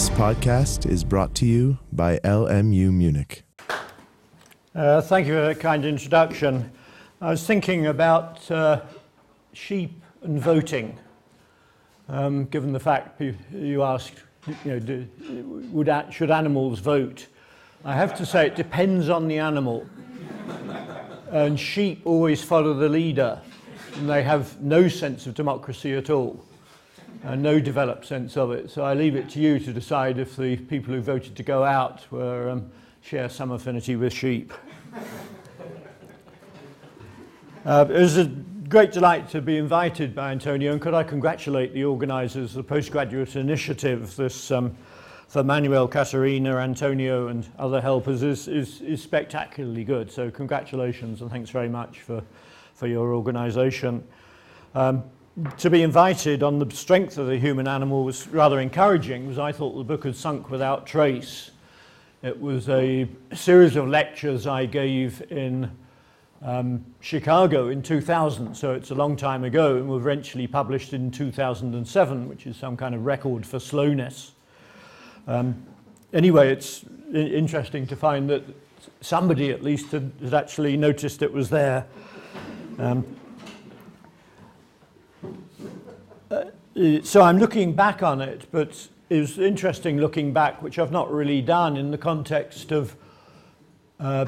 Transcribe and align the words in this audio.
This 0.00 0.08
podcast 0.08 0.90
is 0.90 1.04
brought 1.04 1.34
to 1.34 1.46
you 1.46 1.76
by 1.92 2.20
LMU 2.20 2.90
Munich. 2.90 3.42
Uh, 4.74 5.02
thank 5.02 5.26
you 5.26 5.34
for 5.34 5.42
that 5.42 5.60
kind 5.60 5.84
introduction. 5.84 6.72
I 7.20 7.28
was 7.28 7.46
thinking 7.46 7.86
about 7.86 8.50
uh, 8.50 8.80
sheep 9.52 10.00
and 10.22 10.40
voting, 10.40 10.98
um, 12.08 12.46
given 12.46 12.72
the 12.72 12.80
fact 12.80 13.20
you, 13.52 13.82
asked, 13.82 14.14
you 14.64 14.70
know, 14.70 14.78
do, 14.78 15.06
would, 15.70 16.06
should 16.08 16.30
animals 16.30 16.78
vote? 16.78 17.26
I 17.84 17.94
have 17.94 18.16
to 18.16 18.24
say 18.24 18.46
it 18.46 18.56
depends 18.56 19.10
on 19.10 19.28
the 19.28 19.36
animal. 19.36 19.86
and 21.30 21.60
sheep 21.60 22.00
always 22.06 22.42
follow 22.42 22.72
the 22.72 22.88
leader, 22.88 23.38
and 23.96 24.08
they 24.08 24.22
have 24.22 24.62
no 24.62 24.88
sense 24.88 25.26
of 25.26 25.34
democracy 25.34 25.92
at 25.92 26.08
all, 26.08 26.42
and 27.22 27.42
no 27.42 27.60
developed 27.60 28.06
sense 28.06 28.36
of 28.36 28.50
it. 28.50 28.70
So 28.70 28.84
I 28.84 28.94
leave 28.94 29.16
it 29.16 29.28
to 29.30 29.40
you 29.40 29.58
to 29.58 29.72
decide 29.72 30.18
if 30.18 30.36
the 30.36 30.56
people 30.56 30.94
who 30.94 31.00
voted 31.00 31.36
to 31.36 31.42
go 31.42 31.64
out 31.64 32.10
were, 32.10 32.50
um, 32.50 32.70
share 33.02 33.28
some 33.28 33.50
affinity 33.50 33.96
with 33.96 34.12
sheep. 34.12 34.52
Uh, 37.64 37.86
it 37.88 38.00
was 38.00 38.16
a 38.16 38.24
great 38.24 38.92
delight 38.92 39.28
to 39.30 39.42
be 39.42 39.58
invited 39.58 40.14
by 40.14 40.32
Antonio, 40.32 40.72
and 40.72 40.80
could 40.80 40.94
I 40.94 41.02
congratulate 41.02 41.74
the 41.74 41.84
organisers 41.84 42.56
of 42.56 42.56
the 42.56 42.62
postgraduate 42.62 43.36
initiative, 43.36 44.16
this 44.16 44.50
um, 44.50 44.76
for 45.30 45.44
Manuel, 45.44 45.86
Caterina, 45.86 46.56
Antonio, 46.56 47.28
and 47.28 47.46
other 47.56 47.80
helpers 47.80 48.24
is, 48.24 48.48
is, 48.48 48.80
is 48.80 49.00
spectacularly 49.00 49.84
good. 49.84 50.10
So 50.10 50.28
congratulations 50.28 51.20
and 51.20 51.30
thanks 51.30 51.50
very 51.50 51.68
much 51.68 52.00
for, 52.00 52.20
for 52.74 52.88
your 52.88 53.14
organisation. 53.14 54.02
Um, 54.74 55.04
to 55.58 55.70
be 55.70 55.82
invited 55.82 56.42
on 56.42 56.58
the 56.58 56.70
strength 56.74 57.18
of 57.18 57.26
the 57.26 57.38
human 57.38 57.68
animal 57.68 58.04
was 58.04 58.26
rather 58.28 58.60
encouraging, 58.60 59.22
because 59.22 59.38
I 59.38 59.52
thought 59.52 59.76
the 59.76 59.84
book 59.84 60.04
had 60.04 60.16
sunk 60.16 60.50
without 60.50 60.86
trace. 60.86 61.50
It 62.22 62.40
was 62.40 62.68
a 62.68 63.08
series 63.32 63.76
of 63.76 63.88
lectures 63.88 64.46
I 64.46 64.66
gave 64.66 65.22
in 65.30 65.70
um, 66.42 66.84
Chicago 67.00 67.68
in 67.68 67.82
2000, 67.82 68.54
so 68.54 68.72
it's 68.72 68.90
a 68.90 68.94
long 68.94 69.16
time 69.16 69.44
ago, 69.44 69.76
and 69.76 69.88
were 69.88 69.98
eventually 69.98 70.46
published 70.46 70.92
in 70.92 71.10
2007, 71.10 72.28
which 72.28 72.46
is 72.46 72.56
some 72.56 72.76
kind 72.76 72.94
of 72.94 73.04
record 73.04 73.46
for 73.46 73.58
slowness. 73.58 74.32
Um, 75.26 75.62
anyway, 76.12 76.50
it's 76.50 76.84
interesting 77.12 77.86
to 77.86 77.96
find 77.96 78.28
that 78.30 78.42
somebody 79.00 79.50
at 79.50 79.62
least 79.62 79.92
had, 79.92 80.12
had 80.22 80.34
actually 80.34 80.76
noticed 80.76 81.22
it 81.22 81.32
was 81.32 81.50
there. 81.50 81.86
Um, 82.78 83.04
uh, 86.30 86.44
so 87.02 87.22
I'm 87.22 87.38
looking 87.38 87.72
back 87.72 88.02
on 88.02 88.20
it, 88.20 88.46
but 88.52 88.88
it 89.08 89.20
was 89.20 89.38
interesting 89.38 89.98
looking 89.98 90.32
back, 90.32 90.62
which 90.62 90.78
I've 90.78 90.92
not 90.92 91.12
really 91.12 91.42
done 91.42 91.76
in 91.76 91.90
the 91.90 91.98
context 91.98 92.70
of 92.70 92.94
uh, 93.98 94.26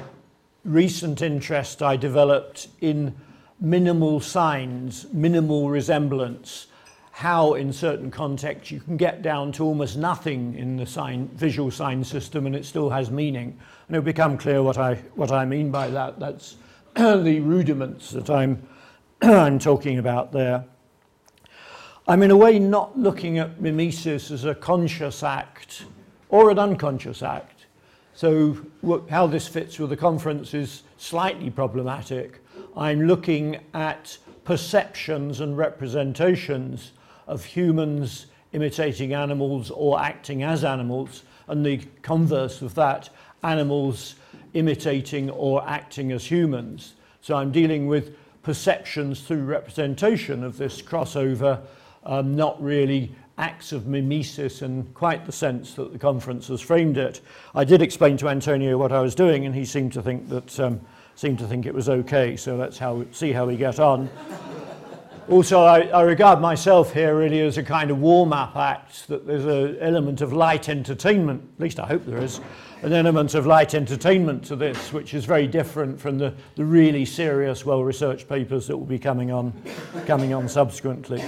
recent 0.64 1.22
interest 1.22 1.82
I 1.82 1.96
developed 1.96 2.68
in 2.80 3.14
minimal 3.60 4.18
signs, 4.18 5.06
minimal 5.12 5.70
resemblance, 5.70 6.66
how 7.12 7.54
in 7.54 7.72
certain 7.72 8.10
contexts 8.10 8.72
you 8.72 8.80
can 8.80 8.96
get 8.96 9.22
down 9.22 9.52
to 9.52 9.64
almost 9.64 9.96
nothing 9.96 10.56
in 10.56 10.76
the 10.76 10.86
sign, 10.86 11.28
visual 11.34 11.70
sign 11.70 12.02
system 12.02 12.46
and 12.46 12.56
it 12.56 12.64
still 12.64 12.90
has 12.90 13.10
meaning. 13.10 13.56
And 13.86 13.96
it'll 13.96 14.04
become 14.04 14.36
clear 14.36 14.62
what 14.62 14.78
I, 14.78 14.94
what 15.14 15.30
I 15.30 15.44
mean 15.44 15.70
by 15.70 15.88
that. 15.90 16.18
That's 16.18 16.56
the 16.96 17.38
rudiments 17.40 18.10
that 18.10 18.28
I'm, 18.30 18.66
I'm 19.22 19.60
talking 19.60 19.98
about 19.98 20.32
there. 20.32 20.64
I'm 22.12 22.22
in 22.22 22.30
a 22.30 22.36
way 22.36 22.58
not 22.58 22.98
looking 22.98 23.38
at 23.38 23.58
mimesis 23.58 24.30
as 24.30 24.44
a 24.44 24.54
conscious 24.54 25.22
act 25.22 25.86
or 26.28 26.50
an 26.50 26.58
unconscious 26.58 27.22
act. 27.22 27.64
So 28.12 28.58
how 29.08 29.26
this 29.26 29.48
fits 29.48 29.78
with 29.78 29.88
the 29.88 29.96
conference 29.96 30.52
is 30.52 30.82
slightly 30.98 31.48
problematic. 31.48 32.40
I'm 32.76 33.06
looking 33.06 33.60
at 33.72 34.18
perceptions 34.44 35.40
and 35.40 35.56
representations 35.56 36.92
of 37.26 37.46
humans 37.46 38.26
imitating 38.52 39.14
animals 39.14 39.70
or 39.70 39.98
acting 39.98 40.42
as 40.42 40.64
animals, 40.64 41.22
and 41.48 41.64
the 41.64 41.78
converse 42.02 42.60
of 42.60 42.74
that, 42.74 43.08
animals 43.42 44.16
imitating 44.52 45.30
or 45.30 45.66
acting 45.66 46.12
as 46.12 46.26
humans. 46.26 46.92
So 47.22 47.36
I'm 47.36 47.52
dealing 47.52 47.86
with 47.86 48.14
perceptions 48.42 49.22
through 49.22 49.44
representation 49.44 50.44
of 50.44 50.58
this 50.58 50.82
crossover, 50.82 51.62
um, 52.04 52.34
not 52.34 52.62
really 52.62 53.14
acts 53.38 53.72
of 53.72 53.86
mimesis 53.86 54.62
in 54.62 54.84
quite 54.94 55.24
the 55.24 55.32
sense 55.32 55.74
that 55.74 55.92
the 55.92 55.98
conference 55.98 56.48
has 56.48 56.60
framed 56.60 56.98
it. 56.98 57.20
I 57.54 57.64
did 57.64 57.82
explain 57.82 58.16
to 58.18 58.28
Antonio 58.28 58.76
what 58.76 58.92
I 58.92 59.00
was 59.00 59.14
doing, 59.14 59.46
and 59.46 59.54
he 59.54 59.64
seemed 59.64 59.92
to 59.94 60.02
think 60.02 60.28
that 60.28 60.60
um, 60.60 60.80
seemed 61.14 61.38
to 61.38 61.46
think 61.46 61.66
it 61.66 61.74
was 61.74 61.88
okay. 61.88 62.36
So 62.36 62.56
let's 62.56 62.78
how, 62.78 63.04
see 63.12 63.32
how 63.32 63.46
we 63.46 63.56
get 63.56 63.80
on. 63.80 64.10
Also, 65.28 65.60
I, 65.60 65.82
I, 65.82 66.02
regard 66.02 66.40
myself 66.40 66.92
here 66.92 67.16
really 67.16 67.40
as 67.40 67.56
a 67.56 67.62
kind 67.62 67.92
of 67.92 68.00
warm-up 68.00 68.56
act, 68.56 69.06
that 69.06 69.24
there's 69.24 69.44
an 69.44 69.78
element 69.80 70.20
of 70.20 70.32
light 70.32 70.68
entertainment, 70.68 71.48
at 71.56 71.62
least 71.62 71.78
I 71.78 71.86
hope 71.86 72.04
there 72.04 72.18
is, 72.18 72.40
an 72.82 72.92
element 72.92 73.34
of 73.34 73.46
light 73.46 73.72
entertainment 73.74 74.44
to 74.46 74.56
this, 74.56 74.92
which 74.92 75.14
is 75.14 75.24
very 75.24 75.46
different 75.46 76.00
from 76.00 76.18
the, 76.18 76.34
the 76.56 76.64
really 76.64 77.04
serious, 77.04 77.64
well-researched 77.64 78.28
papers 78.28 78.66
that 78.66 78.76
will 78.76 78.84
be 78.84 78.98
coming 78.98 79.30
on, 79.30 79.52
coming 80.06 80.34
on 80.34 80.48
subsequently. 80.48 81.22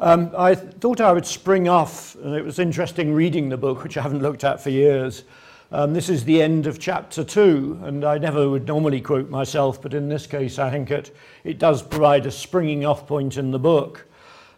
Um, 0.00 0.32
I 0.34 0.54
thought 0.54 1.02
I 1.02 1.12
would 1.12 1.26
spring 1.26 1.68
off, 1.68 2.14
and 2.16 2.34
it 2.34 2.42
was 2.42 2.58
interesting 2.58 3.12
reading 3.12 3.50
the 3.50 3.58
book, 3.58 3.82
which 3.82 3.98
I 3.98 4.02
haven't 4.02 4.22
looked 4.22 4.44
at 4.44 4.62
for 4.62 4.70
years, 4.70 5.24
um, 5.72 5.92
this 5.92 6.08
is 6.08 6.24
the 6.24 6.40
end 6.40 6.66
of 6.66 6.78
chapter 6.78 7.22
two, 7.22 7.78
and 7.84 8.02
I 8.02 8.16
never 8.16 8.48
would 8.48 8.66
normally 8.66 9.02
quote 9.02 9.28
myself, 9.28 9.82
but 9.82 9.92
in 9.92 10.08
this 10.08 10.26
case, 10.26 10.58
I 10.58 10.70
think 10.70 10.90
it, 10.90 11.14
it 11.44 11.58
does 11.58 11.82
provide 11.82 12.24
a 12.24 12.30
springing 12.30 12.86
off 12.86 13.06
point 13.06 13.36
in 13.36 13.50
the 13.50 13.58
book. 13.58 14.06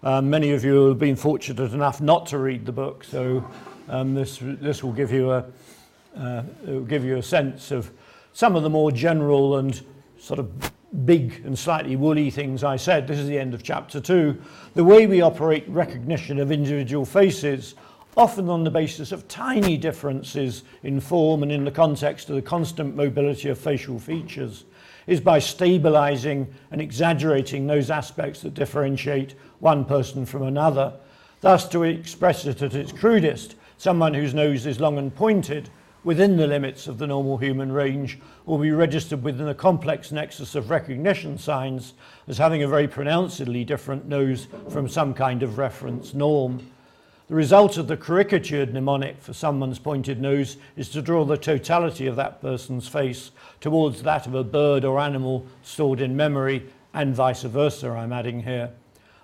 Um, 0.04 0.30
many 0.30 0.52
of 0.52 0.64
you 0.64 0.86
have 0.86 1.00
been 1.00 1.16
fortunate 1.16 1.72
enough 1.72 2.00
not 2.00 2.26
to 2.28 2.38
read 2.38 2.64
the 2.64 2.72
book, 2.72 3.02
so 3.02 3.44
um, 3.88 4.14
this, 4.14 4.38
this 4.40 4.84
will 4.84 4.92
give 4.92 5.10
you, 5.10 5.32
a, 5.32 5.44
uh, 6.16 6.44
will 6.64 6.80
give 6.82 7.04
you 7.04 7.16
a 7.16 7.22
sense 7.22 7.72
of 7.72 7.90
some 8.32 8.54
of 8.54 8.62
the 8.62 8.70
more 8.70 8.92
general 8.92 9.56
and 9.56 9.82
sort 10.18 10.38
of 10.38 10.72
big 11.04 11.42
and 11.44 11.58
slightly 11.58 11.96
woolly 11.96 12.30
things 12.30 12.62
I 12.62 12.76
said. 12.76 13.06
This 13.06 13.18
is 13.18 13.28
the 13.28 13.38
end 13.38 13.54
of 13.54 13.62
chapter 13.62 14.00
two. 14.00 14.40
The 14.74 14.84
way 14.84 15.06
we 15.06 15.22
operate 15.22 15.68
recognition 15.68 16.38
of 16.38 16.52
individual 16.52 17.04
faces 17.04 17.74
often 18.16 18.48
on 18.48 18.62
the 18.62 18.70
basis 18.70 19.10
of 19.10 19.26
tiny 19.26 19.76
differences 19.76 20.64
in 20.82 21.00
form 21.00 21.42
and 21.42 21.50
in 21.50 21.64
the 21.64 21.70
context 21.70 22.28
of 22.28 22.36
the 22.36 22.42
constant 22.42 22.94
mobility 22.94 23.48
of 23.48 23.58
facial 23.58 23.98
features, 23.98 24.64
is 25.06 25.20
by 25.20 25.38
stabilizing 25.38 26.52
and 26.70 26.80
exaggerating 26.80 27.66
those 27.66 27.90
aspects 27.90 28.42
that 28.42 28.54
differentiate 28.54 29.34
one 29.60 29.84
person 29.84 30.26
from 30.26 30.42
another. 30.42 30.92
Thus, 31.40 31.68
to 31.70 31.82
express 31.84 32.44
it 32.44 32.62
at 32.62 32.74
its 32.74 32.92
crudest, 32.92 33.56
someone 33.78 34.14
whose 34.14 34.34
nose 34.34 34.66
is 34.66 34.78
long 34.78 34.98
and 34.98 35.12
pointed 35.12 35.70
within 36.04 36.36
the 36.36 36.46
limits 36.46 36.86
of 36.86 36.98
the 36.98 37.06
normal 37.06 37.38
human 37.38 37.70
range 37.70 38.18
will 38.44 38.58
be 38.58 38.70
registered 38.70 39.22
within 39.22 39.48
a 39.48 39.54
complex 39.54 40.10
nexus 40.10 40.54
of 40.54 40.70
recognition 40.70 41.38
signs 41.38 41.94
as 42.26 42.38
having 42.38 42.62
a 42.62 42.68
very 42.68 42.88
pronouncedly 42.88 43.64
different 43.64 44.06
nose 44.06 44.48
from 44.68 44.88
some 44.88 45.14
kind 45.14 45.42
of 45.42 45.58
reference 45.58 46.12
norm. 46.12 46.60
The 47.28 47.36
result 47.36 47.78
of 47.78 47.86
the 47.86 47.96
caricatured 47.96 48.74
mnemonic 48.74 49.22
for 49.22 49.32
someone's 49.32 49.78
pointed 49.78 50.20
nose 50.20 50.56
is 50.76 50.90
to 50.90 51.00
draw 51.00 51.24
the 51.24 51.38
totality 51.38 52.06
of 52.06 52.16
that 52.16 52.42
person's 52.42 52.88
face 52.88 53.30
towards 53.60 54.02
that 54.02 54.26
of 54.26 54.34
a 54.34 54.44
bird 54.44 54.84
or 54.84 54.98
animal 54.98 55.46
stored 55.62 56.00
in 56.00 56.16
memory, 56.16 56.68
and 56.92 57.14
vice 57.14 57.42
versa, 57.42 57.88
I'm 57.90 58.12
adding 58.12 58.42
here. 58.42 58.70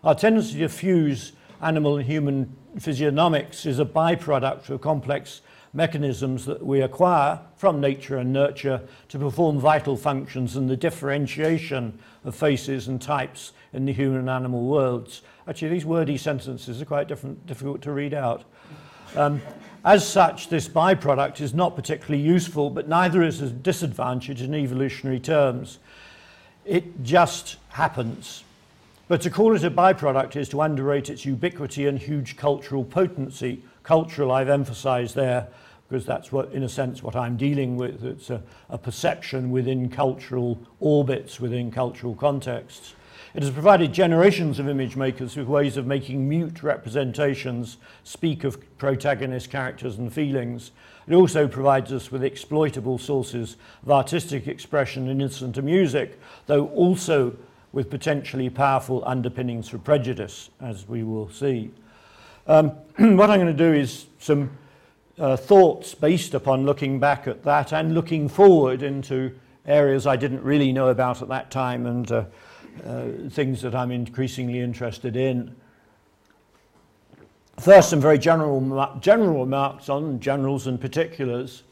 Our 0.02 0.14
tendency 0.14 0.60
to 0.60 0.68
fuse 0.68 1.32
animal 1.60 1.96
and 1.98 2.06
human 2.06 2.56
physiognomics 2.78 3.66
is 3.66 3.78
a 3.78 3.84
byproduct 3.84 4.68
of 4.68 4.70
a 4.70 4.78
complex 4.78 5.42
mechanisms 5.72 6.46
that 6.46 6.64
we 6.64 6.80
acquire 6.80 7.40
from 7.56 7.80
nature 7.80 8.16
and 8.16 8.32
nurture 8.32 8.80
to 9.08 9.18
perform 9.18 9.58
vital 9.58 9.96
functions 9.96 10.56
and 10.56 10.68
the 10.68 10.76
differentiation 10.76 11.98
of 12.24 12.34
faces 12.34 12.88
and 12.88 13.00
types 13.00 13.52
in 13.72 13.84
the 13.84 13.92
human 13.92 14.20
and 14.20 14.30
animal 14.30 14.64
worlds. 14.64 15.22
Actually, 15.46 15.70
these 15.70 15.84
wordy 15.84 16.16
sentences 16.16 16.80
are 16.80 16.84
quite 16.84 17.08
different, 17.08 17.46
difficult 17.46 17.82
to 17.82 17.92
read 17.92 18.14
out. 18.14 18.44
Um, 19.16 19.40
as 19.84 20.06
such, 20.06 20.48
this 20.48 20.68
byproduct 20.68 21.40
is 21.40 21.54
not 21.54 21.76
particularly 21.76 22.22
useful, 22.22 22.70
but 22.70 22.88
neither 22.88 23.22
is 23.22 23.40
a 23.40 23.48
disadvantage 23.48 24.42
in 24.42 24.54
evolutionary 24.54 25.20
terms. 25.20 25.78
It 26.64 27.02
just 27.02 27.56
happens. 27.70 28.44
But 29.06 29.22
to 29.22 29.30
call 29.30 29.56
it 29.56 29.64
a 29.64 29.70
byproduct 29.70 30.36
is 30.36 30.50
to 30.50 30.60
underrate 30.60 31.08
its 31.08 31.24
ubiquity 31.24 31.86
and 31.86 31.98
huge 31.98 32.36
cultural 32.36 32.84
potency. 32.84 33.62
cultural 33.88 34.32
I've 34.32 34.50
emphasized 34.50 35.14
there 35.14 35.48
because 35.88 36.04
that's 36.04 36.30
what, 36.30 36.52
in 36.52 36.62
a 36.62 36.68
sense, 36.68 37.02
what 37.02 37.16
I'm 37.16 37.38
dealing 37.38 37.78
with. 37.78 38.04
It's 38.04 38.28
a, 38.28 38.42
a 38.68 38.76
perception 38.76 39.50
within 39.50 39.88
cultural 39.88 40.60
orbits, 40.78 41.40
within 41.40 41.70
cultural 41.70 42.14
contexts. 42.14 42.94
It 43.34 43.42
has 43.42 43.50
provided 43.50 43.94
generations 43.94 44.58
of 44.58 44.68
image 44.68 44.94
makers 44.94 45.38
with 45.38 45.46
ways 45.46 45.78
of 45.78 45.86
making 45.86 46.28
mute 46.28 46.62
representations 46.62 47.78
speak 48.04 48.44
of 48.44 48.58
protagonist 48.76 49.50
characters 49.50 49.96
and 49.96 50.12
feelings. 50.12 50.70
It 51.06 51.14
also 51.14 51.48
provides 51.48 51.90
us 51.90 52.12
with 52.12 52.22
exploitable 52.22 52.98
sources 52.98 53.56
of 53.82 53.90
artistic 53.90 54.48
expression 54.48 55.08
and 55.08 55.22
instant 55.22 55.64
music, 55.64 56.20
though 56.44 56.66
also 56.68 57.34
with 57.72 57.88
potentially 57.88 58.50
powerful 58.50 59.02
underpinnings 59.06 59.70
for 59.70 59.78
prejudice, 59.78 60.50
as 60.60 60.86
we 60.86 61.04
will 61.04 61.30
see. 61.30 61.70
Um, 62.48 62.70
what 62.96 63.30
I'm 63.30 63.38
going 63.38 63.46
to 63.46 63.52
do 63.52 63.72
is 63.74 64.06
some 64.18 64.50
uh, 65.18 65.36
thoughts 65.36 65.94
based 65.94 66.32
upon 66.32 66.64
looking 66.64 66.98
back 66.98 67.28
at 67.28 67.44
that 67.44 67.72
and 67.72 67.94
looking 67.94 68.28
forward 68.28 68.82
into 68.82 69.34
areas 69.66 70.06
I 70.06 70.16
didn't 70.16 70.42
really 70.42 70.72
know 70.72 70.88
about 70.88 71.20
at 71.20 71.28
that 71.28 71.50
time 71.50 71.84
and 71.84 72.10
uh, 72.10 72.24
uh, 72.86 73.06
things 73.28 73.60
that 73.62 73.74
I'm 73.74 73.90
increasingly 73.90 74.60
interested 74.60 75.14
in. 75.14 75.54
First, 77.60 77.90
some 77.90 78.00
very 78.00 78.18
general, 78.18 78.96
general 79.00 79.40
remarks 79.40 79.90
on 79.90 80.18
generals 80.18 80.66
and 80.66 80.80
particulars. 80.80 81.64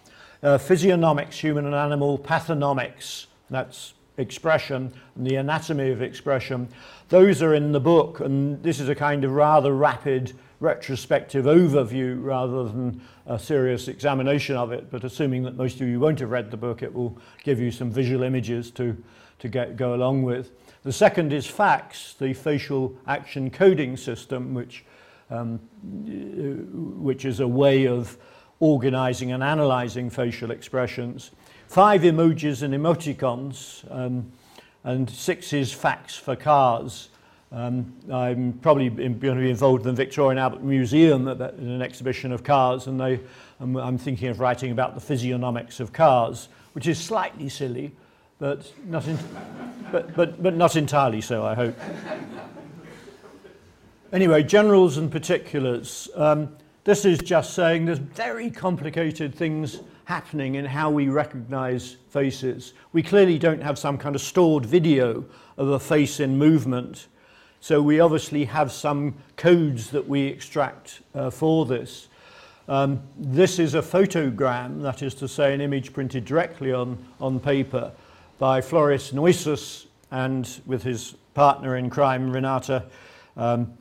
Uh, 0.42 0.58
physiognomics, 0.58 1.38
human 1.38 1.64
and 1.64 1.74
animal, 1.74 2.18
pathonomics, 2.18 3.26
that's 3.48 3.94
expression, 4.18 4.92
and 5.14 5.26
the 5.26 5.36
anatomy 5.36 5.90
of 5.90 6.02
expression. 6.02 6.68
Those 7.08 7.42
are 7.42 7.54
in 7.54 7.72
the 7.72 7.80
book, 7.80 8.20
and 8.20 8.62
this 8.62 8.80
is 8.80 8.88
a 8.88 8.94
kind 8.94 9.24
of 9.24 9.32
rather 9.32 9.74
rapid 9.74 10.32
retrospective 10.58 11.44
overview 11.44 12.22
rather 12.22 12.64
than 12.64 13.00
a 13.26 13.38
serious 13.38 13.88
examination 13.88 14.56
of 14.56 14.72
it. 14.72 14.90
But 14.90 15.04
assuming 15.04 15.42
that 15.42 15.56
most 15.56 15.80
of 15.80 15.88
you 15.88 16.00
won't 16.00 16.20
have 16.20 16.30
read 16.30 16.50
the 16.50 16.56
book, 16.56 16.82
it 16.82 16.92
will 16.92 17.18
give 17.44 17.60
you 17.60 17.70
some 17.70 17.90
visual 17.90 18.22
images 18.22 18.70
to, 18.72 18.96
to 19.40 19.48
get, 19.48 19.76
go 19.76 19.94
along 19.94 20.22
with. 20.22 20.52
The 20.82 20.92
second 20.92 21.32
is 21.32 21.46
FACS, 21.46 22.16
the 22.18 22.32
facial 22.32 22.96
action 23.06 23.50
coding 23.50 23.96
system, 23.96 24.54
which, 24.54 24.84
um, 25.30 25.58
which 27.02 27.24
is 27.24 27.40
a 27.40 27.48
way 27.48 27.86
of 27.86 28.16
organizing 28.60 29.32
and 29.32 29.42
analyzing 29.42 30.08
facial 30.08 30.50
expressions. 30.50 31.32
Five 31.68 32.02
emojis 32.02 32.62
and 32.62 32.72
emoticons, 32.72 33.84
um, 33.90 34.30
and 34.84 35.10
six 35.10 35.52
is 35.52 35.74
FACS 35.74 36.18
for 36.18 36.36
cars. 36.36 37.08
Um, 37.52 37.92
I'm 38.10 38.54
probably 38.54 38.88
going 38.88 39.20
to 39.20 39.34
be 39.34 39.50
involved 39.50 39.84
in 39.84 39.94
the 39.94 40.04
Victoria 40.04 40.30
and 40.30 40.40
Albert 40.40 40.62
Museum 40.62 41.28
in 41.28 41.40
an 41.40 41.82
exhibition 41.82 42.32
of 42.32 42.44
cars, 42.44 42.86
and 42.86 43.00
they, 43.00 43.20
I'm, 43.60 43.76
I'm 43.76 43.98
thinking 43.98 44.28
of 44.28 44.40
writing 44.40 44.70
about 44.70 44.94
the 44.94 45.00
physiognomics 45.00 45.80
of 45.80 45.92
cars, 45.92 46.48
which 46.72 46.86
is 46.86 46.98
slightly 47.02 47.48
silly, 47.48 47.92
but 48.38 48.72
not, 48.86 49.06
in, 49.06 49.18
but, 49.90 50.14
but, 50.14 50.42
but 50.42 50.54
not 50.54 50.76
entirely 50.76 51.20
so, 51.20 51.44
I 51.44 51.54
hope. 51.54 51.76
anyway, 54.12 54.42
generals 54.42 54.98
and 54.98 55.10
particulars. 55.10 56.08
Um, 56.14 56.56
this 56.84 57.04
is 57.04 57.18
just 57.18 57.54
saying 57.54 57.86
there's 57.86 57.98
very 57.98 58.50
complicated 58.50 59.34
things 59.34 59.80
happening 60.06 60.54
in 60.54 60.64
how 60.64 60.88
we 60.88 61.08
recognize 61.08 61.96
faces. 62.10 62.72
We 62.92 63.02
clearly 63.02 63.38
don't 63.38 63.60
have 63.60 63.76
some 63.76 63.98
kind 63.98 64.14
of 64.14 64.22
stored 64.22 64.64
video 64.64 65.24
of 65.56 65.68
a 65.68 65.80
face 65.80 66.20
in 66.20 66.38
movement. 66.38 67.08
So 67.60 67.82
we 67.82 67.98
obviously 67.98 68.44
have 68.44 68.70
some 68.70 69.16
codes 69.36 69.90
that 69.90 70.08
we 70.08 70.26
extract 70.26 71.00
uh, 71.12 71.30
for 71.30 71.66
this. 71.66 72.06
Um, 72.68 73.02
this 73.18 73.58
is 73.58 73.74
a 73.74 73.82
photogram, 73.82 74.80
that 74.82 75.02
is 75.02 75.12
to 75.16 75.26
say 75.26 75.52
an 75.52 75.60
image 75.60 75.92
printed 75.92 76.24
directly 76.24 76.72
on, 76.72 77.04
on 77.20 77.40
paper 77.40 77.90
by 78.38 78.60
Floris 78.60 79.10
Neusüss 79.10 79.86
and 80.12 80.60
with 80.66 80.84
his 80.84 81.16
partner 81.34 81.76
in 81.76 81.90
crime, 81.90 82.30
Renata 82.30 82.84
um, 83.36 83.72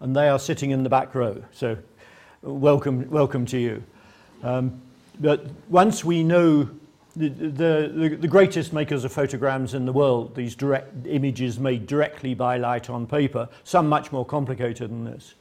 and 0.00 0.14
they 0.14 0.28
are 0.28 0.38
sitting 0.38 0.70
in 0.70 0.82
the 0.82 0.90
back 0.90 1.14
row. 1.14 1.42
So 1.52 1.78
welcome, 2.42 3.08
welcome 3.10 3.46
to 3.46 3.58
you. 3.58 3.82
Um, 4.42 4.82
but 5.20 5.46
once 5.68 6.04
we 6.04 6.22
know 6.22 6.68
the, 7.16 7.28
the, 7.28 8.16
the 8.20 8.28
greatest 8.28 8.72
makers 8.72 9.04
of 9.04 9.12
photograms 9.12 9.74
in 9.74 9.84
the 9.86 9.92
world, 9.92 10.36
these 10.36 10.54
direct 10.54 11.06
images 11.06 11.58
made 11.58 11.86
directly 11.86 12.34
by 12.34 12.58
light 12.58 12.88
on 12.88 13.06
paper, 13.06 13.48
some 13.64 13.88
much 13.88 14.12
more 14.12 14.24
complicated 14.24 14.90
than 14.90 15.04
this. 15.04 15.34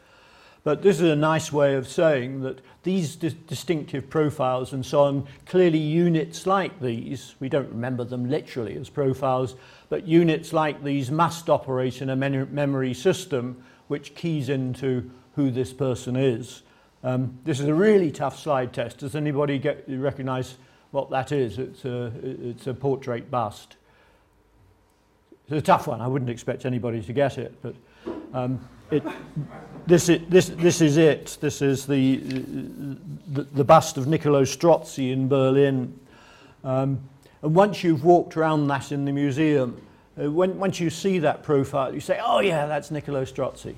But 0.63 0.81
this 0.81 0.97
is 0.97 1.09
a 1.09 1.15
nice 1.15 1.53
way 1.53 1.75
of 1.75 1.87
saying 1.87 2.41
that 2.41 2.59
these 2.83 3.15
di 3.15 3.29
distinctive 3.47 4.09
profiles 4.09 4.73
and 4.73 4.85
so 4.85 5.03
on, 5.03 5.27
clearly 5.45 5.77
units 5.77 6.45
like 6.45 6.81
these, 6.81 7.35
we 7.39 7.47
don't 7.47 7.69
remember 7.69 8.03
them 8.03 8.29
literally 8.29 8.75
as 8.75 8.89
profiles, 8.89 9.55
but 9.87 10.05
units 10.05 10.51
like 10.51 10.83
these 10.83 11.09
must 11.09 11.49
operate 11.49 12.01
in 12.01 12.09
a 12.09 12.15
memory 12.17 12.93
system 12.93 13.63
which 13.87 14.13
keys 14.15 14.49
into 14.49 15.09
who 15.35 15.51
this 15.51 15.71
person 15.71 16.17
is. 16.17 16.63
Um, 17.03 17.37
this 17.43 17.59
is 17.59 17.67
a 17.67 17.73
really 17.73 18.11
tough 18.11 18.39
slide 18.39 18.73
test. 18.73 18.99
Does 18.99 19.15
anybody 19.15 19.59
get, 19.59 19.85
recognize 19.87 20.55
what 20.91 21.09
that 21.11 21.31
is? 21.31 21.59
It's 21.59 21.85
a, 21.85 22.11
it's 22.23 22.67
a 22.67 22.73
portrait 22.73 23.29
bust. 23.29 23.77
It's 25.47 25.59
a 25.59 25.61
tough 25.61 25.87
one. 25.87 26.01
I 26.01 26.07
wouldn't 26.07 26.31
expect 26.31 26.65
anybody 26.65 27.01
to 27.01 27.13
get 27.13 27.37
it, 27.37 27.53
but 27.61 27.75
um, 28.33 28.59
it, 28.91 29.03
this, 29.85 30.09
is, 30.09 30.21
this, 30.27 30.49
this 30.49 30.81
is 30.81 30.97
it. 30.97 31.37
This 31.39 31.61
is 31.61 31.85
the, 31.85 32.17
the, 32.17 33.43
the 33.43 33.63
bust 33.63 33.97
of 33.97 34.07
Niccolo 34.07 34.43
Strozzi 34.43 35.11
in 35.11 35.27
Berlin. 35.27 35.97
Um, 36.63 36.99
and 37.41 37.55
once 37.55 37.83
you've 37.83 38.03
walked 38.03 38.35
around 38.35 38.67
that 38.67 38.91
in 38.91 39.05
the 39.05 39.11
museum, 39.11 39.81
uh, 40.21 40.31
when, 40.31 40.57
once 40.57 40.79
you 40.79 40.89
see 40.89 41.19
that 41.19 41.43
profile, 41.43 41.93
you 41.93 41.99
say, 41.99 42.19
oh 42.23 42.39
yeah, 42.39 42.65
that's 42.65 42.91
Niccolo 42.91 43.23
Strozzi. 43.23 43.75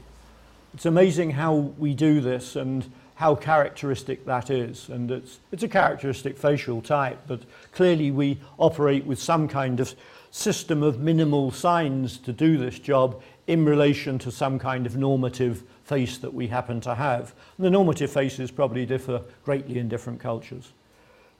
It's 0.73 0.85
amazing 0.85 1.31
how 1.31 1.53
we 1.53 1.93
do 1.93 2.21
this 2.21 2.55
and 2.55 2.89
how 3.19 3.35
characteristic 3.35 4.25
that 4.25 4.49
is. 4.49 4.87
And 4.87 5.11
it's, 5.11 5.39
it's 5.51 5.63
a 5.63 5.67
characteristic 5.67 6.37
facial 6.37 6.81
type, 6.81 7.19
but 7.27 7.41
clearly 7.73 8.11
we 8.11 8.39
operate 8.57 9.05
with 9.05 9.19
some 9.19 9.45
kind 9.45 9.81
of 9.81 9.93
system 10.31 10.81
of 10.81 11.01
minimal 11.01 11.51
signs 11.51 12.17
to 12.19 12.31
do 12.31 12.57
this 12.57 12.79
job 12.79 13.21
in 13.47 13.65
relation 13.65 14.19
to 14.19 14.31
some 14.31 14.57
kind 14.57 14.85
of 14.85 14.95
normative 14.95 15.63
face 15.83 16.17
that 16.19 16.33
we 16.33 16.47
happen 16.47 16.79
to 16.79 16.95
have. 16.95 17.33
And 17.57 17.65
the 17.65 17.69
normative 17.69 18.09
faces 18.09 18.51
probably 18.51 18.85
differ 18.85 19.21
greatly 19.43 19.79
in 19.79 19.89
different 19.89 20.21
cultures. 20.21 20.71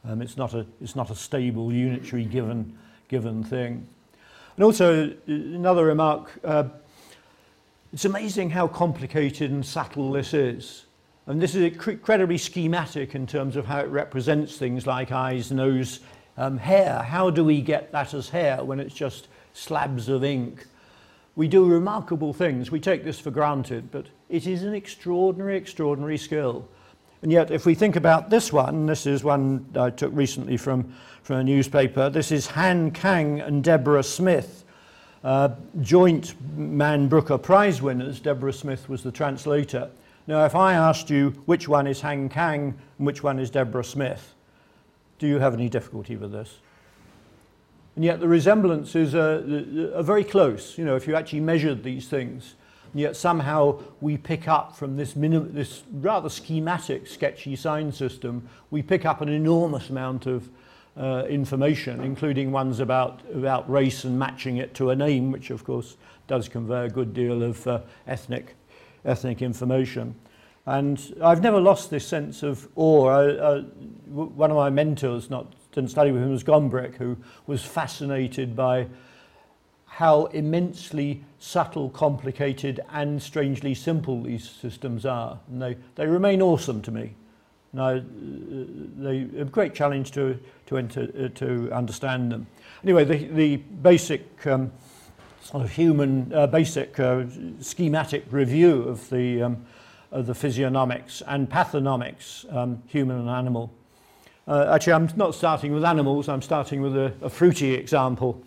Um, 0.03 0.21
it's, 0.21 0.35
not 0.35 0.53
a, 0.53 0.65
it's 0.81 0.97
not 0.97 1.09
a 1.09 1.15
stable, 1.15 1.71
unitary 1.71 2.25
given, 2.25 2.77
given 3.07 3.41
thing. 3.41 3.87
And 4.57 4.65
also, 4.65 5.13
another 5.27 5.85
remark, 5.85 6.29
uh, 6.43 6.65
it's 7.93 8.03
amazing 8.03 8.49
how 8.49 8.67
complicated 8.67 9.49
and 9.51 9.65
subtle 9.65 10.11
this 10.11 10.33
is. 10.33 10.83
And 11.29 11.39
this 11.39 11.53
is 11.53 11.61
incredibly 11.61 12.39
schematic 12.39 13.13
in 13.13 13.27
terms 13.27 13.55
of 13.55 13.63
how 13.63 13.81
it 13.81 13.89
represents 13.89 14.57
things 14.57 14.87
like 14.87 15.11
eyes, 15.11 15.51
nose, 15.51 15.99
um, 16.37 16.57
hair. 16.57 17.03
How 17.03 17.29
do 17.29 17.45
we 17.45 17.61
get 17.61 17.91
that 17.91 18.15
as 18.15 18.29
hair 18.29 18.63
when 18.63 18.79
it's 18.79 18.95
just 18.95 19.27
slabs 19.53 20.09
of 20.09 20.23
ink? 20.23 20.65
We 21.35 21.47
do 21.47 21.65
remarkable 21.65 22.33
things. 22.33 22.71
We 22.71 22.79
take 22.79 23.03
this 23.03 23.19
for 23.19 23.29
granted, 23.29 23.91
but 23.91 24.07
it 24.27 24.47
is 24.47 24.63
an 24.63 24.73
extraordinary, 24.73 25.55
extraordinary 25.55 26.17
skill. 26.17 26.67
And 27.21 27.31
yet, 27.31 27.51
if 27.51 27.63
we 27.63 27.75
think 27.75 27.95
about 27.95 28.31
this 28.31 28.51
one, 28.51 28.87
this 28.87 29.05
is 29.05 29.23
one 29.23 29.67
I 29.75 29.91
took 29.91 30.11
recently 30.15 30.57
from, 30.57 30.95
from 31.21 31.35
a 31.35 31.43
newspaper. 31.43 32.09
This 32.09 32.31
is 32.31 32.47
Han 32.47 32.89
Kang 32.89 33.39
and 33.39 33.63
Deborah 33.63 34.01
Smith, 34.01 34.63
uh, 35.23 35.49
joint 35.81 36.33
Man 36.57 37.07
Booker 37.07 37.37
Prize 37.37 37.83
winners. 37.83 38.19
Deborah 38.19 38.51
Smith 38.51 38.89
was 38.89 39.03
the 39.03 39.11
translator. 39.11 39.91
Now, 40.29 40.45
if 40.45 40.53
I 40.53 40.73
asked 40.73 41.09
you 41.09 41.31
which 41.47 41.67
one 41.67 41.87
is 41.87 42.01
Han 42.01 42.29
Kang 42.29 42.77
and 42.99 43.07
which 43.07 43.23
one 43.23 43.39
is 43.39 43.49
Deborah 43.49 43.83
Smith, 43.83 44.35
do 45.17 45.25
you 45.25 45.39
have 45.39 45.55
any 45.55 45.69
difficulty 45.69 46.17
with 46.17 46.31
this? 46.31 46.59
And 47.95 48.05
yet 48.05 48.19
the 48.19 48.27
resemblances 48.27 49.15
are, 49.15 49.37
are 49.97 50.03
very 50.03 50.23
close, 50.23 50.77
you 50.77 50.85
know, 50.85 50.95
if 50.95 51.07
you 51.07 51.15
actually 51.15 51.39
measured 51.39 51.83
these 51.83 52.07
things. 52.07 52.53
And 52.93 53.01
yet 53.01 53.15
somehow 53.15 53.81
we 54.01 54.17
pick 54.17 54.47
up 54.47 54.75
from 54.75 54.97
this, 54.97 55.15
minim- 55.15 55.51
this 55.51 55.81
rather 55.93 56.29
schematic, 56.29 57.07
sketchy 57.07 57.55
sign 57.55 57.91
system, 57.91 58.47
we 58.69 58.83
pick 58.83 59.05
up 59.05 59.21
an 59.21 59.29
enormous 59.29 59.89
amount 59.89 60.27
of 60.27 60.47
uh, 60.95 61.23
information, 61.27 62.01
including 62.01 62.51
ones 62.51 62.79
about, 62.79 63.21
about 63.33 63.67
race 63.67 64.03
and 64.03 64.19
matching 64.19 64.57
it 64.57 64.75
to 64.75 64.91
a 64.91 64.95
name, 64.95 65.31
which 65.31 65.49
of 65.49 65.63
course 65.63 65.97
does 66.27 66.47
convey 66.47 66.85
a 66.85 66.89
good 66.89 67.15
deal 67.15 67.41
of 67.41 67.65
uh, 67.65 67.81
ethnic 68.05 68.55
ethnic 69.05 69.41
information. 69.41 70.15
And 70.65 71.15
I've 71.23 71.41
never 71.41 71.59
lost 71.59 71.89
this 71.89 72.05
sense 72.05 72.43
of 72.43 72.67
awe. 72.75 73.61
One 74.07 74.51
of 74.51 74.57
my 74.57 74.69
mentors, 74.69 75.29
not 75.29 75.53
didn't 75.71 75.89
study 75.89 76.11
with 76.11 76.21
him, 76.21 76.31
was 76.31 76.43
Gombrich, 76.43 76.95
who 76.95 77.17
was 77.47 77.63
fascinated 77.63 78.55
by 78.55 78.87
how 79.85 80.25
immensely 80.27 81.23
subtle, 81.39 81.89
complicated, 81.89 82.79
and 82.91 83.21
strangely 83.21 83.73
simple 83.73 84.23
these 84.23 84.49
systems 84.49 85.05
are. 85.05 85.39
And 85.49 85.61
they, 85.61 85.77
they 85.95 86.07
remain 86.07 86.41
awesome 86.41 86.81
to 86.83 86.91
me. 86.91 87.15
And 87.73 87.81
I, 87.81 88.01
they 88.97 89.41
a 89.41 89.45
great 89.45 89.75
challenge 89.75 90.11
to, 90.11 90.39
to, 90.67 90.77
enter, 90.77 91.09
uh, 91.19 91.27
to 91.39 91.71
understand 91.71 92.31
them. 92.31 92.47
Anyway, 92.83 93.03
the, 93.03 93.25
the 93.25 93.57
basic 93.57 94.47
um, 94.47 94.71
sort 95.41 95.63
of 95.63 95.71
human 95.71 96.31
uh, 96.33 96.47
basic 96.47 96.99
uh, 96.99 97.23
schematic 97.59 98.25
review 98.31 98.83
of 98.83 99.09
the, 99.09 99.41
um, 99.41 99.65
of 100.11 100.27
the 100.27 100.35
physiognomics 100.35 101.21
and 101.27 101.49
pathonomics, 101.49 102.51
um, 102.55 102.81
human 102.87 103.17
and 103.17 103.29
animal. 103.29 103.71
Uh, 104.47 104.71
actually, 104.73 104.93
I'm 104.93 105.09
not 105.15 105.35
starting 105.35 105.73
with 105.73 105.83
animals, 105.83 106.27
I'm 106.27 106.41
starting 106.41 106.81
with 106.81 106.95
a, 106.95 107.13
a 107.21 107.29
fruity 107.29 107.73
example. 107.73 108.41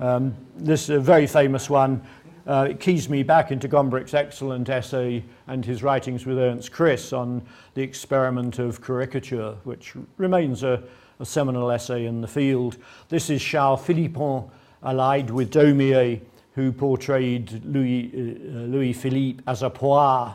Um, 0.00 0.34
this 0.56 0.84
is 0.84 0.90
a 0.90 1.00
very 1.00 1.26
famous 1.26 1.68
one. 1.68 2.02
Uh, 2.46 2.68
it 2.70 2.80
keys 2.80 3.08
me 3.08 3.22
back 3.22 3.52
into 3.52 3.68
Gombrich's 3.68 4.14
excellent 4.14 4.68
essay 4.68 5.22
and 5.46 5.64
his 5.64 5.82
writings 5.82 6.26
with 6.26 6.38
Ernst 6.38 6.72
Kris 6.72 7.12
on 7.12 7.42
the 7.74 7.82
experiment 7.82 8.58
of 8.58 8.82
caricature, 8.82 9.54
which 9.62 9.94
remains 10.16 10.64
a, 10.64 10.82
a 11.20 11.24
seminal 11.24 11.70
essay 11.70 12.06
in 12.06 12.20
the 12.20 12.26
field. 12.26 12.78
This 13.08 13.30
is 13.30 13.40
Charles 13.40 13.84
Philippon 13.84 14.50
allied 14.82 15.30
with 15.30 15.52
Daumier, 15.52 16.20
who 16.54 16.72
portrayed 16.72 17.64
Louis, 17.64 18.10
uh, 18.14 18.58
Louis 18.66 18.92
Philippe 18.92 19.42
as 19.46 19.62
a 19.62 19.70
poire, 19.70 20.34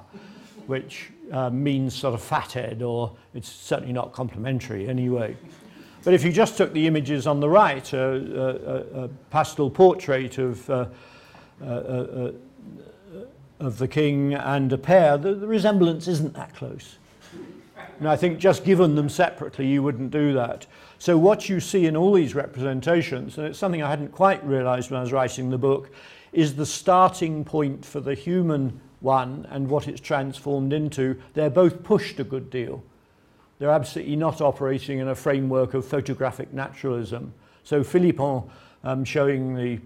which 0.65 1.11
uh, 1.31 1.49
means 1.49 1.93
sort 1.93 2.13
of 2.13 2.21
fathead, 2.21 2.81
or 2.81 3.15
it's 3.33 3.49
certainly 3.49 3.93
not 3.93 4.13
complimentary 4.13 4.87
anyway. 4.87 5.35
But 6.03 6.13
if 6.13 6.23
you 6.23 6.31
just 6.31 6.57
took 6.57 6.73
the 6.73 6.87
images 6.87 7.27
on 7.27 7.39
the 7.39 7.49
right, 7.49 7.91
a, 7.93 7.99
a, 7.99 9.03
a 9.03 9.07
pastel 9.29 9.69
portrait 9.69 10.37
of, 10.37 10.69
uh, 10.69 10.85
uh, 11.61 11.65
uh, 11.65 11.69
uh, 11.69 12.31
of 13.59 13.77
the 13.77 13.87
king 13.87 14.33
and 14.33 14.71
a 14.71 14.77
pair, 14.77 15.17
the, 15.17 15.35
the 15.35 15.47
resemblance 15.47 16.07
isn't 16.07 16.33
that 16.35 16.55
close. 16.55 16.97
And 17.99 18.07
I 18.07 18.15
think 18.15 18.39
just 18.39 18.63
given 18.63 18.95
them 18.95 19.09
separately, 19.09 19.67
you 19.67 19.81
wouldn't 19.81 20.11
do 20.11 20.33
that. 20.33 20.67
So 20.99 21.17
what 21.17 21.49
you 21.49 21.59
see 21.59 21.85
in 21.85 21.95
all 21.95 22.13
these 22.13 22.35
representations, 22.35 23.37
and 23.37 23.47
it's 23.47 23.59
something 23.59 23.81
I 23.81 23.89
hadn't 23.89 24.11
quite 24.11 24.45
realized 24.45 24.91
when 24.91 24.99
I 24.99 25.03
was 25.03 25.11
writing 25.11 25.49
the 25.49 25.57
book, 25.57 25.89
is 26.31 26.55
the 26.55 26.65
starting 26.65 27.43
point 27.43 27.85
for 27.85 27.99
the 27.99 28.13
human 28.13 28.79
one 28.99 29.47
and 29.49 29.69
what 29.69 29.87
it's 29.87 30.01
transformed 30.01 30.73
into. 30.73 31.19
They're 31.33 31.49
both 31.49 31.83
pushed 31.83 32.19
a 32.19 32.23
good 32.23 32.49
deal. 32.49 32.83
They're 33.59 33.71
absolutely 33.71 34.15
not 34.15 34.41
operating 34.41 34.99
in 34.99 35.07
a 35.07 35.15
framework 35.15 35.73
of 35.73 35.85
photographic 35.85 36.53
naturalism. 36.53 37.33
So 37.63 37.83
Philippon, 37.83 38.43
um, 38.83 39.03
showing 39.03 39.55
the 39.55 39.79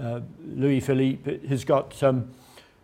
uh, 0.00 0.20
Louis 0.46 0.80
Philippe, 0.80 1.46
has 1.48 1.64
got 1.64 2.02
um, 2.02 2.30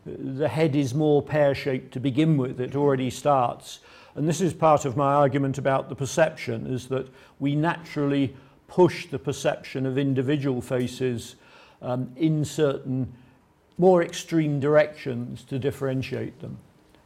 the 0.07 0.49
head 0.49 0.77
is 0.77 0.93
more 0.93 1.23
pear-shaped 1.23 1.93
to 1.93 2.01
begin 2.01 2.37
with. 2.37 2.61
It 2.61 2.77
already 2.77 3.09
starts. 3.09 3.81
And 4.17 4.29
this 4.29 4.41
is 4.41 4.55
part 4.55 4.85
of 4.85 4.97
my 4.97 5.13
argument 5.13 5.59
about 5.59 5.89
the 5.89 5.97
perception, 5.97 6.67
is 6.67 6.89
that 6.89 7.09
we 7.41 7.57
naturally 7.57 8.35
push 8.69 9.07
the 9.07 9.19
perception 9.19 9.87
of 9.87 9.99
individual 9.99 10.61
faces 10.61 11.37
um, 11.83 12.13
in 12.17 12.45
certain 12.45 13.13
more 13.77 14.03
extreme 14.03 14.61
directions 14.61 15.43
to 15.45 15.59
differentiate 15.59 16.41
them. 16.41 16.57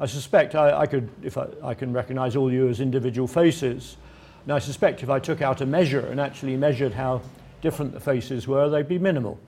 I 0.01 0.07
suspect 0.07 0.55
I, 0.55 0.81
I 0.81 0.87
could, 0.87 1.09
if 1.23 1.39
I, 1.39 1.47
I 1.63 1.75
can 1.75 1.93
recognize 1.93 2.37
all 2.37 2.53
you 2.53 2.69
as 2.69 2.81
individual 2.81 3.27
faces, 3.27 3.97
and 4.45 4.53
I 4.53 4.59
suspect 4.59 5.03
if 5.03 5.11
I 5.11 5.19
took 5.19 5.43
out 5.43 5.61
a 5.61 5.67
measure 5.67 6.07
and 6.07 6.21
actually 6.21 6.57
measured 6.57 6.93
how 6.93 7.23
different 7.61 7.93
the 7.93 8.01
faces 8.01 8.47
were, 8.47 8.69
they'd 8.69 8.89
be 8.89 8.99
minimal. 8.99 9.39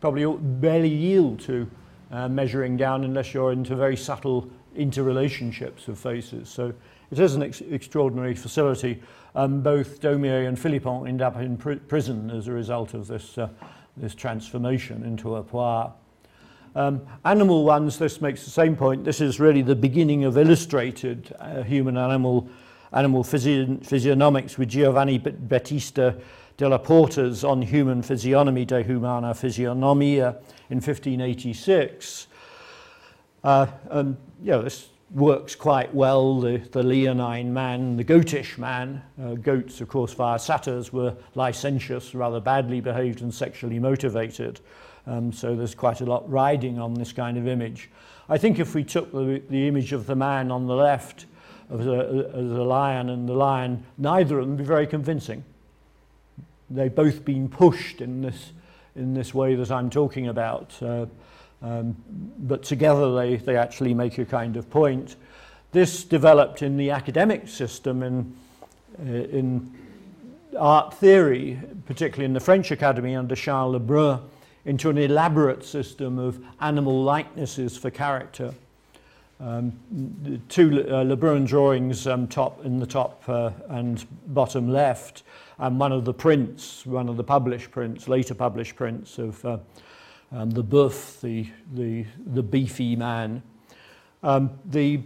Probably 0.00 0.24
barely 0.60 0.88
yield 0.88 1.40
to 1.40 1.68
uh, 2.10 2.28
measuring 2.28 2.76
down 2.76 3.04
unless 3.04 3.34
you're 3.34 3.52
into 3.52 3.74
very 3.74 3.96
subtle 3.96 4.48
interrelationships 4.76 5.88
of 5.88 5.98
faces. 5.98 6.48
So 6.48 6.72
it 7.10 7.18
is 7.18 7.34
an 7.34 7.42
ex 7.42 7.60
extraordinary 7.60 8.34
facility. 8.34 9.02
Um, 9.34 9.60
both 9.60 10.00
Daumier 10.00 10.48
and 10.48 10.58
Philippon 10.58 11.06
end 11.06 11.22
up 11.22 11.36
in 11.36 11.56
pr 11.56 11.74
prison 11.74 12.30
as 12.30 12.48
a 12.48 12.52
result 12.52 12.94
of 12.94 13.06
this, 13.06 13.38
uh, 13.38 13.48
this 13.96 14.14
transformation 14.14 15.04
into 15.04 15.36
a 15.36 15.42
poire. 15.42 15.92
Um, 16.74 17.02
animal 17.24 17.64
ones, 17.64 17.98
this 17.98 18.20
makes 18.20 18.44
the 18.44 18.50
same 18.50 18.76
point. 18.76 19.04
This 19.04 19.20
is 19.20 19.40
really 19.40 19.62
the 19.62 19.74
beginning 19.74 20.24
of 20.24 20.36
illustrated 20.36 21.34
uh, 21.40 21.62
human-animal 21.62 22.48
animal 22.92 23.22
physio 23.22 23.78
physiognomics 23.82 24.56
with 24.56 24.70
Giovanni 24.70 25.18
Battista 25.18 26.16
della 26.56 26.78
Porta's 26.78 27.44
On 27.44 27.62
Human 27.62 28.02
Physiognomy 28.02 28.64
de 28.64 28.82
Humana 28.82 29.34
Physiognomia 29.34 30.36
in 30.70 30.80
1586. 30.80 32.27
Uh, 33.44 33.66
and, 33.90 34.16
you 34.42 34.50
know, 34.50 34.62
this 34.62 34.88
works 35.10 35.54
quite 35.54 35.94
well, 35.94 36.40
the, 36.40 36.58
the 36.72 36.82
leonine 36.82 37.52
man, 37.52 37.96
the 37.96 38.04
goatish 38.04 38.58
man. 38.58 39.02
Uh, 39.22 39.34
goats, 39.34 39.80
of 39.80 39.88
course, 39.88 40.12
via 40.12 40.38
satyrs, 40.38 40.92
were 40.92 41.14
licentious, 41.34 42.14
rather 42.14 42.40
badly 42.40 42.80
behaved 42.80 43.22
and 43.22 43.32
sexually 43.32 43.78
motivated. 43.78 44.60
Um, 45.06 45.32
so 45.32 45.56
there's 45.56 45.74
quite 45.74 46.02
a 46.02 46.04
lot 46.04 46.28
riding 46.30 46.78
on 46.78 46.94
this 46.94 47.12
kind 47.12 47.38
of 47.38 47.48
image. 47.48 47.90
I 48.28 48.36
think 48.36 48.58
if 48.58 48.74
we 48.74 48.84
took 48.84 49.10
the, 49.10 49.42
the 49.48 49.66
image 49.66 49.92
of 49.94 50.06
the 50.06 50.16
man 50.16 50.50
on 50.50 50.66
the 50.66 50.74
left 50.74 51.24
as 51.70 51.86
a, 51.86 52.30
a 52.34 52.42
lion 52.42 53.08
and 53.08 53.26
the 53.26 53.32
lion, 53.32 53.84
neither 53.96 54.38
of 54.38 54.44
them 54.44 54.56
would 54.56 54.58
be 54.58 54.64
very 54.64 54.86
convincing. 54.86 55.44
They've 56.68 56.94
both 56.94 57.24
been 57.24 57.48
pushed 57.48 58.02
in 58.02 58.20
this, 58.20 58.52
in 58.94 59.14
this 59.14 59.32
way 59.32 59.54
that 59.54 59.70
I'm 59.70 59.88
talking 59.88 60.28
about. 60.28 60.74
Uh, 60.82 61.06
um, 61.62 61.96
but 62.38 62.62
together 62.62 63.14
they, 63.14 63.36
they 63.36 63.56
actually 63.56 63.94
make 63.94 64.18
a 64.18 64.24
kind 64.24 64.56
of 64.56 64.68
point. 64.70 65.16
This 65.72 66.04
developed 66.04 66.62
in 66.62 66.76
the 66.76 66.90
academic 66.90 67.48
system 67.48 68.02
in, 68.02 68.36
uh, 69.00 69.12
in 69.12 69.70
art 70.58 70.94
theory, 70.94 71.60
particularly 71.86 72.24
in 72.24 72.32
the 72.32 72.40
French 72.40 72.70
Academy 72.70 73.14
under 73.14 73.34
Charles 73.34 73.74
Lebrun, 73.74 74.20
into 74.64 74.90
an 74.90 74.98
elaborate 74.98 75.64
system 75.64 76.18
of 76.18 76.38
animal 76.60 77.02
likenesses 77.02 77.76
for 77.76 77.90
character. 77.90 78.54
Um, 79.40 79.72
two 80.48 80.84
uh, 80.88 81.04
Lebrun 81.04 81.46
drawings 81.46 82.06
um, 82.06 82.26
top 82.26 82.64
in 82.64 82.80
the 82.80 82.86
top 82.86 83.22
uh, 83.28 83.50
and 83.68 84.04
bottom 84.26 84.68
left, 84.68 85.22
and 85.58 85.78
one 85.78 85.92
of 85.92 86.04
the 86.04 86.12
prints, 86.12 86.84
one 86.84 87.08
of 87.08 87.16
the 87.16 87.24
published 87.24 87.70
prints, 87.70 88.08
later 88.08 88.34
published 88.34 88.74
prints 88.74 89.18
of 89.18 89.44
uh, 89.44 89.58
um, 90.32 90.50
the 90.50 90.62
buff, 90.62 91.20
the, 91.20 91.48
the, 91.72 92.04
the 92.26 92.42
beefy 92.42 92.96
man. 92.96 93.42
Um, 94.22 94.58
the 94.64 95.00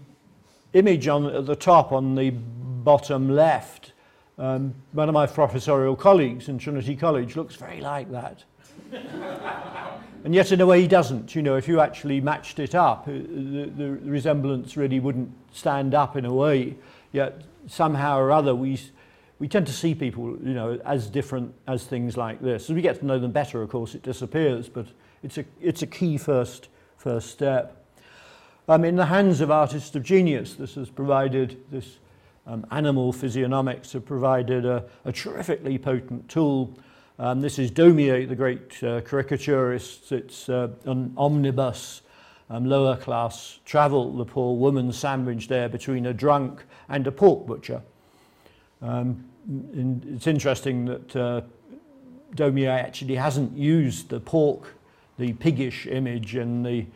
image 0.72 1.06
on 1.08 1.26
at 1.26 1.46
the 1.46 1.56
top 1.56 1.92
on 1.92 2.14
the 2.14 2.30
bottom 2.30 3.28
left, 3.30 3.92
um, 4.38 4.74
one 4.92 5.08
of 5.08 5.12
my 5.12 5.26
professorial 5.26 5.94
colleagues 5.94 6.48
in 6.48 6.58
Trinity 6.58 6.96
College 6.96 7.36
looks 7.36 7.54
very 7.54 7.80
like 7.80 8.10
that. 8.10 8.44
and 10.24 10.34
yet 10.34 10.50
in 10.52 10.60
a 10.60 10.66
way 10.66 10.80
he 10.80 10.88
doesn't. 10.88 11.34
You 11.34 11.42
know, 11.42 11.56
if 11.56 11.68
you 11.68 11.80
actually 11.80 12.20
matched 12.20 12.58
it 12.58 12.74
up, 12.74 13.06
uh, 13.06 13.12
the, 13.12 13.70
the 13.76 13.90
resemblance 13.90 14.76
really 14.76 15.00
wouldn't 15.00 15.30
stand 15.52 15.94
up 15.94 16.16
in 16.16 16.24
a 16.24 16.32
way. 16.32 16.76
Yet 17.12 17.42
somehow 17.66 18.18
or 18.18 18.32
other 18.32 18.54
we, 18.54 18.80
we 19.38 19.48
tend 19.48 19.66
to 19.66 19.72
see 19.72 19.94
people, 19.94 20.36
you 20.42 20.54
know, 20.54 20.80
as 20.84 21.08
different 21.08 21.54
as 21.66 21.84
things 21.84 22.16
like 22.16 22.40
this. 22.40 22.70
As 22.70 22.74
we 22.74 22.82
get 22.82 22.98
to 23.00 23.06
know 23.06 23.18
them 23.18 23.32
better, 23.32 23.62
of 23.62 23.68
course, 23.68 23.94
it 23.94 24.02
disappears, 24.02 24.68
but 24.68 24.86
it's 25.22 25.38
a, 25.38 25.44
it's 25.60 25.82
a 25.82 25.86
key 25.86 26.18
first, 26.18 26.68
first 26.96 27.30
step. 27.30 27.84
Um, 28.68 28.84
in 28.84 28.96
the 28.96 29.06
hands 29.06 29.40
of 29.40 29.50
artists 29.50 29.94
of 29.96 30.02
genius, 30.02 30.54
this 30.54 30.74
has 30.76 30.88
provided, 30.88 31.62
this 31.70 31.98
um, 32.46 32.66
animal 32.70 33.12
physiognomics 33.12 33.92
have 33.92 34.04
provided 34.04 34.64
a, 34.64 34.84
a 35.04 35.12
terrifically 35.12 35.78
potent 35.78 36.28
tool. 36.28 36.76
Um, 37.18 37.40
this 37.40 37.58
is 37.58 37.70
Daumier, 37.70 38.28
the 38.28 38.34
great 38.34 38.82
uh, 38.82 39.00
caricaturist. 39.02 40.12
It's 40.12 40.48
uh, 40.48 40.68
an 40.84 41.12
omnibus, 41.16 42.02
um, 42.50 42.64
lower 42.66 42.96
class 42.96 43.60
travel, 43.64 44.16
the 44.16 44.24
poor 44.24 44.56
woman 44.56 44.92
sandwiched 44.92 45.48
there 45.48 45.68
between 45.68 46.06
a 46.06 46.12
drunk 46.12 46.64
and 46.88 47.06
a 47.06 47.12
pork 47.12 47.46
butcher. 47.46 47.82
Um, 48.80 49.24
it's 49.74 50.26
interesting 50.26 50.84
that 50.86 51.16
uh, 51.16 51.40
Daumier 52.34 52.70
actually 52.70 53.16
hasn't 53.16 53.56
used 53.56 54.08
the 54.08 54.20
pork 54.20 54.74
the 55.19 55.33
piggish 55.35 55.87
image 55.87 56.37
in 56.37 56.62
the 56.62 56.87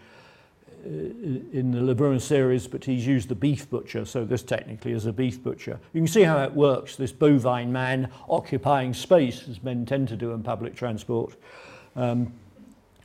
uh, 0.87 0.89
in 1.53 1.73
the 1.73 1.83
Laverne 1.83 2.21
series, 2.21 2.69
but 2.69 2.85
he's 2.85 3.07
used 3.07 3.29
the 3.29 3.35
beef 3.35 3.69
butcher, 3.69 4.05
so 4.05 4.25
this 4.25 4.43
technically 4.43 4.93
is 4.93 5.07
a 5.07 5.13
beef 5.13 5.43
butcher. 5.43 5.81
You 5.93 6.01
can 6.01 6.07
see 6.07 6.23
how 6.23 6.45
it 6.45 6.53
works, 6.53 6.95
this 6.95 7.11
bovine 7.11 7.73
man 7.73 8.09
occupying 8.29 8.95
space, 8.95 9.49
as 9.49 9.61
men 9.65 9.85
tend 9.85 10.09
to 10.09 10.17
do 10.17 10.31
in 10.31 10.45
public 10.45 10.77
transport, 10.77 11.35
um, 11.97 12.33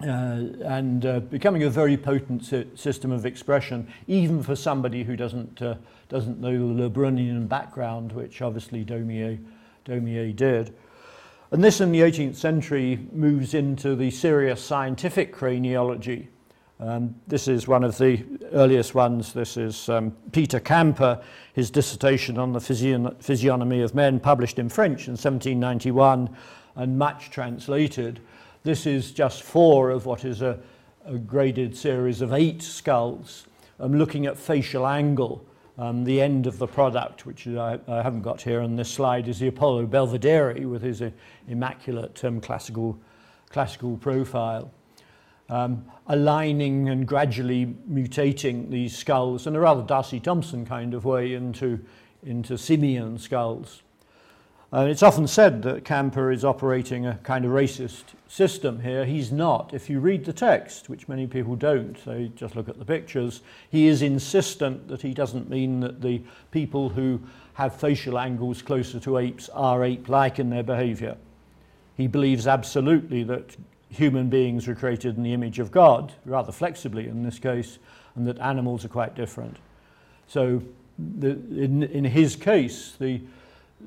uh, 0.03 0.41
and 0.63 1.05
uh, 1.05 1.21
becoming 1.21 1.63
a 1.63 1.69
very 1.71 1.97
potent 1.97 2.45
si 2.45 2.67
system 2.75 3.11
of 3.11 3.25
expression, 3.25 3.87
even 4.05 4.43
for 4.43 4.55
somebody 4.55 5.03
who 5.03 5.15
doesn't, 5.15 5.61
uh, 5.61 5.75
doesn't 6.07 6.39
know 6.39 6.51
the 6.51 6.89
Lebrunian 6.89 7.47
background, 7.47 8.11
which 8.11 8.43
obviously 8.43 8.85
Daumier, 8.85 9.39
Daumier 9.85 10.35
did. 10.35 10.75
And 11.53 11.61
this 11.61 11.81
in 11.81 11.91
the 11.91 11.99
18th 11.99 12.37
century 12.37 12.97
moves 13.11 13.53
into 13.53 13.93
the 13.97 14.09
serious 14.09 14.63
scientific 14.63 15.35
craniology. 15.35 16.27
Um, 16.79 17.13
this 17.27 17.49
is 17.49 17.67
one 17.67 17.83
of 17.83 17.97
the 17.97 18.23
earliest 18.53 18.95
ones. 18.95 19.33
This 19.33 19.57
is 19.57 19.89
um, 19.89 20.11
Peter 20.31 20.61
Camper, 20.61 21.21
his 21.51 21.69
dissertation 21.69 22.37
on 22.37 22.53
the 22.53 22.61
physiognomy 22.61 23.81
of 23.81 23.93
men, 23.93 24.21
published 24.21 24.59
in 24.59 24.69
French 24.69 25.07
in 25.07 25.11
1791 25.11 26.29
and 26.77 26.97
much 26.97 27.29
translated. 27.31 28.21
This 28.63 28.85
is 28.85 29.11
just 29.11 29.43
four 29.43 29.89
of 29.89 30.05
what 30.05 30.23
is 30.23 30.41
a, 30.41 30.57
a 31.05 31.17
graded 31.17 31.75
series 31.75 32.21
of 32.21 32.31
eight 32.31 32.61
skulls. 32.61 33.45
I'm 33.77 33.97
looking 33.97 34.25
at 34.25 34.37
facial 34.37 34.87
angle. 34.87 35.45
Um, 35.81 36.03
the 36.03 36.21
end 36.21 36.45
of 36.45 36.59
the 36.59 36.67
product, 36.67 37.25
which 37.25 37.47
I, 37.47 37.79
I, 37.87 38.03
haven't 38.03 38.21
got 38.21 38.39
here 38.39 38.61
on 38.61 38.75
this 38.75 38.87
slide, 38.87 39.27
is 39.27 39.39
the 39.39 39.47
Apollo 39.47 39.87
Belvedere 39.87 40.67
with 40.67 40.83
his 40.83 41.01
uh, 41.01 41.09
immaculate 41.47 42.23
um, 42.23 42.39
classical, 42.39 42.99
classical 43.49 43.97
profile. 43.97 44.71
Um, 45.49 45.83
aligning 46.05 46.89
and 46.89 47.07
gradually 47.07 47.75
mutating 47.91 48.69
these 48.69 48.95
skulls 48.95 49.47
in 49.47 49.55
a 49.55 49.59
rather 49.59 49.81
D'Arcy 49.81 50.19
Thompson 50.19 50.67
kind 50.67 50.93
of 50.93 51.03
way 51.03 51.33
into, 51.33 51.83
into 52.23 52.59
simian 52.59 53.17
skulls. 53.17 53.81
Uh, 54.73 54.85
it's 54.85 55.03
often 55.03 55.27
said 55.27 55.63
that 55.63 55.83
Camper 55.83 56.31
is 56.31 56.45
operating 56.45 57.05
a 57.05 57.15
kind 57.23 57.43
of 57.43 57.51
racist 57.51 58.03
system 58.29 58.79
here. 58.79 59.03
He's 59.03 59.29
not. 59.29 59.73
If 59.73 59.89
you 59.89 59.99
read 59.99 60.23
the 60.23 60.31
text, 60.31 60.87
which 60.87 61.09
many 61.09 61.27
people 61.27 61.57
don't, 61.57 62.03
they 62.05 62.31
just 62.37 62.55
look 62.55 62.69
at 62.69 62.79
the 62.79 62.85
pictures, 62.85 63.41
he 63.69 63.87
is 63.87 64.01
insistent 64.01 64.87
that 64.87 65.01
he 65.01 65.13
doesn't 65.13 65.49
mean 65.49 65.81
that 65.81 66.01
the 66.01 66.21
people 66.51 66.87
who 66.87 67.19
have 67.55 67.75
facial 67.75 68.17
angles 68.17 68.61
closer 68.61 68.97
to 69.01 69.17
apes 69.17 69.49
are 69.49 69.83
ape-like 69.83 70.39
in 70.39 70.49
their 70.49 70.63
behavior. 70.63 71.17
He 71.97 72.07
believes 72.07 72.47
absolutely 72.47 73.23
that 73.23 73.57
human 73.89 74.29
beings 74.29 74.69
were 74.69 74.75
created 74.75 75.17
in 75.17 75.23
the 75.23 75.33
image 75.33 75.59
of 75.59 75.69
God, 75.69 76.13
rather 76.23 76.53
flexibly 76.53 77.09
in 77.09 77.23
this 77.23 77.39
case, 77.39 77.77
and 78.15 78.25
that 78.25 78.39
animals 78.39 78.85
are 78.85 78.89
quite 78.89 79.15
different. 79.15 79.57
So 80.27 80.63
the, 80.97 81.31
in, 81.31 81.83
in 81.83 82.05
his 82.05 82.37
case, 82.37 82.95
the 82.97 83.19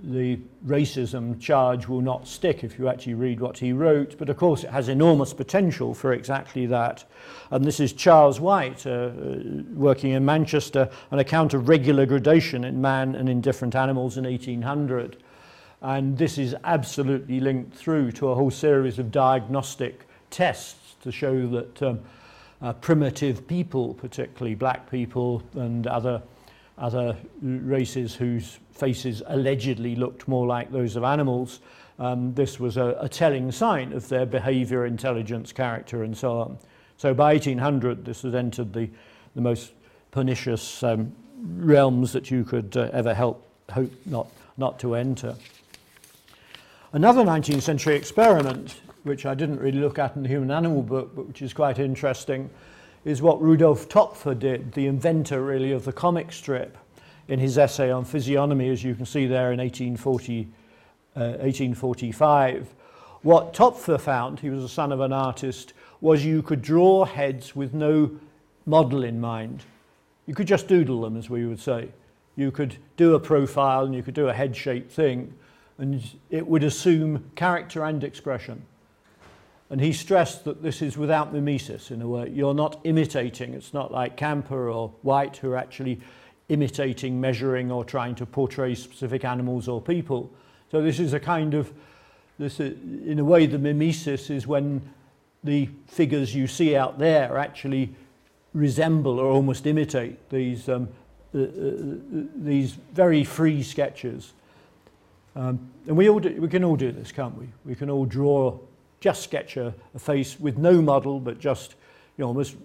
the 0.02 0.38
racism 0.66 1.40
charge 1.40 1.88
will 1.88 2.00
not 2.00 2.26
stick 2.26 2.64
if 2.64 2.78
you 2.78 2.88
actually 2.88 3.14
read 3.14 3.40
what 3.40 3.58
he 3.58 3.72
wrote, 3.72 4.18
but 4.18 4.28
of 4.28 4.36
course 4.36 4.64
it 4.64 4.70
has 4.70 4.88
enormous 4.88 5.32
potential 5.32 5.94
for 5.94 6.12
exactly 6.12 6.66
that. 6.66 7.04
And 7.50 7.64
this 7.64 7.80
is 7.80 7.92
Charles 7.92 8.40
White, 8.40 8.86
uh, 8.86 8.90
uh, 8.90 9.10
working 9.74 10.12
in 10.12 10.24
Manchester, 10.24 10.90
an 11.10 11.18
account 11.18 11.54
of 11.54 11.68
regular 11.68 12.06
gradation 12.06 12.64
in 12.64 12.80
man 12.80 13.14
and 13.14 13.28
in 13.28 13.40
different 13.40 13.74
animals 13.74 14.16
in 14.16 14.24
1800. 14.24 15.16
And 15.82 16.16
this 16.16 16.38
is 16.38 16.54
absolutely 16.64 17.40
linked 17.40 17.76
through 17.76 18.12
to 18.12 18.28
a 18.28 18.34
whole 18.34 18.50
series 18.50 18.98
of 18.98 19.10
diagnostic 19.10 20.06
tests 20.30 20.96
to 21.02 21.12
show 21.12 21.46
that 21.48 21.82
um, 21.82 22.00
uh, 22.62 22.72
primitive 22.72 23.46
people, 23.46 23.94
particularly 23.94 24.54
black 24.54 24.90
people 24.90 25.42
and 25.54 25.86
other 25.86 26.22
other 26.78 27.16
races 27.40 28.14
whose 28.14 28.58
faces 28.74 29.22
allegedly 29.26 29.96
looked 29.96 30.28
more 30.28 30.46
like 30.46 30.70
those 30.72 30.96
of 30.96 31.04
animals, 31.04 31.60
um, 31.98 32.34
this 32.34 32.58
was 32.58 32.76
a, 32.76 32.96
a 33.00 33.08
telling 33.08 33.52
sign 33.52 33.92
of 33.92 34.08
their 34.08 34.26
behavior, 34.26 34.86
intelligence, 34.86 35.52
character, 35.52 36.02
and 36.02 36.16
so 36.16 36.38
on. 36.38 36.58
So 36.96 37.14
by 37.14 37.34
1800, 37.34 38.04
this 38.04 38.22
had 38.22 38.34
entered 38.34 38.72
the, 38.72 38.90
the 39.34 39.40
most 39.40 39.72
pernicious 40.10 40.82
um, 40.82 41.12
realms 41.40 42.12
that 42.12 42.30
you 42.30 42.44
could 42.44 42.76
uh, 42.76 42.90
ever 42.92 43.14
help, 43.14 43.48
hope 43.70 43.92
not, 44.06 44.28
not 44.56 44.78
to 44.80 44.94
enter. 44.94 45.36
Another 46.92 47.22
19th 47.22 47.62
century 47.62 47.96
experiment, 47.96 48.80
which 49.02 49.26
I 49.26 49.34
didn't 49.34 49.60
really 49.60 49.78
look 49.78 49.98
at 49.98 50.16
in 50.16 50.22
the 50.22 50.28
human 50.28 50.50
animal 50.50 50.82
book, 50.82 51.14
but 51.14 51.26
which 51.26 51.42
is 51.42 51.52
quite 51.52 51.78
interesting, 51.78 52.50
is 53.04 53.20
what 53.20 53.40
Rudolf 53.40 53.88
Töpffer 53.88 54.38
did, 54.38 54.72
the 54.72 54.86
inventor 54.86 55.42
really 55.42 55.72
of 55.72 55.84
the 55.84 55.92
comic 55.92 56.32
strip, 56.32 56.78
in 57.28 57.38
his 57.38 57.58
essay 57.58 57.90
on 57.90 58.04
physiognomy, 58.04 58.68
as 58.68 58.84
you 58.84 58.94
can 58.94 59.06
see 59.06 59.26
there 59.26 59.52
in 59.52 59.58
1840, 59.58 60.48
uh, 61.16 61.20
1845. 61.40 62.74
What 63.22 63.54
Töpffer 63.54 64.00
found, 64.00 64.40
he 64.40 64.50
was 64.50 64.62
the 64.62 64.68
son 64.68 64.92
of 64.92 65.00
an 65.00 65.12
artist, 65.12 65.72
was 66.00 66.24
you 66.24 66.42
could 66.42 66.60
draw 66.60 67.04
heads 67.04 67.56
with 67.56 67.72
no 67.72 68.10
model 68.66 69.04
in 69.04 69.20
mind. 69.20 69.64
You 70.26 70.34
could 70.34 70.46
just 70.46 70.68
doodle 70.68 71.00
them, 71.00 71.16
as 71.16 71.30
we 71.30 71.46
would 71.46 71.60
say. 71.60 71.88
You 72.36 72.50
could 72.50 72.76
do 72.96 73.14
a 73.14 73.20
profile 73.20 73.84
and 73.84 73.94
you 73.94 74.02
could 74.02 74.14
do 74.14 74.28
a 74.28 74.32
head-shaped 74.32 74.90
thing, 74.90 75.34
and 75.78 76.02
it 76.30 76.46
would 76.46 76.64
assume 76.64 77.30
character 77.36 77.84
and 77.84 78.02
expression. 78.04 78.62
And 79.70 79.80
he 79.80 79.92
stressed 79.92 80.44
that 80.44 80.62
this 80.62 80.82
is 80.82 80.98
without 80.98 81.32
mimesis 81.32 81.90
in 81.90 82.02
a 82.02 82.08
way. 82.08 82.28
You're 82.28 82.54
not 82.54 82.80
imitating. 82.84 83.54
It's 83.54 83.72
not 83.72 83.90
like 83.90 84.16
Camper 84.16 84.68
or 84.70 84.92
White 85.02 85.38
who 85.38 85.50
are 85.52 85.56
actually 85.56 86.00
imitating, 86.48 87.20
measuring, 87.20 87.70
or 87.70 87.84
trying 87.84 88.14
to 88.16 88.26
portray 88.26 88.74
specific 88.74 89.24
animals 89.24 89.68
or 89.68 89.80
people. 89.80 90.30
So 90.70 90.82
this 90.82 90.98
is 90.98 91.12
a 91.12 91.20
kind 91.20 91.54
of, 91.54 91.72
this 92.38 92.60
is, 92.60 92.76
in 93.06 93.18
a 93.18 93.24
way, 93.24 93.46
the 93.46 93.58
mimesis 93.58 94.30
is 94.30 94.46
when 94.46 94.82
the 95.42 95.68
figures 95.86 96.34
you 96.34 96.46
see 96.46 96.76
out 96.76 96.98
there 96.98 97.38
actually 97.38 97.94
resemble 98.54 99.18
or 99.18 99.30
almost 99.30 99.66
imitate 99.66 100.30
these, 100.30 100.68
um, 100.68 100.88
uh, 101.34 101.38
uh, 101.38 101.46
these 102.36 102.72
very 102.92 103.24
free 103.24 103.62
sketches. 103.62 104.32
Um, 105.36 105.70
and 105.86 105.96
we, 105.96 106.08
all 106.08 106.20
do, 106.20 106.40
we 106.40 106.48
can 106.48 106.64
all 106.64 106.76
do 106.76 106.92
this, 106.92 107.10
can't 107.10 107.36
we? 107.36 107.48
We 107.64 107.74
can 107.74 107.90
all 107.90 108.04
draw 108.04 108.58
just 109.00 109.22
sketch 109.22 109.56
a, 109.56 109.74
a 109.94 109.98
face 109.98 110.38
with 110.38 110.56
no 110.56 110.80
model, 110.80 111.20
but 111.20 111.38
just 111.38 111.74
you 112.16 112.22
know, 112.22 112.28
almost 112.28 112.56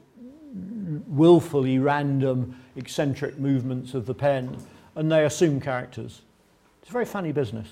willfully 1.08 1.80
random, 1.80 2.56
eccentric 2.76 3.38
movements 3.38 3.94
of 3.94 4.06
the 4.06 4.14
pen, 4.14 4.58
and 4.96 5.12
they 5.12 5.26
assume 5.26 5.62
characters. 5.62 6.22
It's 6.82 6.90
a 6.90 6.94
very 6.94 7.06
funny 7.06 7.32
business, 7.32 7.68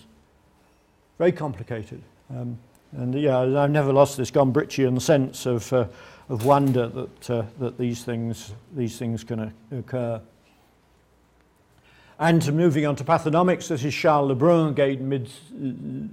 very 1.17 1.31
complicated. 1.31 2.01
Um, 2.29 2.57
and 2.93 3.13
yeah, 3.15 3.39
I've 3.39 3.71
never 3.71 3.91
lost 3.91 4.17
this 4.17 4.31
Gombrichian 4.31 5.01
sense 5.01 5.45
of, 5.45 5.71
uh, 5.73 5.87
of 6.29 6.45
wonder 6.45 6.87
that, 6.87 7.29
uh, 7.29 7.43
that 7.59 7.77
these 7.77 8.03
things, 8.03 8.53
these 8.75 8.97
things 8.97 9.23
can 9.23 9.53
occur. 9.71 10.21
And 12.19 12.53
moving 12.53 12.85
on 12.85 12.95
to 12.95 13.03
pathonomics, 13.03 13.67
this 13.67 13.83
is 13.83 13.93
Charles 13.93 14.31
Lebrun, 14.31 14.69
again 14.71 15.07
mid, 15.07 15.29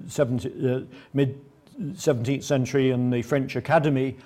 70, 0.09 0.49
uh, 0.69 0.81
mid 1.15 1.41
17th 1.81 2.43
century 2.43 2.91
in 2.91 3.11
the 3.11 3.23
French 3.23 3.57
Academy, 3.57 4.17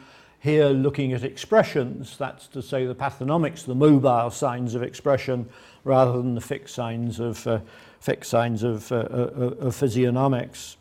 here 0.41 0.69
looking 0.69 1.13
at 1.13 1.25
expressions, 1.25 2.17
that's 2.17 2.47
to 2.49 2.63
say 2.63 2.87
the 2.87 2.95
pathonomics, 2.95 3.65
the 3.65 3.75
mobile 3.75 4.31
signs 4.31 4.75
of 4.75 4.83
expression, 4.83 5.49
rather 5.85 6.13
than 6.13 6.35
the 6.35 6.41
fixed 6.41 6.75
signs 6.75 7.19
of, 7.19 7.45
uh, 7.47 7.61
fixed 8.01 8.31
signs 8.31 8.63
of, 8.63 8.91
uh, 8.93 8.97
uh, 8.97 9.55
of 9.61 9.75
physiognomics. 9.75 10.77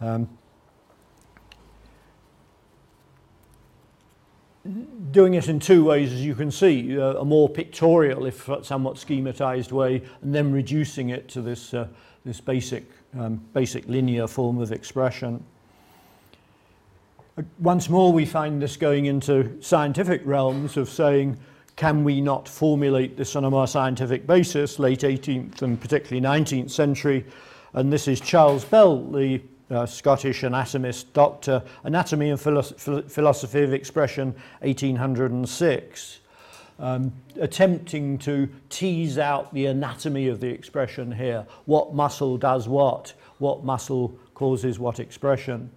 Um, 0.00 0.28
doing 5.12 5.34
it 5.34 5.48
in 5.48 5.60
two 5.60 5.84
ways, 5.84 6.12
as 6.12 6.24
you 6.24 6.34
can 6.34 6.50
see, 6.50 6.98
uh, 6.98 7.20
a 7.20 7.24
more 7.24 7.48
pictorial, 7.48 8.26
if 8.26 8.48
somewhat 8.62 8.96
schematized 8.96 9.72
way, 9.72 10.02
and 10.22 10.34
then 10.34 10.50
reducing 10.50 11.10
it 11.10 11.28
to 11.28 11.42
this, 11.42 11.74
uh, 11.74 11.86
this 12.24 12.40
basic, 12.40 12.90
um, 13.18 13.36
basic 13.52 13.86
linear 13.88 14.26
form 14.26 14.58
of 14.58 14.72
expression. 14.72 15.44
Once 17.58 17.88
more, 17.88 18.12
we 18.12 18.24
find 18.24 18.62
this 18.62 18.76
going 18.76 19.06
into 19.06 19.60
scientific 19.60 20.22
realms 20.24 20.76
of 20.76 20.88
saying, 20.88 21.36
can 21.74 22.04
we 22.04 22.20
not 22.20 22.48
formulate 22.48 23.16
this 23.16 23.34
on 23.34 23.44
a 23.44 23.50
more 23.50 23.66
scientific 23.66 24.24
basis, 24.24 24.78
late 24.78 25.00
18th 25.00 25.62
and 25.62 25.80
particularly 25.80 26.24
19th 26.24 26.70
century? 26.70 27.26
And 27.72 27.92
this 27.92 28.06
is 28.06 28.20
Charles 28.20 28.64
Bell, 28.64 29.02
the 29.10 29.42
uh, 29.68 29.84
Scottish 29.84 30.44
anatomist, 30.44 31.12
doctor, 31.12 31.60
Anatomy 31.82 32.30
and 32.30 32.40
Philo- 32.40 32.62
Philosophy 32.62 33.62
of 33.64 33.72
Expression, 33.72 34.32
1806, 34.60 36.20
um, 36.78 37.12
attempting 37.40 38.16
to 38.18 38.48
tease 38.68 39.18
out 39.18 39.52
the 39.52 39.66
anatomy 39.66 40.28
of 40.28 40.38
the 40.38 40.48
expression 40.48 41.10
here. 41.10 41.44
What 41.64 41.94
muscle 41.94 42.36
does 42.38 42.68
what? 42.68 43.12
What 43.38 43.64
muscle 43.64 44.16
causes 44.34 44.78
what 44.78 45.00
expression? 45.00 45.72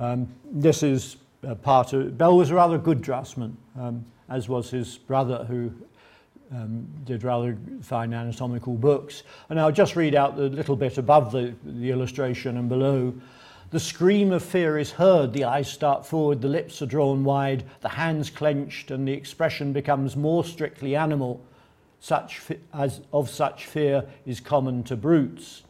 Um, 0.00 0.28
this 0.50 0.82
is 0.82 1.18
part 1.62 1.92
of, 1.92 2.16
Bell 2.16 2.38
was 2.38 2.50
a 2.50 2.54
rather 2.54 2.78
good 2.78 3.02
draftsman, 3.02 3.54
um, 3.78 4.04
as 4.30 4.48
was 4.48 4.70
his 4.70 4.96
brother 4.96 5.44
who 5.44 5.70
um, 6.52 6.88
did 7.04 7.22
rather 7.22 7.56
fine 7.82 8.14
anatomical 8.14 8.74
books. 8.74 9.24
And 9.50 9.60
I'll 9.60 9.70
just 9.70 9.96
read 9.96 10.14
out 10.14 10.36
the 10.36 10.48
little 10.48 10.74
bit 10.74 10.96
above 10.96 11.32
the, 11.32 11.54
the 11.64 11.90
illustration 11.90 12.56
and 12.56 12.66
below. 12.66 13.12
The 13.72 13.78
scream 13.78 14.32
of 14.32 14.42
fear 14.42 14.78
is 14.78 14.90
heard, 14.90 15.34
the 15.34 15.44
eyes 15.44 15.70
start 15.70 16.06
forward, 16.06 16.40
the 16.40 16.48
lips 16.48 16.80
are 16.80 16.86
drawn 16.86 17.22
wide, 17.22 17.64
the 17.82 17.90
hands 17.90 18.30
clenched, 18.30 18.90
and 18.90 19.06
the 19.06 19.12
expression 19.12 19.72
becomes 19.74 20.16
more 20.16 20.44
strictly 20.44 20.96
animal. 20.96 21.44
Such 22.00 22.40
as 22.72 23.02
of 23.12 23.28
such 23.28 23.66
fear 23.66 24.06
is 24.24 24.40
common 24.40 24.82
to 24.84 24.96
brutes. 24.96 25.62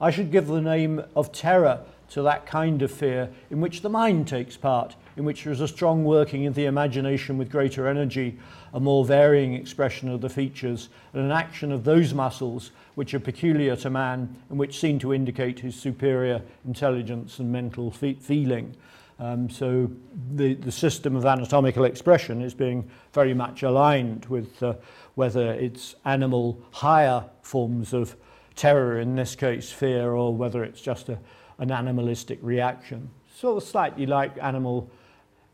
I 0.00 0.12
should 0.12 0.30
give 0.30 0.46
the 0.46 0.60
name 0.60 1.02
of 1.16 1.32
terror 1.32 1.80
to 2.10 2.22
that 2.22 2.46
kind 2.46 2.82
of 2.82 2.90
fear 2.90 3.30
in 3.50 3.60
which 3.60 3.82
the 3.82 3.88
mind 3.88 4.28
takes 4.28 4.56
part, 4.56 4.96
in 5.16 5.24
which 5.24 5.44
there 5.44 5.52
is 5.52 5.60
a 5.60 5.68
strong 5.68 6.04
working 6.04 6.46
of 6.46 6.54
the 6.54 6.66
imagination 6.66 7.38
with 7.38 7.50
greater 7.50 7.88
energy, 7.88 8.38
a 8.72 8.80
more 8.80 9.04
varying 9.04 9.54
expression 9.54 10.08
of 10.08 10.20
the 10.20 10.28
features, 10.28 10.88
and 11.12 11.22
an 11.22 11.30
action 11.30 11.72
of 11.72 11.84
those 11.84 12.12
muscles 12.14 12.70
which 12.94 13.14
are 13.14 13.20
peculiar 13.20 13.76
to 13.76 13.90
man 13.90 14.36
and 14.48 14.58
which 14.58 14.78
seem 14.78 14.98
to 14.98 15.14
indicate 15.14 15.60
his 15.60 15.74
superior 15.74 16.42
intelligence 16.64 17.38
and 17.38 17.50
mental 17.50 17.90
fe 17.90 18.14
feeling. 18.14 18.74
Um, 19.18 19.48
so 19.48 19.90
the, 20.34 20.54
the 20.54 20.72
system 20.72 21.14
of 21.14 21.24
anatomical 21.24 21.84
expression 21.84 22.42
is 22.42 22.52
being 22.52 22.90
very 23.12 23.32
much 23.32 23.62
aligned 23.62 24.26
with 24.26 24.60
uh, 24.62 24.74
whether 25.14 25.52
it's 25.52 25.94
animal 26.04 26.60
higher 26.72 27.24
forms 27.42 27.92
of 27.92 28.16
terror, 28.56 28.98
in 28.98 29.14
this 29.14 29.36
case 29.36 29.70
fear, 29.70 30.12
or 30.12 30.34
whether 30.34 30.64
it's 30.64 30.80
just 30.80 31.08
a, 31.08 31.18
an 31.58 31.70
animalistic 31.70 32.38
reaction. 32.42 33.10
Sort 33.34 33.62
of 33.62 33.68
slightly 33.68 34.06
like 34.06 34.36
animal, 34.42 34.90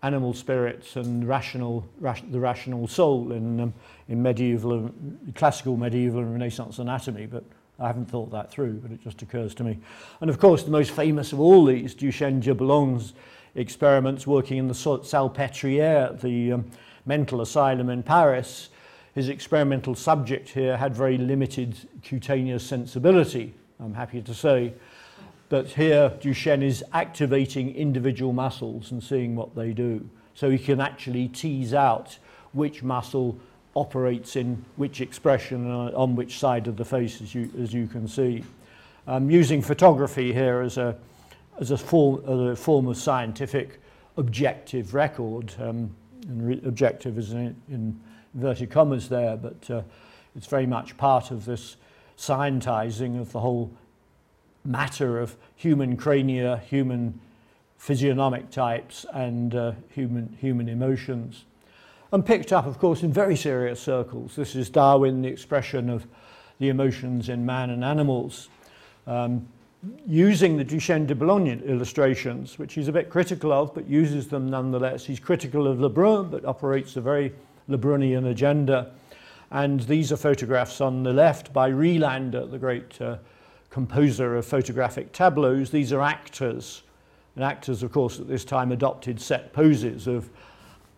animal 0.02 0.34
spirits 0.34 0.96
and 0.96 1.26
rational, 1.26 1.86
the 2.30 2.40
rational 2.40 2.88
soul 2.88 3.32
in, 3.32 3.60
um, 3.60 3.74
in 4.08 4.22
medieval, 4.22 4.90
classical 5.34 5.76
medieval 5.76 6.20
and 6.20 6.32
Renaissance 6.32 6.78
anatomy, 6.78 7.26
but 7.26 7.44
I 7.78 7.86
haven't 7.86 8.10
thought 8.10 8.30
that 8.32 8.50
through, 8.50 8.74
but 8.74 8.90
it 8.90 9.02
just 9.02 9.22
occurs 9.22 9.54
to 9.56 9.64
me. 9.64 9.78
And 10.20 10.28
of 10.28 10.38
course, 10.38 10.62
the 10.62 10.70
most 10.70 10.90
famous 10.90 11.32
of 11.32 11.40
all 11.40 11.64
these, 11.64 11.94
Duchenne 11.94 12.40
de 12.40 12.54
experiments 13.54 14.26
working 14.26 14.58
in 14.58 14.68
the 14.68 14.74
Salpêtrière, 14.74 16.20
the 16.20 16.52
um, 16.52 16.70
mental 17.06 17.40
asylum 17.40 17.88
in 17.88 18.02
Paris. 18.02 18.68
His 19.14 19.28
experimental 19.28 19.94
subject 19.94 20.50
here 20.50 20.76
had 20.76 20.94
very 20.94 21.18
limited 21.18 21.76
cutaneous 22.02 22.64
sensibility, 22.64 23.54
I'm 23.80 23.94
happy 23.94 24.22
to 24.22 24.34
say. 24.34 24.74
But 25.50 25.66
here, 25.66 26.10
Duchenne 26.20 26.62
is 26.62 26.82
activating 26.92 27.74
individual 27.74 28.32
muscles 28.32 28.92
and 28.92 29.02
seeing 29.02 29.34
what 29.34 29.54
they 29.54 29.72
do. 29.72 30.08
So 30.34 30.48
he 30.48 30.58
can 30.58 30.80
actually 30.80 31.28
tease 31.28 31.74
out 31.74 32.16
which 32.52 32.82
muscle 32.84 33.36
operates 33.74 34.36
in 34.36 34.64
which 34.76 35.00
expression 35.00 35.70
uh, 35.70 35.90
on 35.94 36.14
which 36.14 36.38
side 36.38 36.68
of 36.68 36.76
the 36.76 36.84
face, 36.84 37.20
as 37.20 37.34
you, 37.34 37.50
as 37.60 37.74
you 37.74 37.88
can 37.88 38.06
see. 38.06 38.44
I'm 39.08 39.28
using 39.28 39.60
photography 39.60 40.32
here 40.32 40.60
as 40.60 40.78
a, 40.78 40.96
as 41.58 41.72
a, 41.72 41.76
form, 41.76 42.22
as 42.24 42.52
a 42.52 42.56
form 42.56 42.86
of 42.86 42.96
scientific 42.96 43.80
objective 44.16 44.94
record. 44.94 45.52
Um, 45.60 45.94
and 46.28 46.46
re 46.46 46.60
objective 46.64 47.18
is 47.18 47.32
in, 47.32 47.56
in 47.68 48.00
inverted 48.34 48.70
commas 48.70 49.08
there, 49.08 49.36
but 49.36 49.68
uh, 49.68 49.82
it's 50.36 50.46
very 50.46 50.66
much 50.66 50.96
part 50.96 51.32
of 51.32 51.44
this 51.44 51.76
scientizing 52.16 53.20
of 53.20 53.32
the 53.32 53.40
whole 53.40 53.72
matter 54.64 55.18
of 55.18 55.36
human 55.56 55.96
crania, 55.96 56.58
human 56.68 57.20
physiognomic 57.78 58.50
types, 58.50 59.06
and 59.12 59.54
uh, 59.54 59.72
human, 59.90 60.36
human 60.40 60.68
emotions 60.68 61.44
and 62.12 62.26
picked 62.26 62.52
up, 62.52 62.66
of 62.66 62.78
course, 62.78 63.02
in 63.02 63.12
very 63.12 63.36
serious 63.36 63.80
circles. 63.80 64.34
This 64.34 64.56
is 64.56 64.68
Darwin, 64.68 65.22
the 65.22 65.28
expression 65.28 65.88
of 65.88 66.06
the 66.58 66.68
emotions 66.68 67.28
in 67.28 67.46
man 67.46 67.70
and 67.70 67.84
animals, 67.84 68.48
um, 69.06 69.46
using 70.06 70.56
the 70.56 70.64
Duchenne 70.64 71.06
de 71.06 71.14
Boulogne 71.14 71.62
illustrations, 71.64 72.58
which 72.58 72.74
he's 72.74 72.88
a 72.88 72.92
bit 72.92 73.08
critical 73.08 73.52
of, 73.52 73.74
but 73.74 73.88
uses 73.88 74.28
them 74.28 74.50
nonetheless. 74.50 75.04
He's 75.04 75.20
critical 75.20 75.66
of 75.66 75.78
Lebrun, 75.78 76.30
but 76.30 76.44
operates 76.44 76.96
a 76.96 77.00
very 77.00 77.32
Lebrunian 77.68 78.30
agenda. 78.30 78.90
And 79.52 79.80
these 79.80 80.12
are 80.12 80.16
photographs 80.16 80.80
on 80.80 81.02
the 81.02 81.12
left 81.12 81.52
by 81.52 81.70
Rejlander, 81.70 82.50
the 82.50 82.58
great 82.58 83.00
uh, 83.00 83.16
composer 83.70 84.36
of 84.36 84.44
photographic 84.44 85.12
tableaus. 85.12 85.70
These 85.70 85.92
are 85.92 86.02
actors. 86.02 86.82
And 87.36 87.44
actors, 87.44 87.82
of 87.82 87.92
course, 87.92 88.18
at 88.18 88.28
this 88.28 88.44
time 88.44 88.72
adopted 88.72 89.20
set 89.20 89.52
poses 89.52 90.06
of 90.06 90.28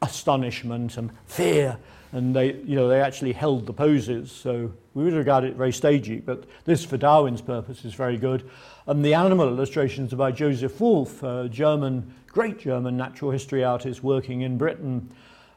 astonishment 0.00 0.96
and 0.96 1.10
fear. 1.26 1.78
And 2.12 2.34
they, 2.34 2.54
you 2.54 2.74
know, 2.76 2.88
they 2.88 3.00
actually 3.00 3.32
held 3.32 3.66
the 3.66 3.72
poses. 3.72 4.30
So 4.32 4.72
we 4.94 5.04
would 5.04 5.14
regard 5.14 5.44
it 5.44 5.54
very 5.54 5.72
stagey, 5.72 6.20
but 6.20 6.44
this, 6.64 6.84
for 6.84 6.96
Darwin's 6.96 7.40
purpose, 7.40 7.84
is 7.84 7.94
very 7.94 8.16
good. 8.16 8.48
And 8.86 9.04
the 9.04 9.14
animal 9.14 9.48
illustrations 9.48 10.12
are 10.12 10.16
by 10.16 10.32
Joseph 10.32 10.80
Wolf, 10.80 11.22
a 11.22 11.48
German, 11.48 12.14
great 12.26 12.58
German 12.58 12.96
natural 12.96 13.30
history 13.30 13.64
artist 13.64 14.02
working 14.02 14.42
in 14.42 14.58
Britain. 14.58 15.10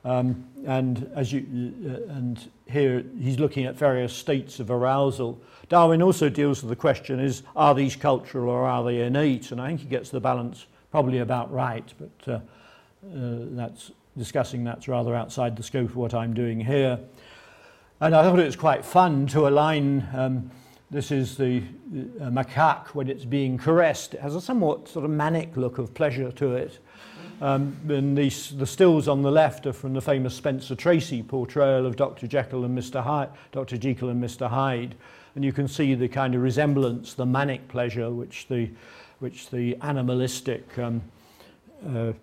Um, 0.06 0.46
and 0.66 1.12
as 1.16 1.34
you, 1.34 1.74
uh, 1.84 2.14
and 2.14 2.52
here 2.68 3.04
he's 3.20 3.40
looking 3.40 3.66
at 3.66 3.76
various 3.76 4.14
states 4.14 4.60
of 4.60 4.70
arousal. 4.70 5.42
Darwin 5.68 6.02
also 6.02 6.30
deals 6.30 6.62
with 6.62 6.70
the 6.70 6.76
question: 6.76 7.20
is 7.20 7.42
are 7.56 7.74
these 7.74 7.96
cultural 7.96 8.50
or 8.50 8.66
are 8.66 8.84
they 8.84 9.02
innate? 9.02 9.52
And 9.52 9.60
I 9.60 9.68
think 9.68 9.82
he 9.82 9.88
gets 9.88 10.12
the 10.12 10.20
balance 10.20 10.68
probably 10.92 11.20
about 11.20 11.52
right, 11.52 11.92
but 11.98 12.32
uh, 12.32 12.36
uh, 12.36 12.40
that's 13.52 13.92
discussing 14.18 14.64
that's 14.64 14.88
rather 14.88 15.16
outside 15.16 15.58
the 15.58 15.64
scope 15.64 15.90
of 15.90 15.96
what 15.96 16.14
I'm 16.14 16.34
doing 16.34 16.60
here. 16.60 17.00
And 18.00 18.16
I 18.16 18.24
thought 18.24 18.40
it 18.40 18.46
was 18.46 18.56
quite 18.56 18.86
fun 18.86 19.26
to 19.28 19.48
align, 19.48 20.08
um, 20.14 20.52
this 20.92 21.12
is 21.12 21.38
the 21.38 21.64
uh, 22.22 22.30
macaque 22.30 22.90
when 22.90 23.10
it's 23.10 23.26
being 23.26 23.58
caressed. 23.58 24.14
It 24.14 24.22
has 24.22 24.36
a 24.36 24.42
somewhat 24.42 24.88
sort 24.88 25.06
of 25.06 25.12
manic 25.12 25.58
look 25.58 25.78
of 25.78 25.94
pleasure 25.94 26.32
to 26.32 26.56
it. 26.56 26.80
Um, 27.42 27.76
and 27.90 28.18
these, 28.18 28.56
the 28.56 28.66
stills 28.66 29.08
on 29.08 29.22
the 29.22 29.32
left 29.32 29.66
are 29.66 29.74
from 29.74 29.94
the 29.94 30.02
famous 30.02 30.34
Spencer 30.34 30.76
Tracy 30.76 31.22
portrayal 31.22 31.86
of 31.86 31.96
Dr. 31.96 32.28
Jekyll 32.28 32.64
and 32.64 32.78
Mr. 32.78 33.04
Hyde, 33.04 33.30
Dr. 33.52 33.78
Jekyll 33.78 34.10
and 34.10 34.24
Mr. 34.24 34.50
Hyde. 34.50 34.96
And 35.36 35.44
you 35.44 35.52
can 35.52 35.68
see 35.68 35.96
the 35.96 36.08
kind 36.08 36.34
of 36.34 36.42
resemblance, 36.42 37.14
the 37.14 37.26
manic 37.26 37.68
pleasure, 37.68 38.10
which 38.10 38.48
the, 38.48 38.70
which 39.20 39.50
the 39.50 39.76
animalistic 39.82 40.78
um, 40.80 41.02
uh, 41.86 42.14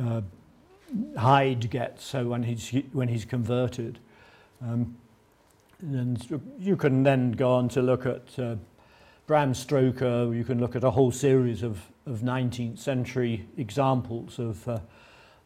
uh, 0.00 0.22
Hyde 1.18 1.68
gets 1.68 2.04
so 2.04 2.26
when 2.26 2.42
he's 2.42 2.70
when 2.92 3.08
he's 3.08 3.24
converted. 3.24 3.98
Um, 4.62 4.96
and 5.80 6.40
you 6.58 6.76
can 6.76 7.02
then 7.02 7.32
go 7.32 7.52
on 7.52 7.68
to 7.70 7.82
look 7.82 8.06
at 8.06 8.38
uh, 8.38 8.56
Bram 9.26 9.54
Stoker. 9.54 10.32
You 10.32 10.44
can 10.44 10.60
look 10.60 10.76
at 10.76 10.84
a 10.84 10.90
whole 10.90 11.10
series 11.10 11.62
of, 11.62 11.80
of 12.06 12.20
19th 12.20 12.78
century 12.78 13.46
examples 13.56 14.38
of, 14.38 14.68
uh, 14.68 14.78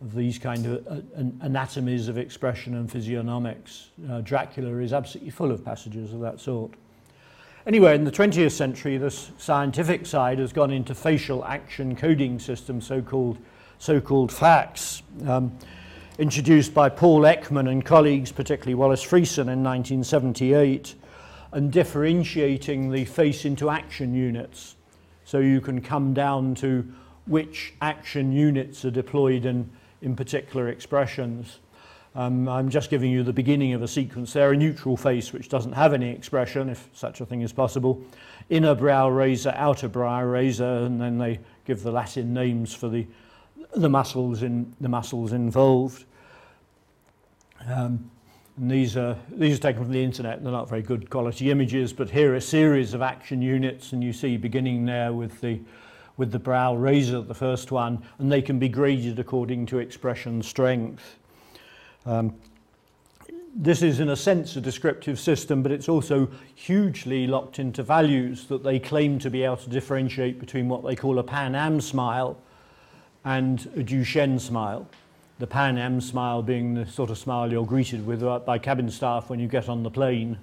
of 0.03 0.15
these 0.15 0.39
kind 0.39 0.67
of 0.67 0.87
uh, 0.87 1.01
anatomies 1.41 2.09
of 2.09 2.19
expression 2.19 2.75
and 2.75 2.91
physiognomics. 2.91 3.89
Uh, 4.11 4.21
Dracula 4.21 4.79
is 4.79 4.93
absolutely 4.93 5.31
full 5.31 5.51
of 5.51 5.65
passages 5.65 6.13
of 6.13 6.21
that 6.21 6.41
sort. 6.41 6.73
Anyway, 7.67 7.95
in 7.95 8.05
the 8.05 8.11
20th 8.11 8.53
century, 8.53 8.99
the 8.99 9.11
scientific 9.11 10.07
side 10.07 10.39
has 10.39 10.53
gone 10.53 10.71
into 10.71 10.95
facial 10.95 11.45
action 11.45 11.97
coding 11.97 12.39
systems, 12.39 12.87
so-called 12.87 13.39
so-called 13.81 14.31
FACS, 14.31 15.03
um, 15.27 15.57
introduced 16.19 16.75
by 16.75 16.91
Paul 16.91 17.23
Ekman 17.23 17.71
and 17.71 17.83
colleagues, 17.83 18.31
particularly 18.31 18.75
Wallace 18.75 19.03
Friesen 19.03 19.49
in 19.49 19.65
1978, 19.65 20.95
and 21.53 21.73
differentiating 21.73 22.91
the 22.91 23.05
face 23.05 23.45
into 23.45 23.71
action 23.71 24.15
units. 24.15 24.77
So 25.25 25.39
you 25.39 25.61
can 25.61 25.81
come 25.81 26.15
down 26.15 26.55
to 26.57 26.87
which 27.27 27.75
action 27.81 28.33
units 28.33 28.85
are 28.85 28.91
deployed 28.91 29.45
in, 29.45 29.71
in 30.03 30.17
particular 30.17 30.69
expressions. 30.69 31.59
Um, 32.15 32.49
I'm 32.49 32.69
just 32.69 32.91
giving 32.91 33.13
you 33.13 33.23
the 33.23 33.33
beginning 33.33 33.73
of 33.73 33.83
a 33.83 33.89
sequence 33.89 34.33
there, 34.33 34.51
a 34.51 34.57
neutral 34.57 34.97
face 34.97 35.33
which 35.33 35.49
doesn't 35.49 35.73
have 35.73 35.95
any 35.95 36.11
expression, 36.11 36.69
if 36.69 36.89
such 36.93 37.21
a 37.21 37.27
thing 37.27 37.43
is 37.43 37.53
possible, 37.53 38.03
inner 38.49 38.75
brow 38.75 39.09
raiser, 39.09 39.53
outer 39.55 39.89
brow 39.89 40.23
raiser, 40.25 40.65
and 40.65 41.01
then 41.01 41.19
they 41.19 41.39
give 41.67 41.83
the 41.85 41.93
Latin 41.93 42.35
names 42.35 42.75
for 42.75 42.89
the 42.89 43.07
the 43.75 43.89
muscles 43.89 44.43
in 44.43 44.75
the 44.81 44.89
muscles 44.89 45.33
involved. 45.33 46.05
Um, 47.67 48.11
and 48.57 48.71
these 48.71 48.97
are 48.97 49.17
these 49.31 49.59
are 49.59 49.63
taken 49.63 49.83
from 49.83 49.93
the 49.93 50.03
internet. 50.03 50.43
They're 50.43 50.53
not 50.53 50.69
very 50.69 50.83
good 50.83 51.11
quality 51.11 51.51
images, 51.51 51.93
but 51.93 52.11
here 52.11 52.33
are 52.33 52.37
a 52.37 52.41
series 52.41 52.95
of 52.95 53.03
action 53.03 53.41
units, 53.43 53.93
and 53.93 54.03
you 54.03 54.13
see 54.13 54.37
beginning 54.37 54.85
there 54.85 55.13
with 55.13 55.41
the 55.41 55.61
with 56.17 56.33
the 56.33 56.39
brow 56.39 56.75
raiser, 56.75 57.23
the 57.23 57.35
first 57.35 57.73
one, 57.73 58.03
and 58.19 58.31
they 58.31 58.43
can 58.43 58.59
be 58.59 58.69
graded 58.69 59.19
according 59.19 59.65
to 59.67 59.79
expression 59.79 60.43
strength. 60.43 61.17
Um, 62.05 62.35
this 63.55 63.83
is 63.83 64.01
in 64.01 64.11
a 64.11 64.17
sense 64.17 64.55
a 64.57 64.61
descriptive 64.61 65.19
system, 65.19 65.63
but 65.63 65.73
it's 65.73 65.89
also 65.89 66.29
hugely 66.55 67.27
locked 67.27 67.59
into 67.59 67.83
values 67.83 68.47
that 68.47 68.63
they 68.63 68.79
claim 68.79 69.19
to 69.19 69.31
be 69.31 69.43
able 69.43 69.57
to 69.57 69.71
differentiate 69.71 70.39
between 70.39 70.69
what 70.69 70.85
they 70.85 70.95
call 70.95 71.19
a 71.19 71.23
Pan 71.23 71.55
Am 71.55 71.81
smile, 71.81 72.39
and 73.25 73.67
a 73.77 73.83
Duchenne 73.83 74.41
smile. 74.41 74.89
The 75.41 75.47
Pan 75.47 75.79
Am 75.79 76.03
smile 76.03 76.43
being 76.43 76.75
the 76.75 76.85
sort 76.85 77.09
of 77.09 77.17
smile 77.17 77.51
you're 77.51 77.65
greeted 77.65 78.07
with 78.07 78.21
by 78.45 78.59
cabin 78.59 78.91
staff 78.91 79.31
when 79.31 79.41
you 79.41 79.49
get 79.49 79.71
on 79.71 79.83
the 79.83 79.91
plane. 79.91 80.37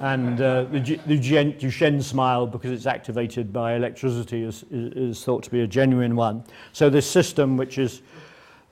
And 0.00 0.40
uh, 0.40 0.64
the, 0.64 0.98
the 1.06 1.18
Duchenne 1.18 2.02
smile, 2.02 2.46
because 2.46 2.70
it's 2.70 2.86
activated 2.86 3.52
by 3.52 3.74
electricity, 3.74 4.42
is, 4.42 4.64
is, 4.70 5.22
thought 5.22 5.42
to 5.42 5.50
be 5.50 5.60
a 5.60 5.66
genuine 5.66 6.16
one. 6.16 6.44
So 6.72 6.88
this 6.88 7.08
system, 7.08 7.58
which 7.58 7.76
is 7.76 8.00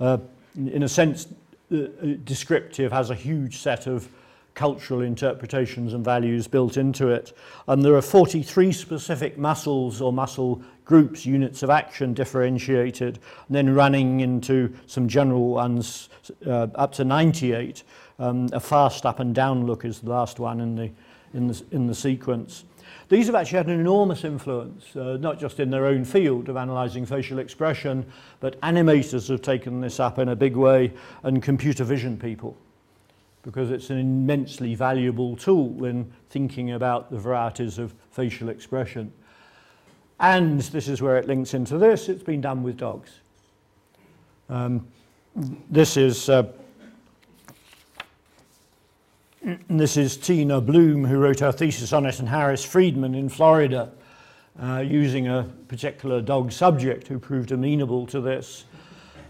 uh, 0.00 0.16
in 0.56 0.82
a 0.82 0.88
sense 0.88 1.28
uh, 1.70 1.76
uh, 1.76 1.88
descriptive, 2.24 2.90
has 2.90 3.10
a 3.10 3.14
huge 3.14 3.58
set 3.58 3.86
of 3.86 4.08
cultural 4.54 5.02
interpretations 5.02 5.94
and 5.94 6.04
values 6.04 6.46
built 6.46 6.76
into 6.76 7.08
it. 7.08 7.36
And 7.68 7.84
there 7.84 7.94
are 7.94 8.02
43 8.02 8.72
specific 8.72 9.38
muscles 9.38 10.00
or 10.00 10.12
muscle 10.12 10.62
groups, 10.84 11.24
units 11.24 11.62
of 11.62 11.70
action 11.70 12.14
differentiated, 12.14 13.18
and 13.46 13.56
then 13.56 13.74
running 13.74 14.20
into 14.20 14.74
some 14.86 15.08
general 15.08 15.50
ones 15.50 16.08
uh, 16.46 16.66
up 16.74 16.92
to 16.92 17.04
98. 17.04 17.84
Um, 18.18 18.48
a 18.52 18.60
fast 18.60 19.06
up 19.06 19.20
and 19.20 19.34
down 19.34 19.66
look 19.66 19.84
is 19.84 20.00
the 20.00 20.10
last 20.10 20.38
one 20.38 20.60
in 20.60 20.74
the, 20.74 20.90
in 21.32 21.46
the, 21.46 21.62
in 21.70 21.86
the 21.86 21.94
sequence. 21.94 22.64
These 23.08 23.26
have 23.26 23.34
actually 23.34 23.58
had 23.58 23.66
an 23.66 23.80
enormous 23.80 24.24
influence, 24.24 24.94
uh, 24.94 25.16
not 25.20 25.38
just 25.38 25.58
in 25.58 25.70
their 25.70 25.86
own 25.86 26.04
field 26.04 26.48
of 26.48 26.56
analysing 26.56 27.06
facial 27.06 27.38
expression, 27.38 28.06
but 28.40 28.60
animators 28.60 29.28
have 29.28 29.42
taken 29.42 29.80
this 29.80 29.98
up 29.98 30.18
in 30.18 30.28
a 30.28 30.36
big 30.36 30.56
way, 30.56 30.92
and 31.22 31.42
computer 31.42 31.82
vision 31.82 32.16
people. 32.16 32.56
Because 33.42 33.70
it's 33.70 33.90
an 33.90 33.98
immensely 33.98 34.74
valuable 34.74 35.36
tool 35.36 35.84
in 35.84 36.10
thinking 36.28 36.72
about 36.72 37.10
the 37.10 37.18
varieties 37.18 37.78
of 37.78 37.94
facial 38.10 38.48
expression. 38.48 39.12
And 40.18 40.60
this 40.60 40.88
is 40.88 41.00
where 41.00 41.16
it 41.16 41.26
links 41.26 41.54
into 41.54 41.78
this, 41.78 42.08
it's 42.08 42.22
been 42.22 42.40
done 42.40 42.62
with 42.62 42.76
dogs. 42.76 43.10
Um, 44.48 44.86
this 45.70 45.96
is 45.96 46.28
uh, 46.28 46.50
this 49.70 49.96
is 49.96 50.18
Tina 50.18 50.60
Bloom, 50.60 51.04
who 51.04 51.16
wrote 51.16 51.40
her 51.40 51.52
thesis 51.52 51.94
on 51.94 52.04
it, 52.04 52.18
and 52.18 52.28
Harris 52.28 52.62
Friedman 52.62 53.14
in 53.14 53.30
Florida, 53.30 53.90
uh, 54.60 54.84
using 54.86 55.28
a 55.28 55.50
particular 55.68 56.20
dog 56.20 56.52
subject 56.52 57.08
who 57.08 57.18
proved 57.18 57.50
amenable 57.50 58.06
to 58.08 58.20
this. 58.20 58.64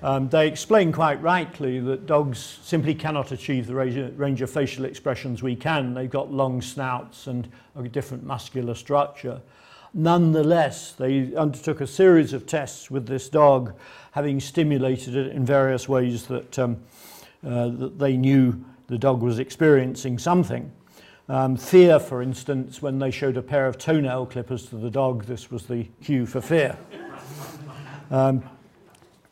Um, 0.02 0.30
they 0.30 0.48
explain 0.48 0.92
quite 0.92 1.20
rightly 1.20 1.78
that 1.80 2.06
dogs 2.06 2.58
simply 2.62 2.94
cannot 2.94 3.32
achieve 3.32 3.66
the 3.66 3.74
range 3.74 4.40
of 4.40 4.50
facial 4.50 4.86
expressions 4.86 5.42
we 5.42 5.54
can. 5.54 5.92
They've 5.92 6.08
got 6.08 6.32
long 6.32 6.62
snouts 6.62 7.26
and 7.26 7.48
a 7.76 7.82
different 7.82 8.24
muscular 8.24 8.74
structure. 8.74 9.42
Nonetheless, 9.92 10.92
they 10.92 11.34
undertook 11.34 11.82
a 11.82 11.86
series 11.86 12.32
of 12.32 12.46
tests 12.46 12.90
with 12.90 13.06
this 13.06 13.28
dog, 13.28 13.74
having 14.12 14.40
stimulated 14.40 15.16
it 15.16 15.32
in 15.32 15.44
various 15.44 15.88
ways 15.88 16.26
that, 16.26 16.58
um, 16.58 16.78
uh, 17.44 17.68
that 17.68 17.98
they 17.98 18.16
knew 18.16 18.64
the 18.86 18.96
dog 18.96 19.22
was 19.22 19.38
experiencing 19.38 20.18
something. 20.18 20.72
Um, 21.28 21.56
fear, 21.56 21.98
for 22.00 22.22
instance, 22.22 22.80
when 22.80 22.98
they 22.98 23.10
showed 23.10 23.36
a 23.36 23.42
pair 23.42 23.66
of 23.66 23.78
toenail 23.78 24.26
clippers 24.26 24.66
to 24.70 24.76
the 24.76 24.90
dog, 24.90 25.24
this 25.24 25.50
was 25.50 25.66
the 25.66 25.84
cue 26.02 26.26
for 26.26 26.40
fear. 26.40 26.76
Um, 28.12 28.42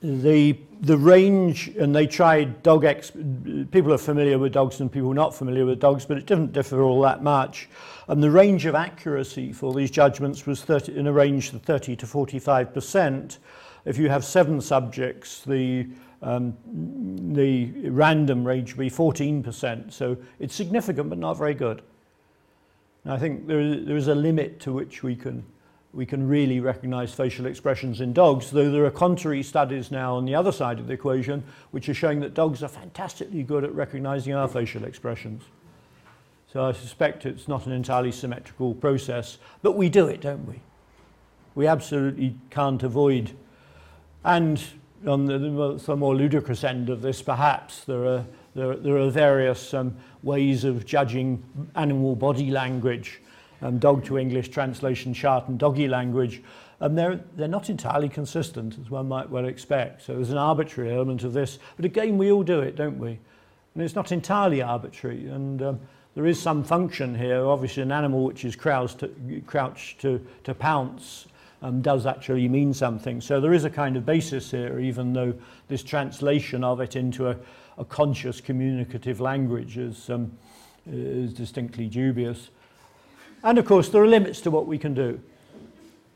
the, 0.00 0.56
the 0.80 0.96
range, 0.96 1.68
and 1.68 1.94
they 1.94 2.06
tried 2.06 2.62
dog, 2.62 2.84
ex- 2.84 3.10
people 3.70 3.92
are 3.92 3.98
familiar 3.98 4.38
with 4.38 4.52
dogs 4.52 4.80
and 4.80 4.90
people 4.90 5.12
not 5.12 5.34
familiar 5.34 5.66
with 5.66 5.80
dogs, 5.80 6.04
but 6.04 6.16
it 6.16 6.26
didn't 6.26 6.52
differ 6.52 6.82
all 6.82 7.00
that 7.02 7.22
much. 7.22 7.68
And 8.06 8.22
the 8.22 8.30
range 8.30 8.64
of 8.64 8.74
accuracy 8.74 9.52
for 9.52 9.74
these 9.74 9.90
judgments 9.90 10.46
was 10.46 10.62
30, 10.62 10.96
in 10.96 11.06
a 11.06 11.12
range 11.12 11.52
of 11.52 11.62
30 11.62 11.96
to 11.96 12.06
45%. 12.06 13.38
If 13.84 13.98
you 13.98 14.08
have 14.08 14.24
seven 14.24 14.60
subjects, 14.60 15.42
the 15.42 15.88
um, 16.20 16.56
the 17.32 17.70
random 17.90 18.44
range 18.44 18.74
would 18.74 18.82
be 18.82 18.90
14%. 18.90 19.92
So 19.92 20.16
it's 20.40 20.54
significant, 20.54 21.08
but 21.08 21.18
not 21.18 21.38
very 21.38 21.54
good. 21.54 21.82
And 23.04 23.12
I 23.12 23.18
think 23.18 23.46
there 23.46 23.76
there 23.76 23.96
is 23.96 24.08
a 24.08 24.14
limit 24.14 24.60
to 24.60 24.72
which 24.72 25.02
we 25.02 25.14
can, 25.14 25.44
we 25.92 26.04
can 26.04 26.28
really 26.28 26.60
recognize 26.60 27.14
facial 27.14 27.46
expressions 27.46 28.00
in 28.00 28.12
dogs, 28.12 28.50
though 28.50 28.70
there 28.70 28.84
are 28.84 28.90
contrary 28.90 29.42
studies 29.42 29.90
now 29.90 30.16
on 30.16 30.26
the 30.26 30.34
other 30.34 30.52
side 30.52 30.78
of 30.78 30.86
the 30.86 30.92
equation, 30.92 31.42
which 31.70 31.88
are 31.88 31.94
showing 31.94 32.20
that 32.20 32.34
dogs 32.34 32.62
are 32.62 32.68
fantastically 32.68 33.42
good 33.42 33.64
at 33.64 33.74
recognizing 33.74 34.34
our 34.34 34.48
facial 34.48 34.84
expressions. 34.84 35.42
So 36.52 36.64
I 36.64 36.72
suspect 36.72 37.26
it's 37.26 37.48
not 37.48 37.66
an 37.66 37.72
entirely 37.72 38.12
symmetrical 38.12 38.74
process, 38.74 39.38
but 39.62 39.72
we 39.72 39.88
do 39.88 40.08
it, 40.08 40.20
don't 40.20 40.46
we? 40.46 40.60
We 41.54 41.66
absolutely 41.66 42.36
can't 42.50 42.82
avoid. 42.82 43.32
And 44.24 44.62
on 45.06 45.26
the, 45.26 45.38
the 45.38 45.96
more 45.96 46.14
ludicrous 46.14 46.64
end 46.64 46.90
of 46.90 47.02
this, 47.02 47.22
perhaps, 47.22 47.84
there 47.84 48.04
are, 48.06 48.24
there, 48.54 48.76
there 48.76 48.96
are 48.98 49.10
various 49.10 49.74
um, 49.74 49.96
ways 50.22 50.64
of 50.64 50.84
judging 50.86 51.42
animal 51.74 52.14
body 52.14 52.50
language, 52.50 53.20
um, 53.62 53.78
dog 53.78 54.04
to 54.04 54.18
English 54.18 54.48
translation 54.48 55.14
chart 55.14 55.48
and 55.48 55.58
doggy 55.58 55.88
language, 55.88 56.42
and 56.80 56.96
they're, 56.96 57.20
they're 57.36 57.48
not 57.48 57.70
entirely 57.70 58.08
consistent, 58.08 58.78
as 58.78 58.90
one 58.90 59.08
might 59.08 59.28
well 59.28 59.46
expect. 59.46 60.02
So 60.02 60.14
there's 60.14 60.30
an 60.30 60.38
arbitrary 60.38 60.94
element 60.94 61.24
of 61.24 61.32
this, 61.32 61.58
but 61.76 61.84
again, 61.84 62.18
we 62.18 62.30
all 62.30 62.42
do 62.42 62.60
it, 62.60 62.76
don't 62.76 62.98
we? 62.98 63.18
And 63.74 63.82
it's 63.82 63.94
not 63.94 64.12
entirely 64.12 64.62
arbitrary, 64.62 65.28
and 65.28 65.62
um, 65.62 65.80
there 66.14 66.26
is 66.26 66.40
some 66.40 66.64
function 66.64 67.14
here. 67.14 67.44
Obviously, 67.44 67.82
an 67.82 67.92
animal 67.92 68.24
which 68.24 68.44
is 68.44 68.56
crouched 68.56 68.98
to, 69.00 69.42
crouched 69.46 70.00
to, 70.00 70.24
to 70.44 70.54
pounce 70.54 71.26
um, 71.62 71.80
does 71.80 72.06
actually 72.06 72.48
mean 72.48 72.72
something. 72.74 73.20
So 73.20 73.40
there 73.40 73.52
is 73.52 73.64
a 73.64 73.70
kind 73.70 73.96
of 73.96 74.04
basis 74.06 74.50
here, 74.50 74.78
even 74.78 75.12
though 75.12 75.34
this 75.68 75.82
translation 75.82 76.64
of 76.64 76.80
it 76.80 76.96
into 76.96 77.28
a, 77.28 77.36
a 77.76 77.84
conscious 77.84 78.40
communicative 78.40 79.20
language 79.20 79.78
is, 79.78 80.10
um, 80.10 80.32
is 80.90 81.32
distinctly 81.32 81.86
dubious. 81.86 82.50
And 83.42 83.58
of 83.58 83.64
course, 83.64 83.88
there 83.88 84.02
are 84.02 84.08
limits 84.08 84.40
to 84.42 84.50
what 84.50 84.66
we 84.66 84.78
can 84.78 84.94
do. 84.94 85.20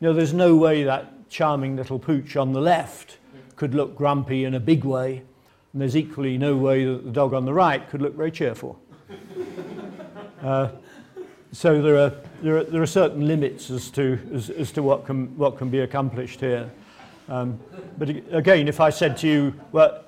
You 0.00 0.08
know, 0.08 0.12
there's 0.12 0.35
no 0.35 0.56
way 0.56 0.85
that 0.85 1.28
charming 1.30 1.76
little 1.76 1.98
pooch 1.98 2.37
on 2.37 2.52
the 2.52 2.61
left 2.61 3.18
could 3.56 3.74
look 3.74 3.96
grumpy 3.96 4.44
in 4.44 4.54
a 4.54 4.61
big 4.61 4.85
way, 4.85 5.22
and 5.72 5.80
there's 5.80 5.96
equally 5.96 6.37
no 6.37 6.56
way 6.56 6.85
that 6.85 7.04
the 7.04 7.12
dog 7.12 7.32
on 7.32 7.44
the 7.44 7.52
right 7.52 7.88
could 7.88 8.02
look 8.02 8.14
very 8.14 8.30
cheerful. 8.30 8.78
Uh, 10.42 10.68
so 11.52 11.80
there 11.80 11.96
are, 11.96 12.12
there 12.42 12.56
are, 12.58 12.64
there 12.64 12.82
are 12.82 12.87
certain 12.87 13.28
limits 13.28 13.70
as 13.70 13.90
to, 13.90 14.18
as, 14.35 14.50
as 14.50 14.72
to 14.72 14.82
what, 14.82 15.06
can, 15.06 15.26
what 15.38 15.56
can 15.56 15.68
be 15.68 15.78
accomplished 15.78 16.40
here. 16.40 16.68
Um, 17.28 17.61
but 17.96 18.08
again, 18.32 18.66
if 18.66 18.80
I 18.80 18.90
said 18.90 19.16
to 19.18 19.28
you, 19.28 19.54
well, 19.70 20.02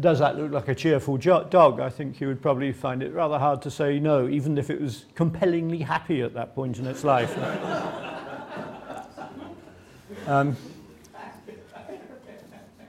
does 0.00 0.18
that 0.18 0.36
look 0.36 0.52
like 0.52 0.68
a 0.68 0.74
cheerful 0.74 1.16
dog? 1.16 1.80
I 1.80 1.88
think 1.88 2.20
you 2.20 2.26
would 2.26 2.42
probably 2.42 2.72
find 2.72 3.02
it 3.02 3.12
rather 3.12 3.38
hard 3.38 3.62
to 3.62 3.70
say 3.70 4.00
no, 4.00 4.28
even 4.28 4.58
if 4.58 4.70
it 4.70 4.80
was 4.80 5.04
compellingly 5.14 5.78
happy 5.78 6.22
at 6.22 6.34
that 6.34 6.54
point 6.54 6.78
in 6.78 6.86
its 6.86 7.04
life. 7.04 7.38
um, 10.26 10.56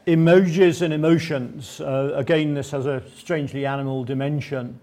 emojis 0.08 0.82
and 0.82 0.92
emotions. 0.92 1.80
Uh, 1.80 2.14
again, 2.16 2.56
this 2.56 2.72
has 2.72 2.88
a 2.88 3.04
strangely 3.16 3.68
animal 3.68 4.04
dimension. 4.04 4.80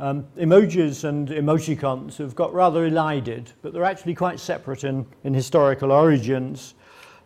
Um, 0.00 0.24
emojis 0.38 1.04
and 1.04 1.28
emoticons 1.28 2.16
have 2.16 2.34
got 2.34 2.54
rather 2.54 2.86
elided, 2.86 3.52
but 3.60 3.74
they're 3.74 3.84
actually 3.84 4.14
quite 4.14 4.40
separate 4.40 4.84
in, 4.84 5.04
in 5.24 5.34
historical 5.34 5.92
origins. 5.92 6.72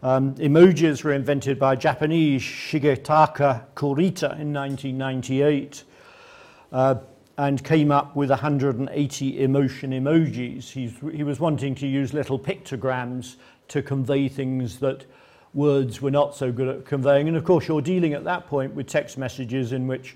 Um, 0.07 0.37
emojis 0.37 1.03
were 1.03 1.15
invented 1.15 1.59
by 1.59 1.75
Japanese 1.75 2.41
Shigetaka 2.41 3.65
Kurita 3.75 4.39
in 4.39 4.53
1998 4.53 5.83
uh, 6.71 6.95
and 7.37 7.65
came 7.65 7.91
up 7.91 8.15
with 8.15 8.31
180 8.31 9.43
emotion 9.43 9.91
emojis. 9.91 10.71
He's, 10.71 10.93
he 11.13 11.25
was 11.25 11.41
wanting 11.41 11.75
to 11.75 11.89
use 11.89 12.15
little 12.15 12.39
pictograms 12.39 13.35
to 13.67 13.83
convey 13.83 14.29
things 14.29 14.79
that 14.79 15.07
words 15.55 16.01
were 16.01 16.13
not 16.13 16.37
so 16.37 16.53
good 16.53 16.69
at 16.69 16.87
conveying. 16.87 17.27
And 17.27 17.37
of 17.37 17.43
course, 17.43 17.67
you're 17.67 17.83
dealing 17.83 18.13
at 18.13 18.23
that 18.23 18.47
point 18.47 18.77
with 18.77 18.87
text 18.87 19.19
messages 19.19 19.73
in 19.73 19.89
which 19.89 20.15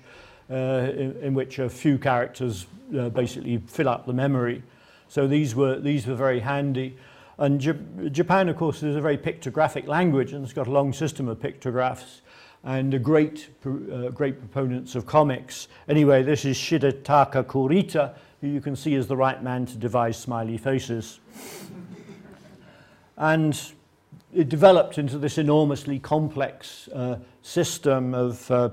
uh, 0.49 0.53
in, 0.95 1.17
in, 1.21 1.33
which 1.33 1.59
a 1.59 1.67
few 1.67 1.97
characters 1.97 2.65
uh, 2.97 3.09
basically 3.09 3.57
fill 3.67 3.89
up 3.89 4.05
the 4.05 4.13
memory. 4.13 4.63
So 5.09 5.27
these 5.27 5.53
were, 5.53 5.79
these 5.79 6.07
were 6.07 6.15
very 6.15 6.39
handy. 6.39 6.95
And 7.37 7.59
Japan, 8.11 8.49
of 8.49 8.57
course, 8.57 8.83
is 8.83 8.95
a 8.95 9.01
very 9.01 9.17
pictographic 9.17 9.87
language 9.87 10.33
and 10.33 10.43
it's 10.43 10.53
got 10.53 10.67
a 10.67 10.71
long 10.71 10.93
system 10.93 11.27
of 11.27 11.39
pictographs 11.39 12.21
and 12.63 12.93
a 12.93 12.99
great, 12.99 13.49
uh, 13.65 14.09
great 14.09 14.37
proponents 14.39 14.95
of 14.95 15.05
comics. 15.05 15.67
Anyway, 15.87 16.21
this 16.21 16.45
is 16.45 16.57
Shigetaka 16.57 17.43
Kurita, 17.45 18.13
who 18.41 18.47
you 18.47 18.61
can 18.61 18.75
see 18.75 18.93
is 18.93 19.07
the 19.07 19.17
right 19.17 19.41
man 19.41 19.65
to 19.65 19.77
devise 19.77 20.17
smiley 20.17 20.57
faces. 20.57 21.19
and 23.17 23.59
it 24.33 24.47
developed 24.49 24.97
into 24.97 25.17
this 25.17 25.37
enormously 25.37 25.99
complex 25.99 26.87
uh, 26.89 27.17
system 27.41 28.13
of 28.13 28.49
uh, 28.51 28.69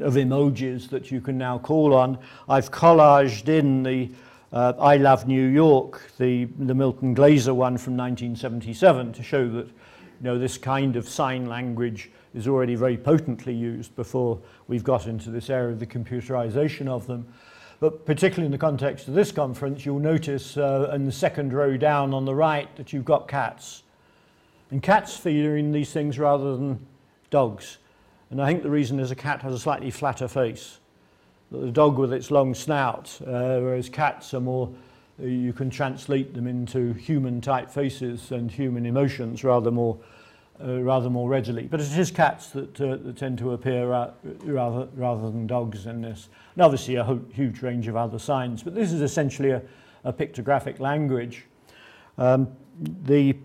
of 0.00 0.14
emojis 0.14 0.88
that 0.88 1.10
you 1.10 1.20
can 1.20 1.36
now 1.36 1.58
call 1.58 1.94
on. 1.94 2.18
I've 2.48 2.70
collaged 2.70 3.48
in 3.48 3.82
the 3.82 4.10
uh, 4.54 4.72
I 4.78 4.98
Love 4.98 5.26
New 5.26 5.48
York, 5.48 6.12
the, 6.16 6.44
the 6.60 6.74
Milton 6.74 7.12
Glaser 7.12 7.52
one 7.52 7.76
from 7.76 7.96
1977 7.96 9.12
to 9.14 9.22
show 9.22 9.48
that 9.48 9.66
you 9.66 9.72
know, 10.20 10.38
this 10.38 10.56
kind 10.56 10.94
of 10.94 11.08
sign 11.08 11.46
language 11.46 12.12
is 12.36 12.46
already 12.46 12.76
very 12.76 12.96
potently 12.96 13.52
used 13.52 13.96
before 13.96 14.38
we've 14.68 14.84
got 14.84 15.08
into 15.08 15.30
this 15.30 15.50
area 15.50 15.72
of 15.72 15.80
the 15.80 15.86
computerization 15.86 16.86
of 16.86 17.04
them. 17.08 17.26
But 17.80 18.06
particularly 18.06 18.46
in 18.46 18.52
the 18.52 18.58
context 18.58 19.08
of 19.08 19.14
this 19.14 19.32
conference, 19.32 19.84
you'll 19.84 19.98
notice 19.98 20.56
uh, 20.56 20.88
in 20.94 21.04
the 21.04 21.12
second 21.12 21.52
row 21.52 21.76
down 21.76 22.14
on 22.14 22.24
the 22.24 22.34
right 22.34 22.74
that 22.76 22.92
you've 22.92 23.04
got 23.04 23.26
cats. 23.26 23.82
And 24.70 24.80
cats 24.80 25.16
fear 25.16 25.56
in 25.56 25.72
these 25.72 25.92
things 25.92 26.16
rather 26.16 26.56
than 26.56 26.86
dogs. 27.28 27.78
And 28.30 28.40
I 28.40 28.46
think 28.46 28.62
the 28.62 28.70
reason 28.70 29.00
is 29.00 29.10
a 29.10 29.16
cat 29.16 29.42
has 29.42 29.52
a 29.52 29.58
slightly 29.58 29.90
flatter 29.90 30.28
face. 30.28 30.78
The 31.60 31.70
dog 31.70 31.98
with 31.98 32.12
its 32.12 32.30
long 32.32 32.52
snout, 32.52 33.16
uh, 33.22 33.60
whereas 33.60 33.88
cats 33.88 34.34
are 34.34 34.40
more, 34.40 34.70
you 35.20 35.52
can 35.52 35.70
translate 35.70 36.34
them 36.34 36.48
into 36.48 36.92
human 36.94 37.40
type 37.40 37.70
faces 37.70 38.32
and 38.32 38.50
human 38.50 38.84
emotions 38.86 39.44
rather 39.44 39.70
more, 39.70 39.96
uh, 40.62 40.80
rather 40.80 41.08
more 41.08 41.28
readily. 41.28 41.68
But 41.68 41.80
it 41.80 41.96
is 41.96 42.10
cats 42.10 42.50
that, 42.50 42.80
uh, 42.80 42.96
that 42.96 43.16
tend 43.16 43.38
to 43.38 43.52
appear 43.52 43.88
rather, 44.42 44.88
rather 44.94 45.30
than 45.30 45.46
dogs 45.46 45.86
in 45.86 46.02
this. 46.02 46.28
And 46.56 46.64
obviously 46.64 46.96
a 46.96 47.20
huge 47.32 47.62
range 47.62 47.86
of 47.86 47.96
other 47.96 48.18
signs, 48.18 48.64
but 48.64 48.74
this 48.74 48.92
is 48.92 49.00
essentially 49.00 49.50
a, 49.50 49.62
a 50.02 50.12
pictographic 50.12 50.80
language. 50.80 51.46
Um, 52.18 52.48
the 52.80 53.36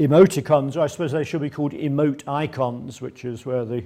emoticons, 0.00 0.76
I 0.76 0.88
suppose 0.88 1.12
they 1.12 1.24
should 1.24 1.42
be 1.42 1.50
called 1.50 1.72
emote 1.72 2.26
icons, 2.26 3.00
which 3.00 3.24
is 3.24 3.46
where 3.46 3.64
the 3.64 3.84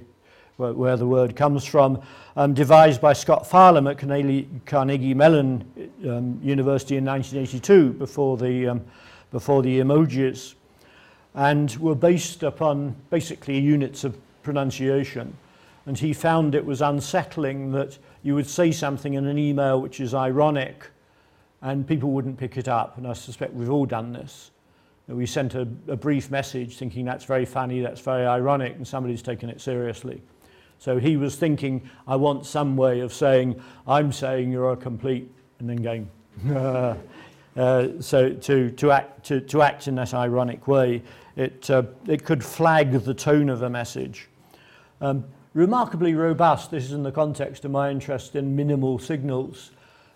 where, 0.57 0.95
the 0.95 1.07
word 1.07 1.35
comes 1.35 1.65
from, 1.65 2.01
um, 2.35 2.53
devised 2.53 3.01
by 3.01 3.13
Scott 3.13 3.43
Fahlman 3.43 3.91
at 3.91 4.65
Carnegie 4.65 5.13
Mellon 5.13 5.65
um, 6.07 6.39
University 6.41 6.97
in 6.97 7.05
1982 7.05 7.93
before 7.93 8.37
the, 8.37 8.69
um, 8.69 8.81
before 9.31 9.61
the 9.61 9.79
emojis, 9.79 10.55
and 11.33 11.75
were 11.77 11.95
based 11.95 12.43
upon 12.43 12.95
basically 13.09 13.59
units 13.59 14.03
of 14.03 14.17
pronunciation. 14.43 15.35
And 15.85 15.97
he 15.97 16.13
found 16.13 16.55
it 16.55 16.65
was 16.65 16.81
unsettling 16.81 17.71
that 17.73 17.97
you 18.23 18.33
would 18.35 18.47
say 18.47 18.71
something 18.71 19.13
in 19.13 19.27
an 19.27 19.37
email 19.37 19.81
which 19.81 19.99
is 19.99 20.13
ironic 20.13 20.87
and 21.61 21.87
people 21.87 22.11
wouldn't 22.11 22.37
pick 22.37 22.57
it 22.57 22.67
up. 22.67 22.97
And 22.97 23.07
I 23.07 23.13
suspect 23.13 23.53
we've 23.53 23.71
all 23.71 23.85
done 23.85 24.13
this. 24.13 24.51
We 25.07 25.25
sent 25.25 25.53
a, 25.53 25.67
a 25.87 25.95
brief 25.95 26.31
message 26.31 26.77
thinking 26.77 27.05
that's 27.05 27.25
very 27.25 27.45
funny, 27.45 27.81
that's 27.81 28.01
very 28.01 28.25
ironic, 28.25 28.75
and 28.75 28.87
somebody's 28.87 29.21
taken 29.21 29.49
it 29.49 29.61
seriously. 29.61 30.21
So 30.79 30.99
he 30.99 31.17
was 31.17 31.35
thinking, 31.35 31.89
I 32.07 32.15
want 32.15 32.45
some 32.45 32.77
way 32.77 32.99
of 32.99 33.13
saying, 33.13 33.61
I'm 33.87 34.11
saying 34.11 34.51
you're 34.51 34.71
a 34.71 34.77
complete, 34.77 35.29
and 35.59 35.69
then 35.69 35.77
going, 35.77 36.09
uh, 37.57 38.01
so 38.01 38.33
to, 38.33 38.71
to, 38.71 38.91
act, 38.91 39.25
to, 39.25 39.41
to 39.41 39.61
act 39.61 39.87
in 39.87 39.95
that 39.95 40.13
ironic 40.13 40.67
way, 40.67 41.01
it, 41.35 41.69
uh, 41.69 41.83
it 42.07 42.23
could 42.23 42.43
flag 42.43 42.91
the 42.91 43.13
tone 43.13 43.49
of 43.49 43.61
a 43.61 43.69
message. 43.69 44.27
Um, 45.01 45.25
remarkably 45.53 46.13
robust, 46.13 46.71
this 46.71 46.85
is 46.85 46.93
in 46.93 47.03
the 47.03 47.11
context 47.11 47.65
of 47.65 47.71
my 47.71 47.89
interest 47.89 48.35
in 48.35 48.55
minimal 48.55 48.99
signals. 48.99 49.71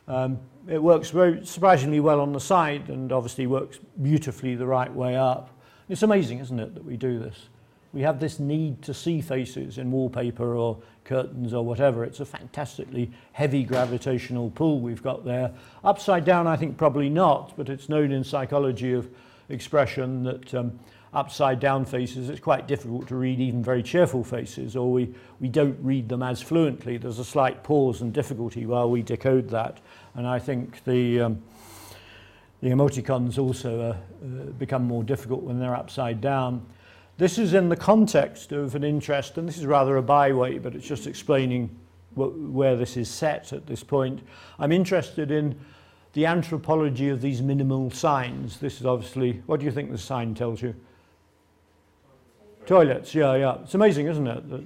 Um, 0.08 0.40
it 0.68 0.82
works 0.82 1.10
very 1.10 1.46
surprisingly 1.46 2.00
well 2.00 2.22
on 2.22 2.32
the 2.34 2.40
side 2.40 2.90
and 2.90 3.12
obviously 3.12 3.48
works 3.48 3.80
beautifully 4.02 4.56
the 4.56 4.68
right 4.68 4.94
way 4.94 5.16
up. 5.16 5.50
It's 5.88 6.04
amazing, 6.04 6.40
isn't 6.40 6.60
it, 6.60 6.76
that 6.76 6.86
we 6.86 6.98
do 6.98 7.20
this? 7.20 7.50
We 7.92 8.02
have 8.02 8.20
this 8.20 8.40
need 8.40 8.82
to 8.84 8.94
see 8.94 9.20
faces 9.20 9.78
in 9.78 9.92
wallpaper 9.92 10.56
or 10.56 10.78
curtains 11.04 11.54
or 11.54 11.66
whatever. 11.66 12.04
It's 12.04 12.20
a 12.20 12.26
fantastically 12.26 13.12
heavy 13.32 13.64
gravitational 13.64 14.52
pull 14.52 14.80
we've 14.80 15.02
got 15.02 15.26
there. 15.26 15.52
Upside 15.84 16.24
down, 16.24 16.46
I 16.46 16.56
think 16.56 16.78
probably 16.78 17.10
not, 17.10 17.58
but 17.58 17.68
it's 17.68 17.90
known 17.90 18.12
in 18.12 18.24
psychology 18.24 18.94
of 18.94 19.10
expression 19.50 20.24
that 20.24 20.54
um, 20.54 20.80
upside 21.14 21.60
down 21.60 21.86
faces, 21.86 22.30
it's 22.30 22.40
quite 22.40 22.68
difficult 22.68 23.08
to 23.08 23.16
read 23.16 23.40
even 23.40 23.64
very 23.64 23.82
cheerful 23.82 24.24
faces, 24.24 24.76
or 24.76 24.92
we, 24.92 25.14
we 25.40 25.48
don't 25.48 25.78
read 25.82 26.08
them 26.08 26.22
as 26.22 26.42
fluently. 26.42 26.98
There's 26.98 27.20
a 27.20 27.26
slight 27.26 27.64
pause 27.64 28.02
and 28.02 28.14
difficulty 28.14 28.68
while 28.68 28.90
we 28.90 29.02
decode 29.02 29.50
that. 29.50 29.80
And 30.14 30.28
I 30.28 30.38
think 30.38 30.84
the, 30.84 31.22
um, 31.22 31.42
the 32.62 32.70
emoticons 32.70 33.40
also 33.40 33.82
uh, 33.82 33.86
uh, 33.94 34.46
become 34.60 34.84
more 34.84 35.04
difficult 35.04 35.42
when 35.42 35.60
they're 35.60 35.76
upside 35.76 36.22
down. 36.22 36.66
This 37.20 37.38
is 37.38 37.54
in 37.54 37.68
the 37.68 37.76
context 37.76 38.54
of 38.54 38.76
an 38.76 38.84
interest, 38.86 39.38
and 39.38 39.46
this 39.46 39.58
is 39.58 39.66
rather 39.66 39.98
a 39.98 40.02
byway, 40.02 40.58
but 40.58 40.74
it's 40.74 40.88
just 40.88 41.06
explaining 41.06 41.70
where 42.16 42.78
this 42.78 42.96
is 42.96 43.10
set 43.10 43.52
at 43.52 43.68
this 43.68 43.84
point. 43.84 44.22
I'm 44.58 44.72
interested 44.72 45.30
in 45.30 45.60
the 46.14 46.26
anthropology 46.26 47.10
of 47.10 47.20
these 47.20 47.42
minimal 47.42 47.92
signs. 47.92 48.58
This 48.62 48.80
is 48.80 48.86
obviously, 48.86 49.44
what 49.48 49.60
do 49.60 49.66
you 49.66 49.72
think 49.72 49.92
the 49.92 49.98
sign 49.98 50.34
tells 50.34 50.62
you? 50.62 50.74
Toilets, 52.66 53.14
yeah, 53.14 53.36
yeah. 53.36 53.58
It's 53.64 53.76
amazing, 53.76 54.08
isn't 54.08 54.26
it? 54.28 54.50
That 54.50 54.64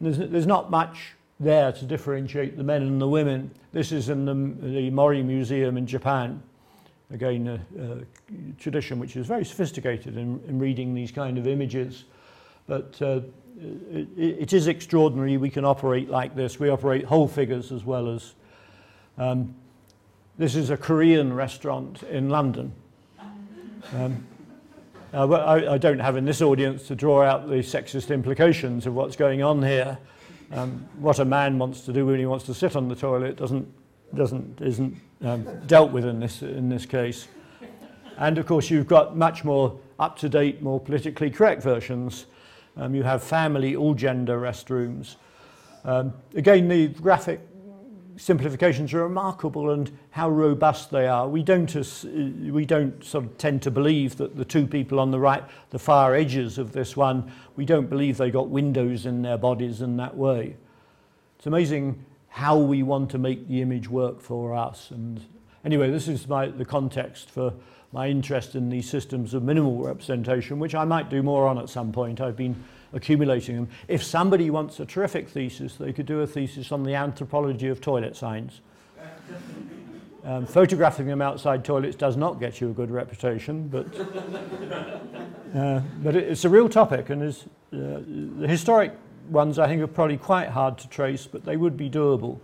there's, 0.00 0.18
there's 0.30 0.46
not 0.46 0.70
much 0.70 1.12
there 1.38 1.70
to 1.70 1.84
differentiate 1.84 2.56
the 2.56 2.64
men 2.64 2.80
and 2.80 2.98
the 2.98 3.08
women. 3.08 3.50
This 3.72 3.92
is 3.92 4.08
in 4.08 4.24
the, 4.24 4.66
the 4.66 4.88
Mori 4.88 5.22
Museum 5.22 5.76
in 5.76 5.86
Japan 5.86 6.42
again, 7.14 7.46
a, 7.48 7.82
a 7.82 8.60
tradition 8.60 8.98
which 8.98 9.16
is 9.16 9.26
very 9.26 9.44
sophisticated 9.44 10.16
in, 10.16 10.42
in 10.48 10.58
reading 10.58 10.94
these 10.94 11.12
kind 11.12 11.38
of 11.38 11.46
images. 11.46 12.04
But 12.66 13.00
uh, 13.00 13.20
it, 13.58 14.08
it 14.16 14.52
is 14.52 14.66
extraordinary 14.66 15.36
we 15.36 15.50
can 15.50 15.64
operate 15.64 16.10
like 16.10 16.34
this. 16.34 16.58
We 16.58 16.68
operate 16.68 17.04
whole 17.04 17.28
figures 17.28 17.72
as 17.72 17.84
well 17.84 18.08
as. 18.08 18.34
Um, 19.16 19.54
this 20.36 20.56
is 20.56 20.70
a 20.70 20.76
Korean 20.76 21.32
restaurant 21.32 22.02
in 22.02 22.28
London. 22.28 22.72
Um, 23.92 24.26
uh, 25.12 25.28
I, 25.28 25.74
I 25.74 25.78
don't 25.78 26.00
have 26.00 26.16
in 26.16 26.24
this 26.24 26.42
audience 26.42 26.88
to 26.88 26.96
draw 26.96 27.22
out 27.22 27.48
the 27.48 27.58
sexist 27.58 28.12
implications 28.12 28.86
of 28.86 28.94
what's 28.94 29.14
going 29.14 29.44
on 29.44 29.62
here. 29.62 29.96
Um, 30.50 30.88
what 30.98 31.20
a 31.20 31.24
man 31.24 31.56
wants 31.58 31.82
to 31.82 31.92
do 31.92 32.06
when 32.06 32.18
he 32.18 32.26
wants 32.26 32.46
to 32.46 32.54
sit 32.54 32.74
on 32.74 32.88
the 32.88 32.96
toilet 32.96 33.36
doesn't, 33.36 33.68
doesn't, 34.16 34.60
isn't 34.60 34.96
um, 35.22 35.44
dealt 35.66 35.92
with 35.92 36.04
in 36.04 36.20
this, 36.20 36.42
in 36.42 36.68
this 36.68 36.86
case. 36.86 37.28
And 38.16 38.38
of 38.38 38.46
course, 38.46 38.70
you've 38.70 38.86
got 38.86 39.16
much 39.16 39.44
more 39.44 39.78
up 39.98 40.18
to 40.18 40.28
date, 40.28 40.62
more 40.62 40.80
politically 40.80 41.30
correct 41.30 41.62
versions. 41.62 42.26
Um, 42.76 42.94
you 42.94 43.02
have 43.02 43.22
family, 43.22 43.76
all 43.76 43.94
gender 43.94 44.38
restrooms. 44.38 45.16
Um, 45.84 46.12
again, 46.34 46.68
the 46.68 46.88
graphic 46.88 47.40
simplifications 48.16 48.94
are 48.94 49.02
remarkable 49.02 49.70
and 49.70 49.90
how 50.10 50.30
robust 50.30 50.90
they 50.90 51.06
are. 51.06 51.28
We 51.28 51.42
don't, 51.42 51.74
we 52.04 52.64
don't 52.64 53.02
sort 53.04 53.24
of 53.24 53.38
tend 53.38 53.62
to 53.62 53.70
believe 53.70 54.16
that 54.16 54.36
the 54.36 54.44
two 54.44 54.66
people 54.66 55.00
on 55.00 55.10
the 55.10 55.18
right, 55.18 55.42
the 55.70 55.78
far 55.78 56.14
edges 56.14 56.58
of 56.58 56.72
this 56.72 56.96
one, 56.96 57.30
we 57.56 57.64
don't 57.64 57.88
believe 57.88 58.16
they 58.16 58.30
got 58.30 58.48
windows 58.48 59.06
in 59.06 59.22
their 59.22 59.38
bodies 59.38 59.82
in 59.82 59.96
that 59.96 60.16
way. 60.16 60.56
It's 61.38 61.46
amazing 61.46 62.04
how 62.34 62.58
we 62.58 62.82
want 62.82 63.12
to 63.12 63.16
make 63.16 63.46
the 63.46 63.62
image 63.62 63.88
work 63.88 64.20
for 64.20 64.56
us. 64.56 64.90
And 64.90 65.20
anyway, 65.64 65.88
this 65.88 66.08
is 66.08 66.26
my, 66.26 66.48
the 66.48 66.64
context 66.64 67.30
for 67.30 67.54
my 67.92 68.08
interest 68.08 68.56
in 68.56 68.68
these 68.68 68.90
systems 68.90 69.34
of 69.34 69.44
minimal 69.44 69.78
representation, 69.78 70.58
which 70.58 70.74
I 70.74 70.84
might 70.84 71.08
do 71.08 71.22
more 71.22 71.46
on 71.46 71.58
at 71.58 71.68
some 71.68 71.92
point. 71.92 72.20
I've 72.20 72.36
been 72.36 72.56
accumulating 72.92 73.54
them. 73.54 73.68
If 73.86 74.02
somebody 74.02 74.50
wants 74.50 74.80
a 74.80 74.84
terrific 74.84 75.28
thesis, 75.28 75.76
they 75.76 75.92
could 75.92 76.06
do 76.06 76.22
a 76.22 76.26
thesis 76.26 76.72
on 76.72 76.82
the 76.82 76.96
anthropology 76.96 77.68
of 77.68 77.80
toilet 77.80 78.16
signs. 78.16 78.60
Um, 80.24 80.46
photographing 80.46 81.06
them 81.06 81.20
outside 81.20 81.66
toilets 81.66 81.96
does 81.96 82.16
not 82.16 82.40
get 82.40 82.58
you 82.58 82.70
a 82.70 82.72
good 82.72 82.90
reputation, 82.90 83.68
but, 83.68 83.86
uh, 85.54 85.82
but 86.02 86.16
it's 86.16 86.46
a 86.46 86.48
real 86.48 86.66
topic, 86.66 87.10
and 87.10 87.22
is, 87.22 87.44
uh, 87.74 88.00
the 88.38 88.48
historic 88.48 88.94
ones 89.28 89.58
I 89.58 89.66
think 89.66 89.82
are 89.82 89.86
probably 89.86 90.16
quite 90.16 90.48
hard 90.48 90.78
to 90.78 90.88
trace, 90.88 91.26
but 91.26 91.44
they 91.44 91.56
would 91.56 91.76
be 91.76 91.90
doable. 91.90 92.38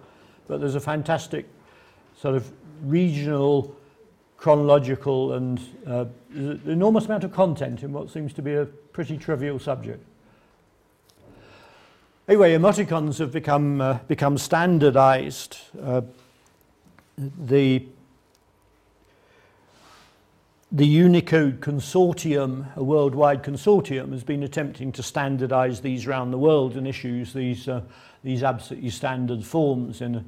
But 0.47 0.61
there's 0.61 0.75
a 0.75 0.81
fantastic 0.81 1.47
sort 2.17 2.35
of 2.35 2.51
regional, 2.83 3.75
chronological, 4.37 5.35
and 5.35 5.61
uh, 5.87 6.07
enormous 6.35 7.07
amount 7.07 7.25
of 7.25 7.33
content 7.33 7.83
in 7.83 7.93
what 7.93 8.11
seems 8.11 8.33
to 8.35 8.43
be 8.43 8.55
a 8.55 8.65
pretty 8.65 9.17
trivial 9.17 9.59
subject. 9.59 10.05
Anyway, 12.29 12.57
emoticons 12.57 13.19
have 13.19 13.33
become, 13.33 13.81
uh, 13.81 13.99
become 14.07 14.39
standardized. 14.39 15.59
Uh, 15.83 16.03
the 17.19 17.85
the 20.73 20.87
Unicode 20.87 21.61
Consortium, 21.61 22.75
a 22.77 22.85
worldwide 22.85 23.43
consortium, 23.43 24.13
has 24.13 24.23
been 24.25 24.43
attempting 24.43 24.93
to 24.93 25.03
standardize 25.03 25.81
these 25.81 26.07
around 26.07 26.31
the 26.31 26.39
world 26.39 26.77
and 26.77 26.87
issues 26.87 27.33
these, 27.33 27.69
uh, 27.69 27.83
these 28.23 28.43
absolutely 28.43 28.91
standard 28.91 29.45
forms 29.45 30.01
in 30.01 30.25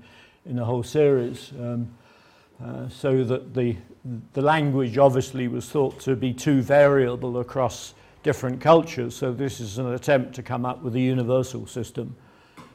in 0.47 0.59
a 0.59 0.65
whole 0.65 0.83
series. 0.83 1.53
Um, 1.53 1.93
uh, 2.63 2.89
so 2.89 3.25
that 3.25 3.55
the, 3.55 3.77
the 4.35 4.43
language 4.43 4.97
obviously 4.97 5.49
was 5.49 5.69
thought 5.69 5.99
to 6.01 6.15
be 6.15 6.33
too 6.33 6.63
variable 6.63 7.41
across 7.41 7.95
different 8.23 8.61
cultures. 8.61 9.17
So 9.17 9.33
this 9.33 9.59
is 9.59 9.79
an 9.79 9.93
attempt 9.95 10.35
to 10.37 10.43
come 10.43 10.65
up 10.65 10.81
with 10.83 10.95
a 10.95 11.01
universal 11.01 11.67
system. 11.67 12.15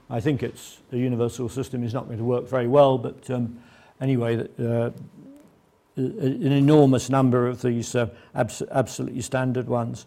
I 0.10 0.20
think 0.20 0.44
it's 0.44 0.80
the 0.90 0.98
universal 0.98 1.48
system 1.48 1.84
is 1.84 1.94
not 1.94 2.06
going 2.06 2.18
to 2.18 2.24
work 2.26 2.50
very 2.50 2.68
well, 2.68 2.98
but 2.98 3.30
um, 3.30 3.60
anyway, 4.02 4.46
uh, 4.60 4.90
an 5.98 6.52
enormous 6.52 7.10
number 7.10 7.48
of 7.48 7.62
these 7.62 7.96
uh, 7.96 8.08
abs 8.36 8.62
absolutely 8.72 9.22
standard 9.22 9.68
ones. 9.68 10.06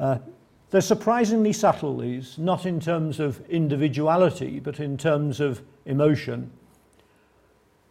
Uh, 0.00 0.18
they're 0.70 0.80
surprisingly 0.80 1.52
subtle, 1.52 1.98
these, 1.98 2.38
not 2.38 2.64
in 2.64 2.80
terms 2.80 3.20
of 3.20 3.46
individuality, 3.50 4.58
but 4.58 4.80
in 4.80 4.96
terms 4.96 5.38
of 5.38 5.62
emotion. 5.84 6.50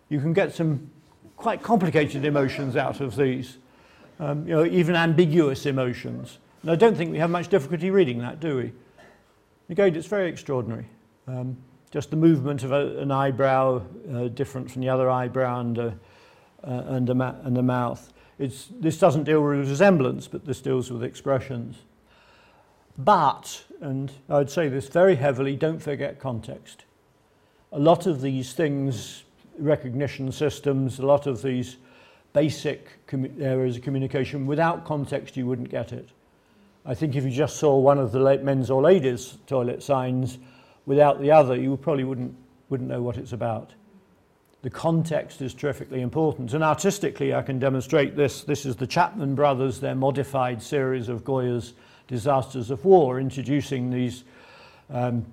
You 0.10 0.20
can 0.20 0.34
get 0.34 0.54
some 0.54 0.90
quite 1.38 1.62
complicated 1.62 2.26
emotions 2.26 2.76
out 2.76 3.00
of 3.00 3.16
these, 3.16 3.58
um, 4.20 4.48
you 4.48 4.56
know, 4.56 4.66
even 4.66 4.96
ambiguous 4.96 5.68
emotions. 5.68 6.40
And 6.64 6.72
I 6.72 6.76
don't 6.76 6.98
think 6.98 7.12
we 7.12 7.20
have 7.20 7.30
much 7.30 7.50
difficulty 7.50 7.92
reading 7.92 8.18
that, 8.20 8.40
do 8.40 8.58
we? 8.58 8.74
Again, 9.70 9.96
it's 9.96 10.08
very 10.08 10.28
extraordinary. 10.28 10.88
Um, 11.28 11.56
just 11.92 12.10
the 12.10 12.16
movement 12.16 12.64
of 12.64 12.72
a, 12.72 12.98
an 12.98 13.12
eyebrow 13.12 13.84
uh, 14.12 14.28
different 14.30 14.72
from 14.72 14.82
the 14.82 14.90
other 14.90 15.10
eyebrow 15.10 15.60
and 15.60 16.00
uh, 16.64 16.84
and, 16.88 17.08
the 17.08 17.36
and 17.44 17.56
the 17.56 17.64
mouth. 17.64 18.12
It's, 18.40 18.68
this 18.80 18.98
doesn't 18.98 19.24
deal 19.24 19.42
with 19.42 19.70
resemblance, 19.70 20.28
but 20.28 20.46
this 20.46 20.62
deals 20.62 20.92
with 20.92 21.04
expressions. 21.04 21.78
But, 22.98 23.64
and 23.80 24.12
I'd 24.30 24.50
say 24.50 24.68
this 24.68 24.88
very 24.88 25.16
heavily, 25.16 25.56
don't 25.56 25.80
forget 25.80 26.20
context. 26.20 26.86
A 27.72 27.80
lot 27.80 28.06
of 28.06 28.22
these 28.22 28.54
things 28.54 29.24
recognition 29.58 30.32
systems, 30.32 31.00
a 31.00 31.06
lot 31.06 31.28
of 31.28 31.42
these 31.42 31.78
basic 32.34 32.88
areas 33.40 33.78
of 33.78 33.84
communication. 33.84 34.46
Without 34.46 34.86
context, 34.86 35.38
you 35.38 35.46
wouldn't 35.46 35.70
get 35.70 35.94
it. 35.94 36.10
I 36.86 36.96
think 36.96 37.16
if 37.16 37.24
you 37.24 37.30
just 37.30 37.58
saw 37.58 37.78
one 37.78 38.00
of 38.00 38.12
the 38.12 38.40
men's 38.44 38.72
or 38.72 38.82
ladies' 38.82 39.38
toilet 39.46 39.84
signs 39.84 40.40
without 40.86 41.22
the 41.22 41.32
other, 41.32 41.56
you 41.56 41.78
probably 41.78 42.04
wouldn't, 42.04 42.36
wouldn't 42.70 42.90
know 42.90 43.02
what 43.02 43.18
it's 43.18 43.34
about. 43.34 43.72
The 44.62 44.70
context 44.70 45.42
is 45.42 45.54
terrifically 45.56 46.02
important. 46.02 46.54
And 46.54 46.64
artistically, 46.64 47.34
I 47.34 47.42
can 47.42 47.58
demonstrate 47.58 48.16
this. 48.16 48.44
This 48.44 48.66
is 48.66 48.76
the 48.76 48.86
Chapman 48.86 49.34
brothers, 49.34 49.80
their 49.80 49.96
modified 49.96 50.62
series 50.62 51.10
of 51.10 51.24
Goya's 51.24 51.74
Disasters 52.08 52.70
of 52.70 52.86
War, 52.86 53.20
introducing 53.20 53.90
these, 53.90 54.24
um, 54.92 55.26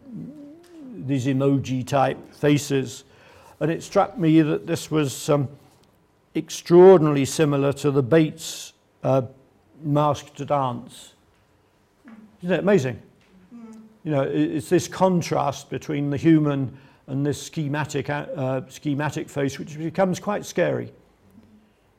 these 0.95 1.26
emoji 1.26 1.87
type 1.87 2.33
faces. 2.33 3.05
And 3.61 3.70
it 3.70 3.83
struck 3.83 4.16
me 4.16 4.41
that 4.41 4.66
this 4.66 4.91
was 4.91 5.29
um, 5.29 5.49
extraordinarily 6.35 7.26
similar 7.26 7.72
to 7.74 7.91
the 7.91 8.03
Bates 8.03 8.72
uh, 9.03 9.22
masked 9.83 10.45
dance. 10.47 11.14
Isn't 12.43 12.55
it 12.55 12.61
amazing? 12.61 13.03
Mm. 13.55 13.81
You 14.05 14.12
know, 14.12 14.22
it's 14.22 14.70
this 14.70 14.89
contrast 14.89 15.68
between 15.68 16.09
the 16.09 16.16
human 16.16 16.79
and 17.09 17.24
this 17.24 17.42
schematic, 17.42 18.11
uh, 18.11 18.61
schematic 18.68 19.28
face, 19.28 19.59
which 19.59 19.76
becomes 19.76 20.20
quite 20.20 20.44
scary 20.44 20.92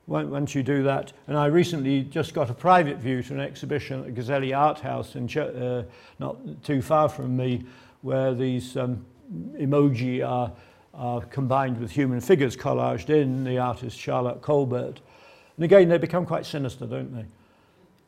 once 0.08 0.56
you 0.56 0.64
do 0.64 0.84
that. 0.84 1.14
And 1.28 1.38
I 1.38 1.48
recently 1.48 2.04
just 2.04 2.34
got 2.34 2.50
a 2.50 2.54
private 2.54 2.98
view 2.98 3.22
to 3.24 3.34
an 3.34 3.40
exhibition 3.40 4.04
at 4.06 4.14
Gazelli 4.14 4.58
Art 4.58 4.80
House, 4.80 5.16
in 5.16 5.28
Ch- 5.28 5.38
uh, 5.38 5.84
not 6.20 6.38
too 6.64 6.82
far 6.82 7.10
from 7.10 7.36
me, 7.36 7.64
where 8.02 8.34
these 8.34 8.78
um, 8.78 9.06
emoji 9.58 10.28
are, 10.28 10.52
are 10.94 11.22
combined 11.26 11.80
with 11.80 11.92
human 11.92 12.22
figures 12.22 12.56
collaged 12.56 13.10
in, 13.10 13.44
the 13.44 13.58
artist 13.58 13.98
Charlotte 13.98 14.42
Colbert. 14.42 15.00
And 15.58 15.66
again, 15.66 15.90
they 15.90 15.98
become 15.98 16.26
quite 16.26 16.46
sinister, 16.46 16.86
don't 16.86 17.14
they? 17.14 17.26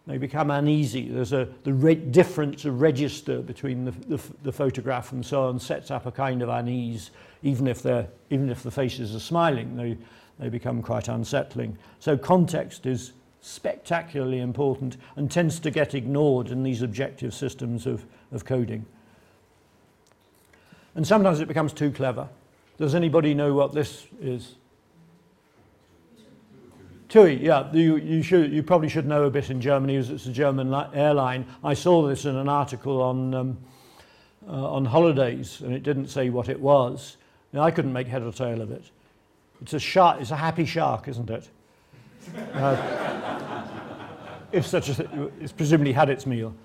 They 0.07 0.17
become 0.17 0.49
uneasy. 0.49 1.09
There's 1.09 1.33
a 1.33 1.47
the 1.63 1.73
re- 1.73 1.95
difference 1.95 2.65
of 2.65 2.81
register 2.81 3.39
between 3.41 3.85
the, 3.85 3.91
the, 3.91 4.21
the, 4.43 4.51
photograph 4.51 5.11
and 5.11 5.23
so 5.23 5.43
on 5.43 5.59
sets 5.59 5.91
up 5.91 6.07
a 6.07 6.11
kind 6.11 6.41
of 6.41 6.49
unease, 6.49 7.11
even 7.43 7.67
if 7.67 7.83
they're 7.83 8.07
even 8.31 8.49
if 8.49 8.63
the 8.63 8.71
faces 8.71 9.15
are 9.15 9.19
smiling, 9.19 9.75
they 9.77 9.97
they 10.39 10.49
become 10.49 10.81
quite 10.81 11.07
unsettling. 11.07 11.77
So 11.99 12.17
context 12.17 12.87
is 12.87 13.13
spectacularly 13.41 14.39
important 14.39 14.97
and 15.15 15.29
tends 15.29 15.59
to 15.59 15.71
get 15.71 15.93
ignored 15.93 16.49
in 16.49 16.63
these 16.63 16.81
objective 16.81 17.33
systems 17.33 17.85
of, 17.85 18.05
of 18.31 18.45
coding. 18.45 18.85
And 20.95 21.05
sometimes 21.05 21.39
it 21.39 21.47
becomes 21.47 21.73
too 21.73 21.91
clever. 21.91 22.27
Does 22.77 22.95
anybody 22.95 23.33
know 23.33 23.53
what 23.53 23.73
this 23.73 24.07
is? 24.21 24.55
TUI, 27.11 27.43
yeah, 27.43 27.69
you, 27.73 27.97
you, 27.97 28.23
should, 28.23 28.53
you 28.53 28.63
probably 28.63 28.87
should 28.87 29.05
know 29.05 29.25
a 29.25 29.29
bit 29.29 29.49
in 29.49 29.59
Germany 29.59 29.97
as 29.97 30.09
it's 30.09 30.27
a 30.27 30.31
German 30.31 30.73
airline. 30.93 31.45
I 31.61 31.73
saw 31.73 32.07
this 32.07 32.23
in 32.23 32.37
an 32.37 32.47
article 32.47 33.01
on, 33.01 33.33
um, 33.33 33.57
uh, 34.47 34.71
on 34.71 34.85
holidays 34.85 35.59
and 35.59 35.73
it 35.73 35.83
didn't 35.83 36.07
say 36.07 36.29
what 36.29 36.47
it 36.47 36.57
was. 36.57 37.17
Now, 37.51 37.63
I 37.63 37.71
couldn't 37.71 37.91
make 37.91 38.07
head 38.07 38.23
or 38.23 38.31
tail 38.31 38.61
of 38.61 38.71
it. 38.71 38.85
It's 39.61 39.73
a 39.73 39.79
shark, 39.79 40.21
it's 40.21 40.31
a 40.31 40.37
happy 40.37 40.63
shark, 40.63 41.09
isn't 41.09 41.29
it? 41.29 41.49
Uh, 42.53 43.67
if 44.53 44.65
such 44.65 44.87
a, 44.97 45.29
it's 45.41 45.51
presumably 45.51 45.91
had 45.91 46.09
its 46.09 46.25
meal. 46.25 46.55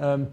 Um, 0.00 0.26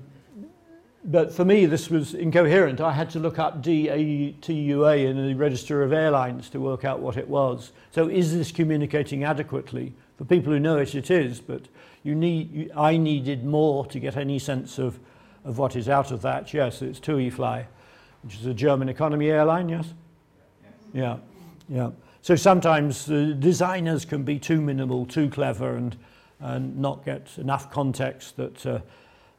but 1.05 1.33
for 1.33 1.45
me, 1.45 1.65
this 1.65 1.89
was 1.89 2.13
incoherent. 2.13 2.81
I 2.81 2.91
had 2.91 3.09
to 3.11 3.19
look 3.19 3.39
up 3.39 3.63
DATUA 3.63 5.05
in 5.09 5.27
the 5.27 5.33
Register 5.33 5.81
of 5.81 5.93
Airlines 5.93 6.49
to 6.49 6.59
work 6.59 6.83
out 6.83 6.99
what 6.99 7.15
it 7.15 7.27
was. 7.27 7.71
So 7.91 8.09
is 8.09 8.33
this 8.33 8.51
communicating 8.51 9.23
adequately? 9.23 9.93
For 10.17 10.25
people 10.25 10.51
who 10.51 10.59
know 10.59 10.77
it, 10.77 10.95
it 10.95 11.09
is, 11.09 11.39
but 11.39 11.61
you 12.03 12.15
need, 12.15 12.51
you, 12.51 12.71
I 12.75 12.97
needed 12.97 13.45
more 13.45 13.85
to 13.85 13.99
get 13.99 14.17
any 14.17 14.39
sense 14.39 14.77
of, 14.77 14.99
of 15.45 15.57
what 15.57 15.77
is 15.77 15.87
out 15.87 16.11
of 16.11 16.21
that. 16.23 16.53
Yes, 16.53 16.81
it's 16.81 16.99
TUI 16.99 17.29
Fly, 17.29 17.65
which 18.23 18.35
is 18.35 18.45
a 18.45 18.53
German 18.53 18.89
economy 18.89 19.29
airline, 19.29 19.69
yes? 19.69 19.93
Yeah, 20.93 21.17
yeah. 21.69 21.91
So 22.21 22.35
sometimes 22.35 23.05
the 23.05 23.33
designers 23.33 24.03
can 24.03 24.23
be 24.23 24.37
too 24.37 24.59
minimal, 24.59 25.05
too 25.05 25.29
clever, 25.29 25.77
and, 25.77 25.95
and 26.41 26.77
not 26.77 27.05
get 27.05 27.29
enough 27.37 27.71
context 27.71 28.35
that 28.35 28.65
uh, 28.65 28.79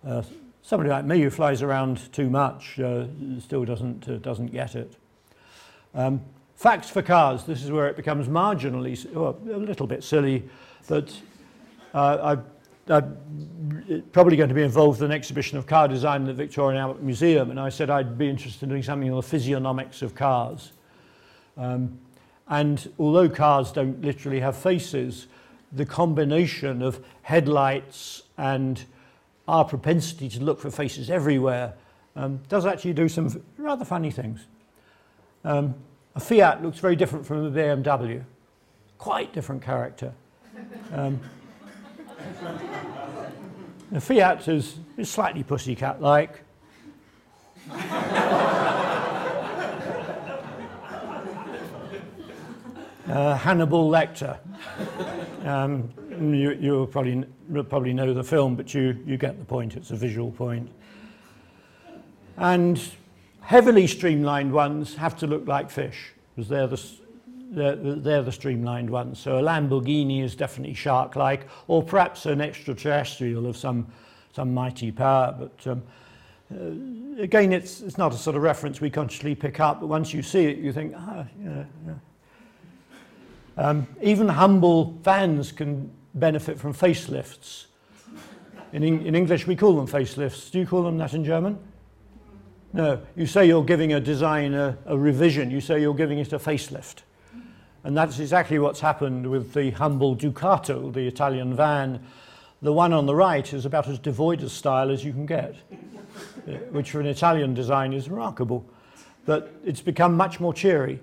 uh, 0.07 0.23
somebody 0.63 0.91
like 0.91 1.05
me 1.05 1.21
who 1.21 1.31
flies 1.31 1.63
around 1.63 2.13
too 2.13 2.31
much 2.31 2.79
uh, 2.81 3.07
still 3.41 3.65
doesn't, 3.65 4.09
uh, 4.09 4.17
doesn't 4.19 4.49
get 4.49 4.75
it. 4.75 4.93
Um, 5.95 6.21
facts 6.55 6.91
for 6.91 7.03
cars, 7.03 7.45
this 7.45 7.65
is 7.65 7.71
where 7.71 7.89
it 7.89 7.97
becomes 7.97 8.29
marginally, 8.29 9.13
well, 9.13 9.39
a 9.53 9.57
little 9.57 9.87
bit 9.87 10.05
silly, 10.05 10.49
but 10.89 11.13
uh, 11.95 12.37
I, 12.37 12.93
I'm 12.93 14.03
probably 14.13 14.37
going 14.37 14.49
to 14.49 14.55
be 14.55 14.63
involved 14.63 15.01
in 15.01 15.07
an 15.07 15.13
exhibition 15.13 15.59
of 15.59 15.67
car 15.67 15.89
design 15.89 16.23
at 16.23 16.27
the 16.27 16.35
Victoria 16.35 16.79
and 16.79 16.79
Albert 16.79 17.03
Museum, 17.03 17.51
and 17.51 17.59
I 17.59 17.69
said 17.69 17.91
I'd 17.91 18.19
be 18.19 18.29
interested 18.29 18.65
in 18.65 18.69
doing 18.69 18.83
something 18.83 19.11
on 19.11 19.17
the 19.17 19.23
physiognomics 19.23 20.03
of 20.03 20.15
cars. 20.15 20.73
Um, 21.57 21.99
and 22.49 22.93
although 22.99 23.29
cars 23.29 23.71
don't 23.71 24.03
literally 24.03 24.41
have 24.41 24.57
faces, 24.57 25.29
the 25.73 25.87
combination 25.87 26.83
of 26.83 27.05
headlights 27.23 28.23
and 28.37 28.85
our 29.51 29.65
propensity 29.65 30.29
to 30.29 30.41
look 30.41 30.61
for 30.61 30.71
faces 30.71 31.11
everywhere 31.11 31.75
um, 32.15 32.41
does 32.49 32.65
actually 32.67 32.93
do 32.93 33.09
some 33.09 33.43
rather 33.59 33.85
funny 33.85 34.11
things. 34.13 34.47
Um, 35.45 35.75
a 36.15 36.21
Fiat 36.21 36.63
looks 36.63 36.79
very 36.79 36.95
different 36.95 37.27
from 37.27 37.47
a 37.47 37.51
BMW, 37.51 38.25
quite 38.97 39.33
different 39.33 39.63
character. 39.63 40.13
Um, 40.93 41.21
the 43.91 44.01
Fiat 44.01 44.47
is, 44.47 44.79
is 44.97 45.11
slightly 45.11 45.43
pussycat 45.43 46.01
like. 46.01 46.43
Uh, 53.11 53.37
Hannibal 53.37 53.91
Lecter. 53.91 54.39
Um, 55.45 55.91
you, 56.35 56.53
you'll 56.53 56.87
probably, 56.87 57.25
probably 57.69 57.93
know 57.93 58.15
the 58.15 58.25
film, 58.25 58.57
but 58.57 58.73
you, 58.75 58.97
you 59.07 59.17
get 59.17 59.39
the 59.39 59.45
point. 59.45 59.77
It's 59.77 59.91
a 59.91 59.97
visual 59.97 60.31
point. 60.31 60.71
And 62.37 62.81
heavily 63.41 63.87
streamlined 63.87 64.53
ones 64.53 64.95
have 64.95 65.17
to 65.19 65.27
look 65.27 65.47
like 65.47 65.71
fish, 65.71 66.13
because 66.35 66.49
they're 66.49 66.67
the, 66.67 66.83
they're, 67.51 67.77
they're 67.77 68.23
the 68.23 68.33
streamlined 68.33 68.89
ones. 68.89 69.19
So 69.19 69.39
a 69.39 69.43
Lamborghini 69.43 70.23
is 70.23 70.35
definitely 70.37 70.75
shark-like, 70.75 71.49
or 71.69 71.83
perhaps 71.83 72.27
an 72.27 72.41
extraterrestrial 72.41 73.47
of 73.47 73.57
some, 73.57 73.87
some 74.33 74.55
mighty 74.55 74.93
power. 74.93 75.35
But 75.39 75.67
um, 75.67 75.83
uh, 76.55 77.23
again, 77.23 77.53
it's, 77.53 77.81
it's 77.81 77.99
not 77.99 78.15
a 78.15 78.17
sort 78.17 78.37
of 78.37 78.43
reference 78.43 78.81
we 78.81 78.91
consciously 78.91 79.35
pick 79.35 79.59
up, 79.59 79.81
but 79.81 79.87
once 79.87 80.15
you 80.15 80.23
see 80.23 80.45
it, 80.47 80.59
you 80.59 80.73
think, 80.73 80.95
ah, 80.97 81.25
yeah, 81.43 81.65
yeah. 81.87 81.95
Um, 83.61 83.87
even 84.01 84.27
humble 84.27 84.93
vans 85.03 85.53
can 85.53 85.91
benefit 86.15 86.59
from 86.59 86.73
facelifts. 86.73 87.67
In, 88.73 88.83
in 88.83 89.15
English, 89.15 89.47
we 89.47 89.55
call 89.55 89.77
them 89.77 89.87
facelifts. 89.87 90.51
Do 90.51 90.59
you 90.59 90.67
call 90.67 90.83
them 90.83 90.97
that 90.97 91.13
in 91.13 91.27
German? 91.27 91.59
No. 92.73 93.03
You 93.17 93.27
say 93.27 93.47
you're 93.47 93.63
giving 93.63 93.93
a 93.93 94.01
design 94.01 94.55
a, 94.55 94.79
a 94.87 94.97
revision. 94.97 95.51
You 95.51 95.61
say 95.61 95.79
you're 95.79 95.95
giving 95.95 96.19
it 96.19 96.33
a 96.33 96.39
facelift. 96.39 97.03
And 97.85 97.95
that's 97.95 98.19
exactly 98.19 98.59
what's 98.59 98.81
happened 98.81 99.31
with 99.31 99.53
the 99.53 99.73
humble 99.73 100.17
Ducato, 100.17 100.91
the 100.91 101.07
Italian 101.07 101.55
van. 101.55 102.03
The 102.63 102.73
one 102.73 102.95
on 102.95 103.05
the 103.05 103.15
right 103.15 103.53
is 103.53 103.67
about 103.67 103.89
as 103.89 103.99
devoid 103.99 104.43
of 104.43 104.53
style 104.53 104.91
as 104.91 105.05
you 105.05 105.13
can 105.13 105.27
get, 105.27 105.55
which 106.71 106.93
for 106.93 107.01
an 107.01 107.07
Italian 107.07 107.53
design 107.53 107.93
is 107.93 108.09
remarkable. 108.09 108.67
But 109.27 109.55
it's 109.63 109.83
become 109.83 110.17
much 110.17 110.41
more 110.41 110.55
cheery 110.55 111.01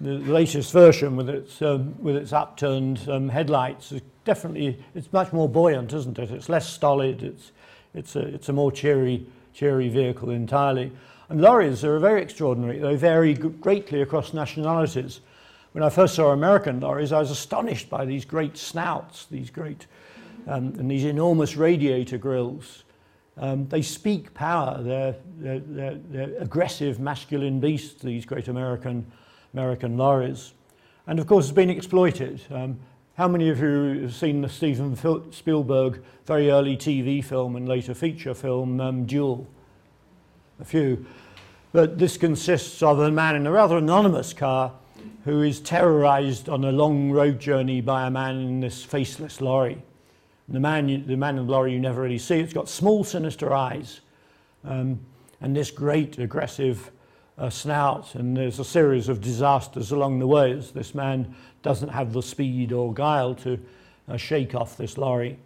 the 0.00 0.18
latest 0.18 0.72
version 0.72 1.16
with 1.16 1.28
its 1.28 1.62
um, 1.62 1.94
with 2.02 2.16
its 2.16 2.32
upturned 2.32 3.08
um, 3.08 3.28
headlights 3.28 3.92
is 3.92 4.02
definitely 4.24 4.82
it's 4.94 5.12
much 5.12 5.32
more 5.32 5.48
buoyant, 5.48 5.92
isn't 5.92 6.18
it? 6.18 6.30
It's 6.30 6.48
less 6.48 6.68
stolid. 6.68 7.22
It's 7.22 7.52
it's 7.94 8.16
a 8.16 8.20
it's 8.20 8.48
a 8.48 8.52
more 8.52 8.72
cheery 8.72 9.26
cheery 9.52 9.88
vehicle 9.88 10.30
entirely. 10.30 10.92
And 11.28 11.40
lorries 11.40 11.84
are 11.84 11.98
very 11.98 12.22
extraordinary. 12.22 12.78
They 12.78 12.96
vary 12.96 13.34
greatly 13.34 14.02
across 14.02 14.34
nationalities. 14.34 15.20
When 15.72 15.82
I 15.82 15.88
first 15.88 16.14
saw 16.14 16.30
American 16.32 16.80
lorries, 16.80 17.12
I 17.12 17.18
was 17.18 17.30
astonished 17.30 17.88
by 17.88 18.04
these 18.04 18.24
great 18.24 18.56
snouts, 18.56 19.26
these 19.26 19.50
great 19.50 19.86
um, 20.46 20.74
and 20.78 20.90
these 20.90 21.04
enormous 21.04 21.56
radiator 21.56 22.18
grills. 22.18 22.84
Um, 23.36 23.66
they 23.68 23.82
speak 23.82 24.32
power. 24.34 24.80
They're, 24.82 25.16
they're, 25.38 25.58
they're, 25.60 25.98
they're 26.10 26.38
aggressive 26.38 27.00
masculine 27.00 27.58
beasts. 27.58 28.02
These 28.02 28.26
great 28.26 28.48
American 28.48 29.10
American 29.54 29.96
lorries. 29.96 30.52
And 31.06 31.18
of 31.18 31.26
course, 31.26 31.46
it's 31.46 31.54
been 31.54 31.70
exploited. 31.70 32.42
Um, 32.50 32.78
how 33.16 33.28
many 33.28 33.48
of 33.48 33.60
you 33.60 34.02
have 34.02 34.14
seen 34.14 34.42
the 34.42 34.48
Steven 34.48 34.96
Spielberg 35.32 36.02
very 36.26 36.50
early 36.50 36.76
TV 36.76 37.24
film 37.24 37.54
and 37.54 37.68
later 37.68 37.94
feature 37.94 38.34
film, 38.34 38.80
um, 38.80 39.06
Duel? 39.06 39.46
A 40.60 40.64
few. 40.64 41.06
But 41.72 41.98
this 41.98 42.16
consists 42.16 42.82
of 42.82 42.98
a 42.98 43.10
man 43.10 43.36
in 43.36 43.46
a 43.46 43.52
rather 43.52 43.78
anonymous 43.78 44.32
car 44.32 44.72
who 45.24 45.42
is 45.42 45.60
terrorized 45.60 46.48
on 46.48 46.64
a 46.64 46.72
long 46.72 47.10
road 47.10 47.38
journey 47.38 47.80
by 47.80 48.06
a 48.06 48.10
man 48.10 48.36
in 48.36 48.60
this 48.60 48.82
faceless 48.82 49.40
lorry. 49.40 49.80
The 50.48 50.60
man, 50.60 51.06
the 51.06 51.16
man 51.16 51.38
in 51.38 51.46
the 51.46 51.52
lorry 51.52 51.72
you 51.72 51.80
never 51.80 52.02
really 52.02 52.18
see, 52.18 52.40
it's 52.40 52.52
got 52.52 52.68
small, 52.68 53.04
sinister 53.04 53.54
eyes 53.54 54.00
um, 54.64 55.00
and 55.40 55.56
this 55.56 55.70
great, 55.70 56.18
aggressive 56.18 56.90
uh, 57.38 57.50
snout. 57.50 58.14
And 58.14 58.36
there's 58.36 58.58
a 58.58 58.64
series 58.64 59.08
of 59.08 59.20
disasters 59.20 59.90
along 59.90 60.18
the 60.18 60.26
way 60.26 60.52
as 60.52 60.72
this 60.72 60.94
man 60.94 61.34
doesn't 61.62 61.88
have 61.88 62.12
the 62.12 62.22
speed 62.22 62.72
or 62.72 62.92
guile 62.92 63.34
to 63.36 63.58
uh, 64.08 64.16
shake 64.16 64.54
off 64.54 64.76
this 64.76 64.98
lorry. 64.98 65.38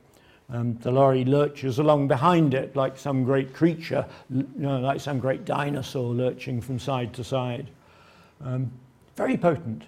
Um, 0.51 0.78
the 0.78 0.91
lorry 0.91 1.24
lurches 1.24 1.78
along 1.78 2.09
behind 2.09 2.55
it 2.55 2.74
like 2.74 2.97
some 2.97 3.22
great 3.24 3.53
creature, 3.53 4.07
you 4.30 4.47
know, 4.57 4.80
like 4.80 5.01
some 5.01 5.18
great 5.18 5.45
dinosaur 5.45 6.14
lurching 6.14 6.61
from 6.61 6.78
side 6.78 7.12
to 7.14 7.24
side. 7.24 7.68
Um, 8.43 8.72
very 9.14 9.36
potent. 9.36 9.84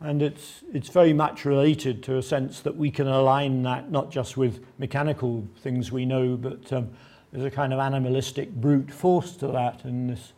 And 0.00 0.22
it's, 0.22 0.62
it's 0.74 0.88
very 0.88 1.12
much 1.12 1.44
related 1.44 2.02
to 2.04 2.18
a 2.18 2.22
sense 2.22 2.60
that 2.60 2.76
we 2.76 2.90
can 2.90 3.06
align 3.06 3.62
that 3.62 3.90
not 3.90 4.10
just 4.10 4.36
with 4.36 4.64
mechanical 4.78 5.46
things 5.60 5.90
we 5.90 6.04
know, 6.04 6.36
but 6.36 6.70
um, 6.72 6.90
there's 7.32 7.44
a 7.44 7.50
kind 7.50 7.72
of 7.72 7.78
animalistic 7.78 8.52
brute 8.52 8.90
force 8.90 9.36
to 9.36 9.46
that 9.48 9.84
and 9.84 10.10
this, 10.10 10.32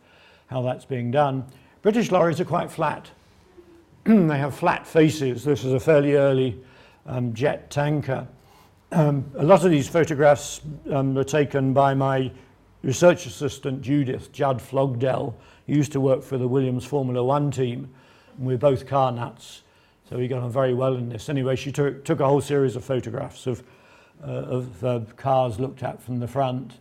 how 0.49 0.61
that's 0.61 0.85
being 0.85 1.11
done. 1.11 1.45
British 1.81 2.11
lorries 2.11 2.39
are 2.41 2.45
quite 2.45 2.71
flat. 2.71 3.09
they 4.03 4.37
have 4.37 4.55
flat 4.55 4.85
faces. 4.85 5.43
This 5.43 5.63
is 5.63 5.73
a 5.73 5.79
fairly 5.79 6.15
early 6.15 6.59
um, 7.05 7.33
jet 7.33 7.69
tanker. 7.69 8.27
Um, 8.91 9.31
a 9.37 9.43
lot 9.43 9.63
of 9.63 9.71
these 9.71 9.87
photographs 9.87 10.61
um, 10.91 11.13
were 11.13 11.23
taken 11.23 11.73
by 11.73 11.93
my 11.93 12.31
research 12.81 13.27
assistant, 13.27 13.81
Judith 13.81 14.31
Judd 14.31 14.59
Flogdell, 14.59 15.35
who 15.67 15.73
used 15.73 15.91
to 15.91 16.01
work 16.01 16.23
for 16.23 16.37
the 16.37 16.47
Williams 16.47 16.85
Formula 16.85 17.23
One 17.23 17.51
team. 17.51 17.89
And 18.37 18.47
we're 18.47 18.57
both 18.57 18.87
car 18.87 19.11
nuts, 19.11 19.61
so 20.09 20.17
we 20.17 20.27
got 20.27 20.41
on 20.41 20.51
very 20.51 20.73
well 20.73 20.95
in 20.95 21.09
this. 21.09 21.29
Anyway, 21.29 21.55
she 21.55 21.71
took, 21.71 22.03
took 22.03 22.19
a 22.19 22.25
whole 22.25 22.41
series 22.41 22.75
of 22.75 22.83
photographs 22.83 23.45
of, 23.45 23.63
uh, 24.23 24.31
of 24.31 24.83
uh, 24.83 24.99
cars 25.17 25.59
looked 25.59 25.83
at 25.83 26.01
from 26.01 26.19
the 26.19 26.27
front. 26.27 26.79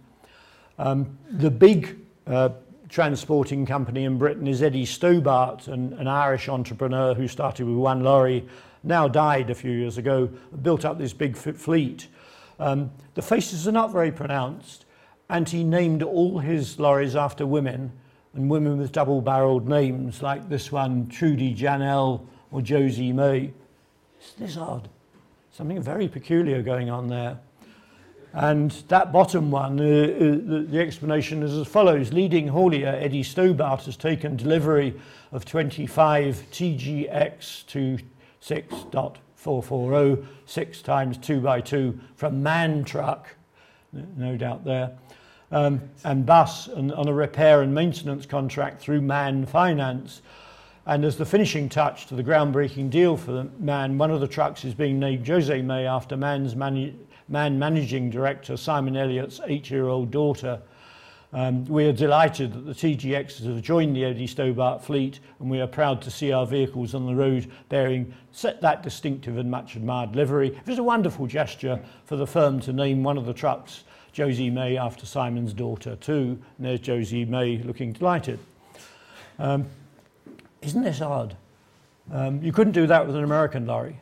Um, 0.78 1.18
the 1.30 1.50
big 1.50 1.98
uh, 2.26 2.50
transporting 2.88 3.66
company 3.66 4.04
in 4.04 4.18
Britain 4.18 4.46
is 4.46 4.62
Eddie 4.62 4.86
Stobart, 4.86 5.68
an, 5.68 5.92
an 5.94 6.08
Irish 6.08 6.48
entrepreneur 6.48 7.14
who 7.14 7.28
started 7.28 7.66
with 7.66 7.76
one 7.76 8.02
lorry 8.02 8.46
now 8.82 9.08
died 9.08 9.50
a 9.50 9.54
few 9.54 9.72
years 9.72 9.98
ago, 9.98 10.30
built 10.62 10.84
up 10.84 10.98
this 10.98 11.12
big 11.12 11.36
fleet. 11.36 12.08
Um, 12.58 12.90
the 13.14 13.22
faces 13.22 13.66
are 13.68 13.72
not 13.72 13.92
very 13.92 14.12
pronounced, 14.12 14.84
and 15.28 15.48
he 15.48 15.64
named 15.64 16.02
all 16.02 16.38
his 16.38 16.78
lorries 16.78 17.16
after 17.16 17.46
women, 17.46 17.92
and 18.34 18.48
women 18.48 18.78
with 18.78 18.92
double-barreled 18.92 19.68
names, 19.68 20.22
like 20.22 20.48
this 20.48 20.70
one, 20.70 21.08
Trudy 21.08 21.54
Janelle 21.54 22.26
or 22.50 22.62
Josie 22.62 23.12
May. 23.12 23.52
Isn't 24.20 24.38
this 24.38 24.56
odd? 24.56 24.88
Something 25.50 25.82
very 25.82 26.08
peculiar 26.08 26.62
going 26.62 26.88
on 26.88 27.08
there. 27.08 27.38
And 28.32 28.70
that 28.88 29.10
bottom 29.10 29.50
one, 29.50 29.80
uh, 29.80 29.84
uh, 29.84 30.66
the, 30.70 30.78
explanation 30.78 31.42
is 31.42 31.56
as 31.56 31.66
follows. 31.66 32.12
Leading 32.12 32.48
haulier 32.48 32.92
Eddie 33.02 33.22
Stobart 33.22 33.84
has 33.84 33.96
taken 33.96 34.36
delivery 34.36 34.94
of 35.32 35.46
25 35.46 36.44
TGX 36.52 37.66
to 37.68 37.98
6.440, 38.42 40.26
6 40.44 40.82
times 40.82 41.16
2 41.18 41.40
by 41.40 41.60
2 41.60 41.98
from 42.16 42.42
MAN 42.42 42.84
truck, 42.84 43.34
no 43.92 44.36
doubt 44.36 44.64
there, 44.64 44.92
um, 45.50 45.80
and 46.04 46.26
bus 46.26 46.68
and 46.68 46.92
on 46.92 47.08
a 47.08 47.12
repair 47.12 47.62
and 47.62 47.74
maintenance 47.74 48.26
contract 48.26 48.80
through 48.80 49.00
MAN 49.00 49.46
Finance. 49.46 50.20
And 50.84 51.04
as 51.04 51.16
the 51.16 51.26
finishing 51.26 51.68
touch 51.68 52.06
to 52.06 52.14
the 52.14 52.24
groundbreaking 52.24 52.90
deal 52.90 53.16
for 53.16 53.32
the 53.32 53.48
MAN, 53.58 53.98
one 53.98 54.10
of 54.10 54.20
the 54.20 54.28
trucks 54.28 54.64
is 54.64 54.74
being 54.74 54.98
named 54.98 55.24
Josie 55.24 55.62
May 55.62 55.86
after 55.86 56.16
MAN's 56.16 56.54
manu- 56.54 56.94
MAN 57.28 57.58
managing 57.58 58.10
director 58.10 58.56
Simon 58.56 58.96
Elliott's 58.96 59.40
eight-year-old 59.44 60.10
daughter, 60.10 60.60
um, 61.32 61.66
we 61.66 61.84
are 61.84 61.92
delighted 61.92 62.54
that 62.54 62.64
the 62.64 62.72
TGX 62.72 63.44
have 63.44 63.60
joined 63.60 63.94
the 63.94 64.06
Eddie 64.06 64.26
Stobart 64.26 64.82
fleet 64.82 65.20
and 65.40 65.50
we 65.50 65.60
are 65.60 65.66
proud 65.66 66.00
to 66.02 66.10
see 66.10 66.32
our 66.32 66.46
vehicles 66.46 66.94
on 66.94 67.04
the 67.04 67.14
road 67.14 67.50
bearing 67.68 68.14
set 68.32 68.62
that 68.62 68.82
distinctive 68.82 69.36
and 69.36 69.50
much 69.50 69.76
admired 69.76 70.16
livery. 70.16 70.48
It 70.48 70.66
was 70.66 70.78
a 70.78 70.82
wonderful 70.82 71.26
gesture 71.26 71.80
for 72.06 72.16
the 72.16 72.26
firm 72.26 72.60
to 72.60 72.72
name 72.72 73.02
one 73.02 73.18
of 73.18 73.26
the 73.26 73.34
trucks 73.34 73.84
Josie 74.12 74.48
May 74.48 74.78
after 74.78 75.04
Simon's 75.04 75.52
daughter 75.52 75.96
too. 75.96 76.38
And 76.56 76.66
there's 76.66 76.80
Josie 76.80 77.26
May 77.26 77.58
looking 77.58 77.92
delighted. 77.92 78.38
Um, 79.38 79.66
isn't 80.62 80.82
this 80.82 81.02
odd? 81.02 81.36
Um, 82.10 82.42
you 82.42 82.52
couldn't 82.52 82.72
do 82.72 82.86
that 82.86 83.06
with 83.06 83.14
an 83.16 83.22
American 83.22 83.66
lorry. 83.66 84.00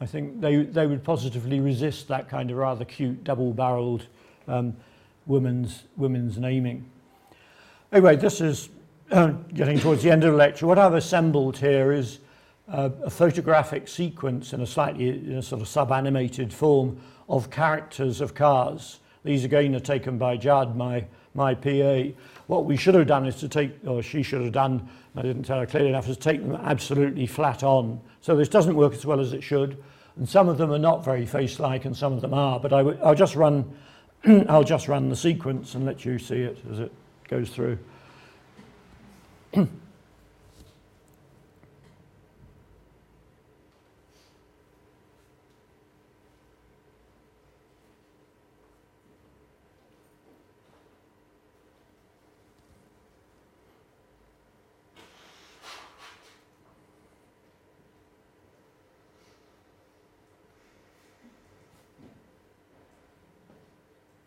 I 0.00 0.06
think 0.06 0.40
they, 0.40 0.62
they 0.62 0.86
would 0.86 1.04
positively 1.04 1.60
resist 1.60 2.08
that 2.08 2.28
kind 2.28 2.50
of 2.50 2.56
rather 2.56 2.84
cute 2.84 3.22
double-barreled 3.22 4.06
um, 4.48 4.74
women's, 5.26 5.84
women's 5.96 6.38
naming. 6.38 6.90
Anyway, 7.92 8.16
this 8.16 8.40
is 8.40 8.70
uh, 9.10 9.32
getting 9.52 9.78
towards 9.78 10.02
the 10.02 10.10
end 10.10 10.24
of 10.24 10.32
the 10.32 10.38
lecture. 10.38 10.66
What 10.66 10.78
I've 10.78 10.94
assembled 10.94 11.58
here 11.58 11.92
is 11.92 12.20
uh, 12.68 12.90
a 13.04 13.10
photographic 13.10 13.88
sequence 13.88 14.52
in 14.52 14.60
a 14.60 14.66
slightly 14.66 15.08
in 15.08 15.34
a 15.36 15.42
sort 15.42 15.60
of 15.60 15.68
sub-animated 15.68 16.52
form 16.52 16.98
of 17.28 17.50
characters 17.50 18.20
of 18.20 18.34
cars. 18.34 19.00
These 19.22 19.44
again 19.44 19.74
are 19.74 19.80
taken 19.80 20.16
by 20.16 20.36
Judd, 20.36 20.76
my, 20.76 21.04
my 21.34 21.54
PA. 21.54 22.04
What 22.46 22.64
we 22.64 22.76
should 22.76 22.94
have 22.94 23.06
done 23.06 23.26
is 23.26 23.36
to 23.36 23.48
take, 23.48 23.72
or 23.86 24.02
she 24.02 24.22
should 24.22 24.42
have 24.42 24.52
done, 24.52 24.88
I 25.16 25.22
didn't 25.22 25.44
tell 25.44 25.58
her 25.58 25.66
clearly 25.66 25.90
enough, 25.90 26.08
is 26.08 26.16
take 26.16 26.40
them 26.40 26.56
absolutely 26.56 27.26
flat 27.26 27.62
on. 27.62 28.00
So 28.20 28.36
this 28.36 28.48
doesn't 28.48 28.74
work 28.74 28.92
as 28.92 29.06
well 29.06 29.20
as 29.20 29.32
it 29.32 29.42
should. 29.42 29.82
And 30.16 30.28
some 30.28 30.48
of 30.48 30.58
them 30.58 30.72
are 30.72 30.78
not 30.78 31.04
very 31.04 31.24
face-like 31.24 31.84
and 31.84 31.96
some 31.96 32.12
of 32.12 32.20
them 32.20 32.34
are, 32.34 32.58
but 32.58 32.72
I'll 32.72 33.14
just 33.14 33.36
run 33.36 33.72
I'll 34.48 34.64
just 34.64 34.86
run 34.86 35.08
the 35.08 35.16
sequence 35.16 35.74
and 35.74 35.86
let 35.86 36.04
you 36.04 36.18
see 36.18 36.42
it 36.42 36.58
as 36.70 36.80
it 36.80 36.92
goes 37.28 37.50
through. 37.50 37.78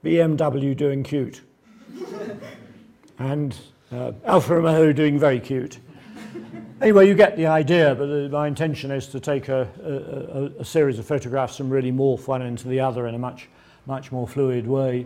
BMW 0.04 0.76
doing 0.76 1.02
cute, 1.02 1.42
and 3.20 3.58
uh, 3.92 4.12
Alfa 4.26 4.56
Romeo 4.56 4.92
doing 4.92 5.18
very 5.18 5.40
cute. 5.40 5.80
Anyway, 6.82 7.08
you 7.08 7.14
get 7.14 7.38
the 7.38 7.46
idea, 7.46 7.96
but 7.96 8.10
uh, 8.10 8.28
my 8.28 8.46
intention 8.46 8.92
is 8.92 9.08
to 9.08 9.20
take 9.20 9.48
a, 9.48 9.70
a, 9.82 10.62
a, 10.62 10.66
series 10.66 11.00
of 11.00 11.06
photographs 11.06 11.62
and 11.62 11.72
really 11.72 11.94
morph 11.94 12.28
one 12.28 12.42
into 12.42 12.68
the 12.68 12.82
other 12.82 13.08
in 13.08 13.16
a 13.16 13.18
much, 13.18 13.48
much 13.86 14.12
more 14.12 14.28
fluid 14.28 14.68
way. 14.68 15.06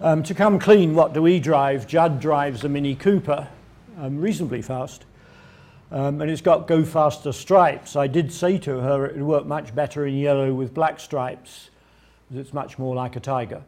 Um, 0.00 0.22
to 0.22 0.32
come 0.32 0.58
clean, 0.58 0.94
what 0.94 1.12
do 1.12 1.20
we 1.20 1.40
drive? 1.40 1.86
Judd 1.86 2.20
drives 2.20 2.64
a 2.64 2.70
Mini 2.70 2.94
Cooper, 2.94 3.46
um, 3.98 4.18
reasonably 4.18 4.62
fast. 4.62 5.04
Um, 5.90 6.22
and 6.22 6.30
it's 6.30 6.40
got 6.40 6.66
go 6.66 6.84
faster 6.84 7.32
stripes. 7.32 7.96
I 7.96 8.06
did 8.06 8.32
say 8.32 8.56
to 8.58 8.80
her 8.80 9.04
it 9.04 9.16
would 9.16 9.24
work 9.24 9.46
much 9.46 9.74
better 9.74 10.06
in 10.06 10.16
yellow 10.16 10.54
with 10.54 10.72
black 10.72 11.00
stripes, 11.00 11.68
because 12.28 12.46
it's 12.46 12.54
much 12.54 12.78
more 12.78 12.94
like 12.94 13.16
a 13.16 13.20
tiger. 13.20 13.62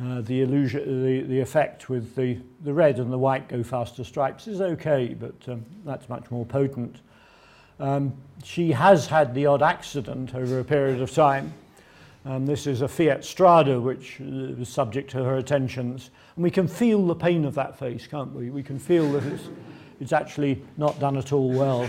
Uh, 0.00 0.20
the 0.20 0.42
illusion, 0.42 1.02
the, 1.02 1.22
the 1.22 1.40
effect 1.40 1.88
with 1.88 2.14
the, 2.14 2.38
the 2.62 2.72
red 2.72 2.98
and 2.98 3.12
the 3.12 3.18
white 3.18 3.48
go 3.48 3.62
faster 3.62 4.04
stripes 4.04 4.46
is 4.46 4.60
okay, 4.60 5.14
but 5.14 5.34
um, 5.48 5.64
that's 5.84 6.08
much 6.08 6.30
more 6.30 6.44
potent. 6.44 7.00
Um, 7.80 8.12
she 8.44 8.72
has 8.72 9.06
had 9.06 9.34
the 9.34 9.46
odd 9.46 9.62
accident 9.62 10.34
over 10.34 10.60
a 10.60 10.64
period 10.64 11.00
of 11.00 11.10
time. 11.10 11.52
Um, 12.26 12.44
this 12.44 12.66
is 12.66 12.82
a 12.82 12.88
Fiat 12.88 13.24
Strada, 13.24 13.80
which 13.80 14.20
uh, 14.20 14.52
was 14.58 14.68
subject 14.68 15.10
to 15.12 15.24
her 15.24 15.38
attentions. 15.38 16.10
And 16.36 16.44
we 16.44 16.50
can 16.50 16.68
feel 16.68 17.06
the 17.06 17.14
pain 17.14 17.46
of 17.46 17.54
that 17.54 17.78
face, 17.78 18.06
can't 18.06 18.34
we? 18.34 18.50
We 18.50 18.62
can 18.62 18.78
feel 18.78 19.10
that 19.12 19.24
it's, 19.24 19.48
it's 19.98 20.12
actually 20.12 20.62
not 20.76 21.00
done 21.00 21.16
at 21.16 21.32
all 21.32 21.50
well. 21.50 21.88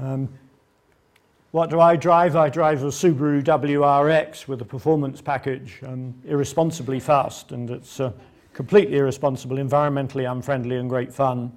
um, 0.00 0.28
what 1.52 1.68
do 1.68 1.80
I 1.80 1.96
drive? 1.96 2.34
I 2.34 2.48
drive 2.48 2.82
a 2.82 2.86
Subaru 2.86 3.44
WRX 3.44 4.48
with 4.48 4.62
a 4.62 4.64
performance 4.64 5.20
package, 5.20 5.80
um, 5.86 6.14
irresponsibly 6.24 6.98
fast, 6.98 7.52
and 7.52 7.70
it's 7.70 8.00
uh, 8.00 8.10
completely 8.54 8.96
irresponsible, 8.96 9.58
environmentally 9.58 10.30
unfriendly, 10.30 10.76
and 10.76 10.88
great 10.88 11.12
fun. 11.12 11.52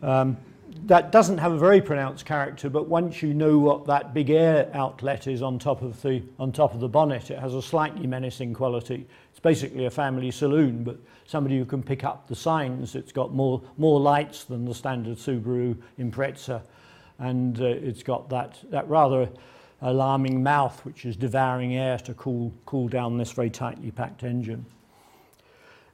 Um, 0.00 0.38
that 0.86 1.12
doesn't 1.12 1.36
have 1.36 1.52
a 1.52 1.58
very 1.58 1.82
pronounced 1.82 2.24
character, 2.24 2.70
but 2.70 2.88
once 2.88 3.20
you 3.20 3.34
know 3.34 3.58
what 3.58 3.84
that 3.84 4.14
big 4.14 4.30
air 4.30 4.70
outlet 4.72 5.26
is 5.26 5.42
on 5.42 5.58
top 5.58 5.82
of 5.82 6.00
the 6.00 6.22
on 6.38 6.50
top 6.50 6.72
of 6.72 6.80
the 6.80 6.88
bonnet, 6.88 7.30
it 7.30 7.38
has 7.38 7.54
a 7.54 7.60
slightly 7.60 8.06
menacing 8.06 8.54
quality. 8.54 9.06
It's 9.30 9.40
basically 9.40 9.84
a 9.84 9.90
family 9.90 10.30
saloon, 10.30 10.84
but 10.84 10.98
somebody 11.26 11.58
who 11.58 11.66
can 11.66 11.82
pick 11.82 12.02
up 12.02 12.26
the 12.28 12.34
signs. 12.34 12.94
It's 12.94 13.12
got 13.12 13.34
more 13.34 13.60
more 13.76 14.00
lights 14.00 14.44
than 14.44 14.64
the 14.64 14.74
standard 14.74 15.18
Subaru 15.18 15.76
Impreza, 15.98 16.62
and 17.22 17.60
uh, 17.60 17.64
it's 17.64 18.02
got 18.02 18.28
that 18.28 18.58
that 18.70 18.88
rather 18.88 19.28
alarming 19.80 20.42
mouth, 20.42 20.84
which 20.84 21.04
is 21.04 21.16
devouring 21.16 21.74
air 21.76 21.98
to 21.98 22.14
cool 22.14 22.52
cool 22.66 22.88
down 22.88 23.16
this 23.16 23.32
very 23.32 23.50
tightly 23.50 23.90
packed 23.90 24.22
engine. 24.22 24.66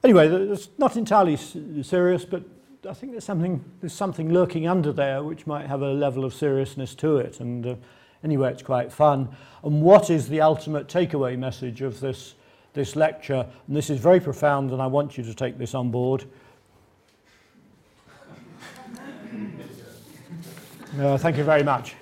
Anyway, 0.03 0.27
it's 0.27 0.69
not 0.77 0.95
entirely 0.95 1.35
serious, 1.35 2.25
but 2.25 2.43
I 2.87 2.93
think 2.93 3.11
there's 3.11 3.25
something 3.25 3.63
there's 3.79 3.93
something 3.93 4.33
lurking 4.33 4.67
under 4.67 4.91
there 4.91 5.23
which 5.23 5.45
might 5.45 5.67
have 5.67 5.81
a 5.81 5.93
level 5.93 6.25
of 6.25 6.33
seriousness 6.33 6.95
to 6.95 7.17
it. 7.17 7.39
And 7.39 7.65
uh, 7.65 7.75
anyway, 8.23 8.51
it's 8.51 8.63
quite 8.63 8.91
fun. 8.91 9.29
And 9.63 9.81
what 9.81 10.09
is 10.09 10.29
the 10.29 10.41
ultimate 10.41 10.87
takeaway 10.87 11.37
message 11.37 11.81
of 11.81 11.99
this 11.99 12.35
this 12.73 12.95
lecture? 12.95 13.45
And 13.67 13.75
this 13.75 13.89
is 13.89 13.99
very 13.99 14.19
profound, 14.19 14.71
and 14.71 14.81
I 14.81 14.87
want 14.87 15.17
you 15.17 15.23
to 15.23 15.33
take 15.33 15.57
this 15.57 15.75
on 15.75 15.91
board. 15.91 16.25
Uh, 20.99 21.17
thank 21.17 21.37
you 21.37 21.43
very 21.43 21.63
much. 21.63 21.95